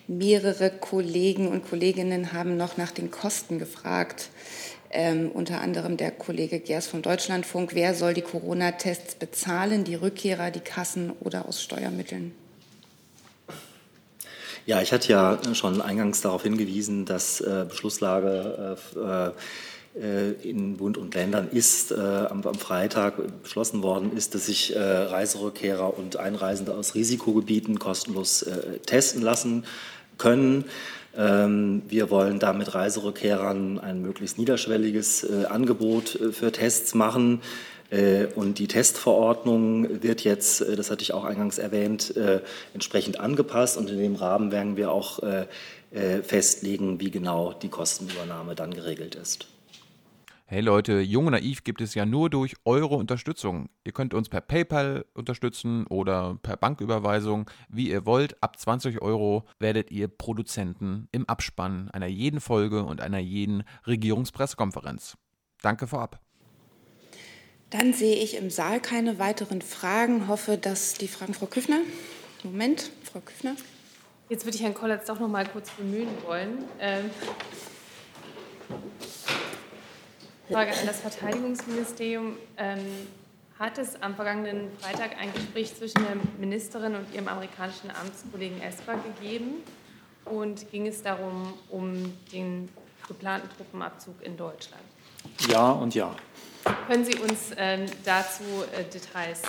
Mehrere 0.07 0.69
Kollegen 0.69 1.47
und 1.47 1.65
Kolleginnen 1.65 2.33
haben 2.33 2.57
noch 2.57 2.75
nach 2.75 2.91
den 2.91 3.09
Kosten 3.09 3.57
gefragt 3.57 4.29
ähm, 4.91 5.31
unter 5.31 5.61
anderem 5.61 5.97
der 5.97 6.11
Kollege 6.11 6.59
Gers 6.59 6.87
vom 6.87 7.01
Deutschlandfunk. 7.01 7.73
Wer 7.73 7.93
soll 7.93 8.13
die 8.13 8.21
Corona-Tests 8.21 9.15
bezahlen? 9.15 9.83
Die 9.83 9.95
Rückkehrer, 9.95 10.51
die 10.51 10.59
Kassen 10.59 11.11
oder 11.19 11.47
aus 11.47 11.61
Steuermitteln? 11.61 12.33
Ja, 14.65 14.81
ich 14.81 14.91
hatte 14.91 15.09
ja 15.09 15.39
schon 15.53 15.81
eingangs 15.81 16.21
darauf 16.21 16.43
hingewiesen, 16.43 17.05
dass 17.05 17.39
äh, 17.39 17.65
Beschlusslage 17.67 18.77
äh, 18.95 19.27
äh 19.27 19.31
in 20.43 20.77
Bund 20.77 20.97
und 20.97 21.15
Ländern 21.15 21.49
ist, 21.49 21.91
äh, 21.91 21.95
am, 21.95 22.43
am, 22.43 22.55
Freitag 22.55 23.41
beschlossen 23.41 23.81
worden 23.81 24.15
ist, 24.15 24.35
dass 24.35 24.45
sich 24.45 24.75
äh, 24.75 24.79
Reiserückkehrer 24.79 25.97
und 25.97 26.17
Einreisende 26.17 26.75
aus 26.75 26.93
Risikogebieten 26.93 27.79
kostenlos 27.79 28.43
äh, 28.43 28.79
testen 28.85 29.21
lassen 29.21 29.65
können. 30.17 30.65
Ähm, 31.17 31.81
wir 31.87 32.11
wollen 32.11 32.37
da 32.37 32.53
mit 32.53 32.75
Reiserückkehrern 32.75 33.79
ein 33.79 34.01
möglichst 34.01 34.37
niederschwelliges 34.37 35.23
äh, 35.23 35.45
Angebot 35.45 36.15
äh, 36.15 36.31
für 36.31 36.51
Tests 36.51 36.93
machen. 36.93 37.41
Äh, 37.89 38.27
und 38.35 38.59
die 38.59 38.67
Testverordnung 38.67 40.03
wird 40.03 40.23
jetzt, 40.23 40.61
das 40.61 40.91
hatte 40.91 41.01
ich 41.01 41.13
auch 41.13 41.23
eingangs 41.23 41.57
erwähnt, 41.57 42.13
entsprechend 42.73 43.19
angepasst. 43.19 43.77
Und 43.77 43.89
in 43.89 43.97
dem 43.97 44.15
Rahmen 44.15 44.51
werden 44.51 44.77
wir 44.77 44.91
auch 44.91 45.19
festlegen, 46.23 46.99
wie 46.99 47.11
genau 47.11 47.53
die 47.53 47.69
Kostenübernahme 47.69 48.55
dann 48.55 48.73
geregelt 48.73 49.15
ist. 49.15 49.47
Hey 50.49 50.61
Leute, 50.61 51.01
Jung 51.01 51.25
und 51.25 51.33
Naiv 51.33 51.65
gibt 51.65 51.81
es 51.81 51.93
ja 51.93 52.05
nur 52.05 52.29
durch 52.29 52.55
eure 52.63 52.95
Unterstützung. 52.95 53.67
Ihr 53.83 53.91
könnt 53.91 54.13
uns 54.13 54.29
per 54.29 54.39
PayPal 54.39 55.03
unterstützen 55.13 55.85
oder 55.87 56.39
per 56.41 56.55
Banküberweisung, 56.55 57.51
wie 57.67 57.89
ihr 57.89 58.05
wollt. 58.05 58.41
Ab 58.41 58.57
20 58.57 59.01
Euro 59.01 59.43
werdet 59.59 59.91
ihr 59.91 60.07
Produzenten 60.07 61.09
im 61.11 61.27
Abspann 61.27 61.91
einer 61.91 62.07
jeden 62.07 62.39
Folge 62.39 62.85
und 62.85 63.01
einer 63.01 63.17
jeden 63.17 63.65
Regierungspressekonferenz. 63.85 65.17
Danke 65.61 65.85
vorab. 65.85 66.21
Dann 67.69 67.91
sehe 67.91 68.15
ich 68.15 68.37
im 68.37 68.49
Saal 68.49 68.79
keine 68.79 69.19
weiteren 69.19 69.61
Fragen. 69.61 70.29
Hoffe, 70.29 70.57
dass 70.57 70.93
die 70.93 71.09
Fragen, 71.09 71.33
Frau 71.33 71.47
Küffner. 71.47 71.81
Moment, 72.45 72.89
Frau 73.03 73.19
Küffner. 73.19 73.57
Jetzt 74.29 74.45
würde 74.45 74.55
ich 74.55 74.63
Herrn 74.63 74.73
Kollatz 74.73 75.07
doch 75.07 75.19
noch 75.19 75.27
mal 75.27 75.45
kurz 75.45 75.71
bemühen 75.71 76.07
wollen. 76.25 76.63
Ähm 76.79 77.09
Frage 80.51 80.71
an 80.71 80.85
das 80.85 81.01
Verteidigungsministerium. 81.01 82.37
Ähm, 82.57 82.79
hat 83.59 83.77
es 83.79 84.01
am 84.01 84.15
vergangenen 84.15 84.69
Freitag 84.79 85.17
ein 85.19 85.33
Gespräch 85.33 85.75
zwischen 85.75 86.03
der 86.03 86.15
Ministerin 86.39 86.95
und 86.95 87.13
ihrem 87.13 87.27
amerikanischen 87.27 87.89
Amtskollegen 87.89 88.61
Esper 88.61 88.95
gegeben? 88.97 89.63
Und 90.25 90.69
ging 90.71 90.87
es 90.87 91.01
darum, 91.01 91.53
um 91.69 92.13
den 92.31 92.69
geplanten 93.07 93.49
Truppenabzug 93.55 94.21
in 94.21 94.37
Deutschland? 94.37 94.83
Ja 95.49 95.71
und 95.71 95.95
ja. 95.95 96.15
Können 96.87 97.03
Sie 97.03 97.17
uns 97.17 97.51
ähm, 97.57 97.85
dazu 98.05 98.43
äh, 98.73 98.83
Details 98.83 99.41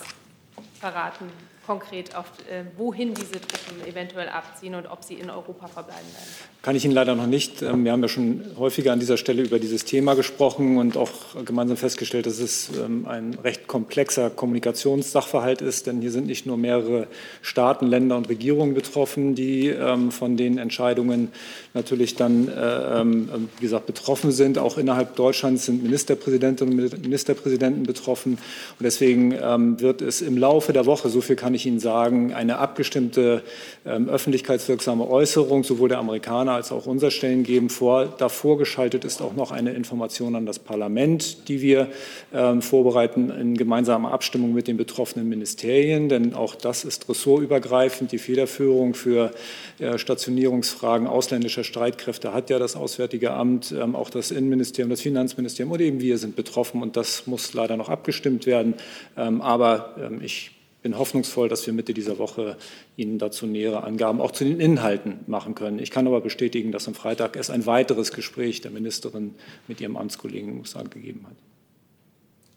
verraten? 0.81 1.31
Konkret, 1.69 2.17
auf, 2.17 2.25
äh, 2.51 2.65
wohin 2.79 3.13
diese 3.13 3.33
Truppen 3.33 3.87
eventuell 3.87 4.31
abziehen 4.31 4.75
und 4.75 4.87
ob 4.87 5.05
sie 5.05 5.15
in 5.15 5.29
Europa 5.29 5.67
verbleiben 5.67 6.09
werden? 6.15 6.29
Kann 6.63 6.75
ich 6.75 6.85
Ihnen 6.85 6.95
leider 6.95 7.15
noch 7.15 7.27
nicht. 7.27 7.61
Ähm, 7.61 7.85
wir 7.85 7.93
haben 7.93 8.01
ja 8.01 8.09
schon 8.09 8.43
häufiger 8.59 8.93
an 8.93 9.01
dieser 9.01 9.19
Stelle 9.19 9.43
über 9.43 9.59
dieses 9.59 9.85
Thema 9.85 10.15
gesprochen 10.15 10.79
und 10.79 10.97
auch 10.97 11.11
gemeinsam 11.45 11.77
festgestellt, 11.77 12.25
dass 12.25 12.41
es 12.41 12.71
ähm, 12.77 13.07
ein 13.07 13.35
recht 13.45 13.69
komplexer 13.69 14.31
Kommunikationssachverhalt 14.31 15.61
ist, 15.61 15.87
denn 15.87 16.01
hier 16.01 16.11
sind 16.11 16.27
nicht 16.27 16.47
nur 16.47 16.57
mehrere 16.57 17.07
Staaten, 17.43 17.87
Länder 17.87 18.17
und 18.17 18.31
Regierungen 18.31 18.73
betroffen, 18.73 19.35
die 19.35 19.69
ähm, 19.69 20.11
von 20.11 20.39
den 20.39 20.57
Entscheidungen 20.57 21.33
natürlich 21.75 22.17
dann, 22.17 22.49
äh, 22.49 23.05
wie 23.05 23.61
gesagt, 23.61 23.85
betroffen 23.85 24.33
sind. 24.33 24.59
Auch 24.59 24.79
innerhalb 24.79 25.17
Deutschlands 25.17 25.67
sind 25.67 25.83
Ministerpräsidentinnen 25.83 26.79
und 26.79 27.03
Ministerpräsidenten 27.03 27.83
betroffen. 27.83 28.33
Und 28.33 28.85
deswegen 28.85 29.33
wird 29.81 30.03
es 30.03 30.21
im 30.21 30.37
Laufe 30.37 30.73
der 30.73 30.87
Woche, 30.87 31.09
so 31.09 31.21
viel 31.21 31.37
kann 31.37 31.55
ich 31.55 31.58
ich 31.59 31.67
Ihnen 31.67 31.81
sagen, 31.81 32.33
eine 32.33 32.59
abgestimmte 32.59 33.43
ähm, 33.85 34.09
öffentlichkeitswirksame 34.09 35.09
Äußerung 35.09 35.65
sowohl 35.65 35.89
der 35.89 35.99
Amerikaner 35.99 36.53
als 36.53 36.73
auch 36.73 36.87
unserer 36.87 37.11
Stellen 37.11 37.43
geben 37.43 37.69
vor. 37.69 38.07
Davor 38.07 38.59
geschaltet 38.59 39.05
ist 39.05 39.21
auch 39.21 39.35
noch 39.35 39.51
eine 39.51 39.73
Information 39.73 40.35
an 40.37 40.47
das 40.47 40.59
Parlament, 40.59 41.49
die 41.49 41.61
wir 41.61 41.89
ähm, 42.33 42.63
vorbereiten 42.63 43.31
in 43.31 43.57
gemeinsamer 43.57 44.13
Abstimmung 44.13 44.55
mit 44.55 44.69
den 44.69 44.77
betroffenen 44.77 45.29
Ministerien, 45.29 46.09
denn 46.09 46.35
auch 46.35 46.55
das 46.55 46.85
ist 46.85 47.09
ressortübergreifend. 47.09 48.13
Die 48.13 48.19
Federführung 48.19 48.95
für 48.95 49.33
äh, 49.79 49.99
Stationierungsfragen 49.99 51.07
ausländischer 51.07 51.65
Streitkräfte 51.65 52.33
hat 52.33 52.51
ja 52.51 52.59
das 52.59 52.77
Auswärtige 52.77 53.33
Amt, 53.33 53.73
ähm, 53.73 53.97
auch 53.97 54.11
das 54.11 54.31
Innenministerium, 54.31 54.91
das 54.91 55.03
Finanzministerium 55.03 55.73
und 55.73 55.81
eben 55.81 56.01
wir 56.01 56.19
sind 56.19 56.37
betroffen 56.37 56.83
und 56.83 56.97
das 56.97 57.27
muss 57.27 57.53
leider 57.55 57.77
noch 57.77 57.89
abgestimmt 57.89 58.47
werden. 58.47 58.75
Ähm, 59.17 59.41
aber 59.41 59.97
ähm, 59.99 60.21
ich 60.23 60.58
bin 60.83 60.97
hoffnungsvoll, 60.97 61.49
dass 61.49 61.67
wir 61.67 61.73
Mitte 61.73 61.93
dieser 61.93 62.19
Woche 62.19 62.57
Ihnen 62.97 63.19
dazu 63.19 63.47
nähere 63.47 63.85
Angaben 63.85 64.21
auch 64.21 64.31
zu 64.31 64.45
den 64.45 64.61
Inhalten 64.61 65.21
machen 65.27 65.55
können. 65.55 65.79
Ich 65.79 65.91
kann 65.91 66.07
aber 66.07 66.21
bestätigen, 66.21 66.73
dass 66.73 66.87
am 66.87 66.95
Freitag 66.95 67.37
es 67.37 67.51
ein 67.51 67.67
weiteres 67.67 68.13
Gespräch 68.13 68.61
der 68.61 68.71
Ministerin 68.71 69.35
mit 69.67 69.81
ihrem 69.81 69.97
Amtskollegen 69.97 70.51
in 70.51 70.59
USA 70.61 70.83
gegeben 70.83 71.27
hat. 71.29 71.37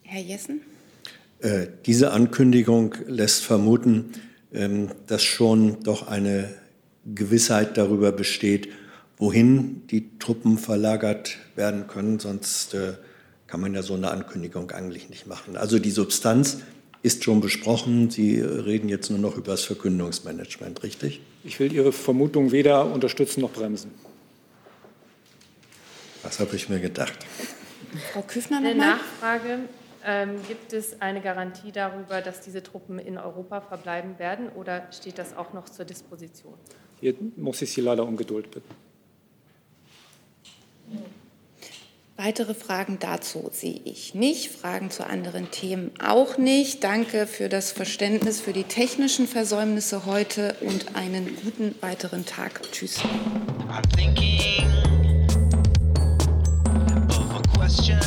Herr 0.04 0.22
Jessen? 0.22 0.60
Äh, 1.40 1.66
diese 1.86 2.12
Ankündigung 2.12 2.94
lässt 3.08 3.44
vermuten, 3.44 4.12
ähm, 4.52 4.90
dass 5.06 5.22
schon 5.24 5.82
doch 5.82 6.06
eine 6.06 6.54
Gewissheit 7.04 7.76
darüber 7.76 8.12
besteht, 8.12 8.68
wohin 9.16 9.86
die 9.88 10.18
Truppen 10.18 10.58
verlagert 10.58 11.38
werden 11.56 11.88
können. 11.88 12.20
Sonst 12.20 12.74
äh, 12.74 12.94
kann 13.48 13.60
man 13.60 13.74
ja 13.74 13.82
so 13.82 13.94
eine 13.94 14.10
Ankündigung 14.10 14.70
eigentlich 14.70 15.10
nicht 15.10 15.26
machen. 15.26 15.56
Also 15.56 15.78
die 15.78 15.90
Substanz 15.90 16.58
ist 17.02 17.24
schon 17.24 17.40
besprochen. 17.40 18.10
Sie 18.10 18.40
reden 18.40 18.88
jetzt 18.88 19.10
nur 19.10 19.18
noch 19.18 19.36
über 19.36 19.52
das 19.52 19.64
Verkündungsmanagement, 19.64 20.82
richtig? 20.82 21.20
Ich 21.44 21.58
will 21.58 21.72
Ihre 21.72 21.92
Vermutung 21.92 22.52
weder 22.52 22.86
unterstützen 22.86 23.40
noch 23.40 23.50
bremsen. 23.50 23.90
Das 26.22 26.38
habe 26.38 26.54
ich 26.54 26.68
mir 26.68 26.78
gedacht. 26.78 27.18
Frau 28.12 28.22
Küffner 28.22 28.58
Eine. 28.58 28.74
Nachfrage. 28.74 29.58
Ähm, 30.04 30.40
gibt 30.48 30.72
es 30.72 31.00
eine 31.00 31.20
Garantie 31.20 31.70
darüber, 31.70 32.20
dass 32.20 32.40
diese 32.40 32.62
Truppen 32.62 32.98
in 32.98 33.18
Europa 33.18 33.60
verbleiben 33.60 34.18
werden 34.18 34.48
oder 34.48 34.88
steht 34.92 35.18
das 35.18 35.36
auch 35.36 35.52
noch 35.52 35.68
zur 35.68 35.84
Disposition? 35.84 36.54
Hier 37.00 37.14
muss 37.36 37.62
ich 37.62 37.72
Sie 37.72 37.80
leider 37.80 38.04
um 38.04 38.16
Geduld 38.16 38.50
bitten. 38.50 38.74
Weitere 42.24 42.54
Fragen 42.54 42.98
dazu 43.00 43.48
sehe 43.50 43.80
ich 43.84 44.14
nicht. 44.14 44.52
Fragen 44.52 44.92
zu 44.92 45.04
anderen 45.04 45.50
Themen 45.50 45.90
auch 46.00 46.38
nicht. 46.38 46.84
Danke 46.84 47.26
für 47.26 47.48
das 47.48 47.72
Verständnis 47.72 48.40
für 48.40 48.52
die 48.52 48.62
technischen 48.62 49.26
Versäumnisse 49.26 50.06
heute 50.06 50.54
und 50.60 50.94
einen 50.94 51.36
guten 51.42 51.74
weiteren 51.80 52.24
Tag. 52.24 52.60
Tschüss. 52.70 53.00
I'm 53.68 53.82
thinking 53.96 54.64
of 57.08 57.34
a 57.34 57.58
question. 57.58 57.98